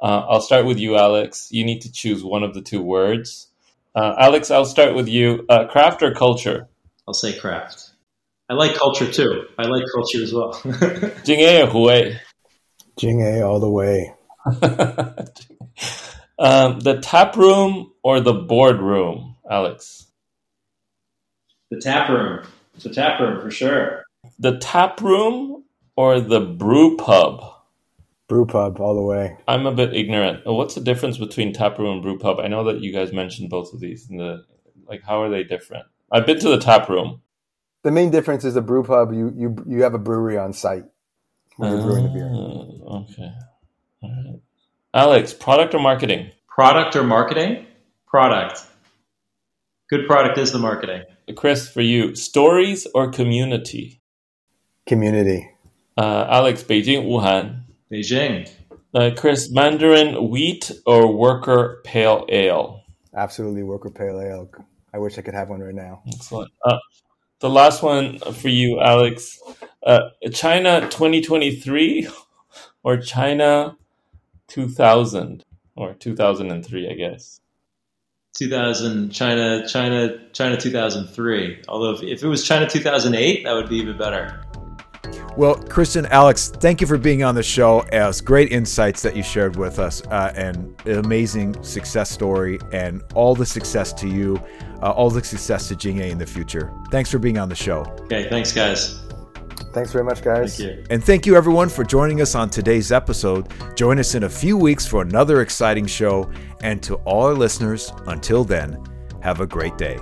Uh, 0.00 0.24
I'll 0.28 0.40
start 0.40 0.64
with 0.64 0.78
you, 0.78 0.96
Alex. 0.96 1.48
You 1.50 1.64
need 1.64 1.80
to 1.82 1.92
choose 1.92 2.22
one 2.22 2.44
of 2.44 2.54
the 2.54 2.62
two 2.62 2.82
words. 2.82 3.48
Uh, 3.94 4.14
Alex, 4.18 4.50
I'll 4.50 4.64
start 4.64 4.94
with 4.94 5.08
you. 5.08 5.44
Uh, 5.48 5.66
craft 5.66 6.02
or 6.02 6.12
culture? 6.12 6.68
I'll 7.06 7.14
say 7.14 7.38
craft. 7.38 7.90
I 8.48 8.54
like 8.54 8.76
culture 8.76 9.10
too. 9.10 9.44
I 9.58 9.66
like 9.66 9.84
culture 9.92 10.22
as 10.22 10.32
well. 10.32 10.60
Jing-A 11.24 11.62
or 11.62 11.66
Hui? 11.66 12.16
Jing-A 12.98 13.42
all 13.42 13.60
the 13.60 13.70
way. 13.70 14.14
um, 16.38 16.80
the 16.80 16.98
tap 17.02 17.36
room 17.36 17.92
or 18.02 18.20
the 18.20 18.32
board 18.32 18.80
room, 18.80 19.36
Alex? 19.50 20.06
The 21.70 21.80
tap 21.80 22.08
room. 22.08 22.46
The 22.82 22.90
tap 22.90 23.20
room 23.20 23.40
for 23.40 23.50
sure. 23.50 24.04
The 24.38 24.58
tap 24.58 25.00
room 25.00 25.64
or 25.96 26.20
the 26.20 26.40
brew 26.40 26.96
pub? 26.96 27.57
Brew 28.28 28.44
pub 28.44 28.78
all 28.80 28.94
the 28.94 29.02
way. 29.02 29.36
I'm 29.48 29.66
a 29.66 29.72
bit 29.72 29.94
ignorant. 29.94 30.42
What's 30.44 30.74
the 30.74 30.82
difference 30.82 31.16
between 31.16 31.54
taproom 31.54 31.94
and 31.94 32.02
brew 32.02 32.18
pub? 32.18 32.38
I 32.40 32.48
know 32.48 32.62
that 32.64 32.80
you 32.80 32.92
guys 32.92 33.12
mentioned 33.12 33.48
both 33.48 33.72
of 33.72 33.80
these. 33.80 34.08
In 34.10 34.18
the 34.18 34.44
like, 34.86 35.02
how 35.02 35.22
are 35.22 35.30
they 35.30 35.44
different? 35.44 35.86
I've 36.12 36.26
been 36.26 36.38
to 36.40 36.48
the 36.50 36.58
tap 36.58 36.88
room. 36.88 37.22
The 37.84 37.90
main 37.90 38.10
difference 38.10 38.44
is 38.44 38.54
a 38.56 38.60
brew 38.60 38.82
pub. 38.84 39.12
You 39.12 39.32
you 39.34 39.56
you 39.66 39.82
have 39.82 39.94
a 39.94 39.98
brewery 39.98 40.36
on 40.36 40.52
site 40.52 40.84
when 41.56 41.70
you're 41.70 41.80
uh, 41.80 41.84
brewing 41.84 42.04
the 42.04 42.10
beer. 42.10 42.30
Ah, 42.30 43.00
okay. 43.00 43.32
All 44.02 44.10
right. 44.10 44.40
Alex, 44.92 45.32
product 45.32 45.74
or 45.74 45.80
marketing? 45.80 46.30
Product 46.48 46.96
or 46.96 47.04
marketing? 47.04 47.66
Product. 48.06 48.62
Good 49.88 50.06
product 50.06 50.36
is 50.36 50.52
the 50.52 50.58
marketing. 50.58 51.02
Kris, 51.34 51.68
for 51.68 51.80
you, 51.80 52.14
stories 52.14 52.86
or 52.94 53.10
community? 53.10 54.02
Community. 54.86 55.50
Uh, 55.96 56.26
Alex, 56.28 56.62
Beijing, 56.62 57.06
Wuhan. 57.06 57.62
Beijing. 57.90 58.50
Uh, 58.94 59.10
Kris, 59.16 59.50
Mandarin 59.50 60.30
wheat 60.30 60.70
or 60.86 61.12
worker 61.14 61.80
pale 61.84 62.24
ale? 62.28 62.82
Absolutely, 63.14 63.62
worker 63.62 63.90
pale 63.90 64.20
ale. 64.20 64.50
I 64.92 64.98
wish 64.98 65.18
I 65.18 65.22
could 65.22 65.34
have 65.34 65.48
one 65.48 65.60
right 65.60 65.74
now. 65.74 66.02
Excellent. 66.06 66.50
Uh, 66.64 66.78
the 67.40 67.50
last 67.50 67.82
one 67.82 68.18
for 68.18 68.48
you, 68.48 68.80
Alex. 68.80 69.38
Uh, 69.84 70.10
China 70.32 70.80
2023 70.82 72.08
or 72.82 72.96
China 72.96 73.76
2000 74.48 75.44
or 75.76 75.94
2003, 75.94 76.90
I 76.90 76.94
guess. 76.94 77.40
2000 78.36 79.10
China 79.10 79.66
China 79.66 80.18
China 80.32 80.56
2003. 80.56 81.62
Although 81.68 81.92
if, 81.92 82.02
if 82.02 82.22
it 82.22 82.28
was 82.28 82.46
China 82.46 82.68
2008, 82.68 83.44
that 83.44 83.52
would 83.52 83.68
be 83.68 83.76
even 83.76 83.98
better. 83.98 84.47
Well, 85.38 85.54
Kristian, 85.54 86.10
Alex, 86.10 86.48
thank 86.48 86.80
you 86.80 86.88
for 86.88 86.98
being 86.98 87.22
on 87.22 87.36
the 87.36 87.44
show. 87.44 87.82
As 87.92 88.20
great 88.20 88.50
insights 88.50 89.02
that 89.02 89.14
you 89.14 89.22
shared 89.22 89.54
with 89.54 89.78
us, 89.78 90.04
uh, 90.08 90.32
and 90.34 90.74
an 90.84 90.98
amazing 90.98 91.62
success 91.62 92.10
story, 92.10 92.58
and 92.72 93.04
all 93.14 93.36
the 93.36 93.46
success 93.46 93.92
to 93.92 94.08
you, 94.08 94.42
uh, 94.82 94.90
all 94.90 95.10
the 95.10 95.22
success 95.22 95.68
to 95.68 95.76
Jing-A 95.76 96.10
in 96.10 96.18
the 96.18 96.26
future. 96.26 96.72
Thanks 96.90 97.08
for 97.08 97.20
being 97.20 97.38
on 97.38 97.48
the 97.48 97.54
show. 97.54 97.82
Okay, 98.00 98.28
thanks, 98.28 98.50
guys. 98.50 99.00
Thanks 99.72 99.92
very 99.92 100.02
much, 100.02 100.22
guys. 100.22 100.58
Thank 100.58 100.70
you. 100.70 100.84
And 100.90 101.04
thank 101.04 101.24
you, 101.24 101.36
everyone, 101.36 101.68
for 101.68 101.84
joining 101.84 102.20
us 102.20 102.34
on 102.34 102.50
today's 102.50 102.90
episode. 102.90 103.46
Join 103.76 104.00
us 104.00 104.16
in 104.16 104.24
a 104.24 104.28
few 104.28 104.56
weeks 104.56 104.88
for 104.88 105.02
another 105.02 105.40
exciting 105.40 105.86
show. 105.86 106.28
And 106.64 106.82
to 106.82 106.96
all 107.04 107.26
our 107.26 107.34
listeners, 107.34 107.92
until 108.08 108.42
then, 108.42 108.82
have 109.22 109.40
a 109.40 109.46
great 109.46 109.78
day. 109.78 110.00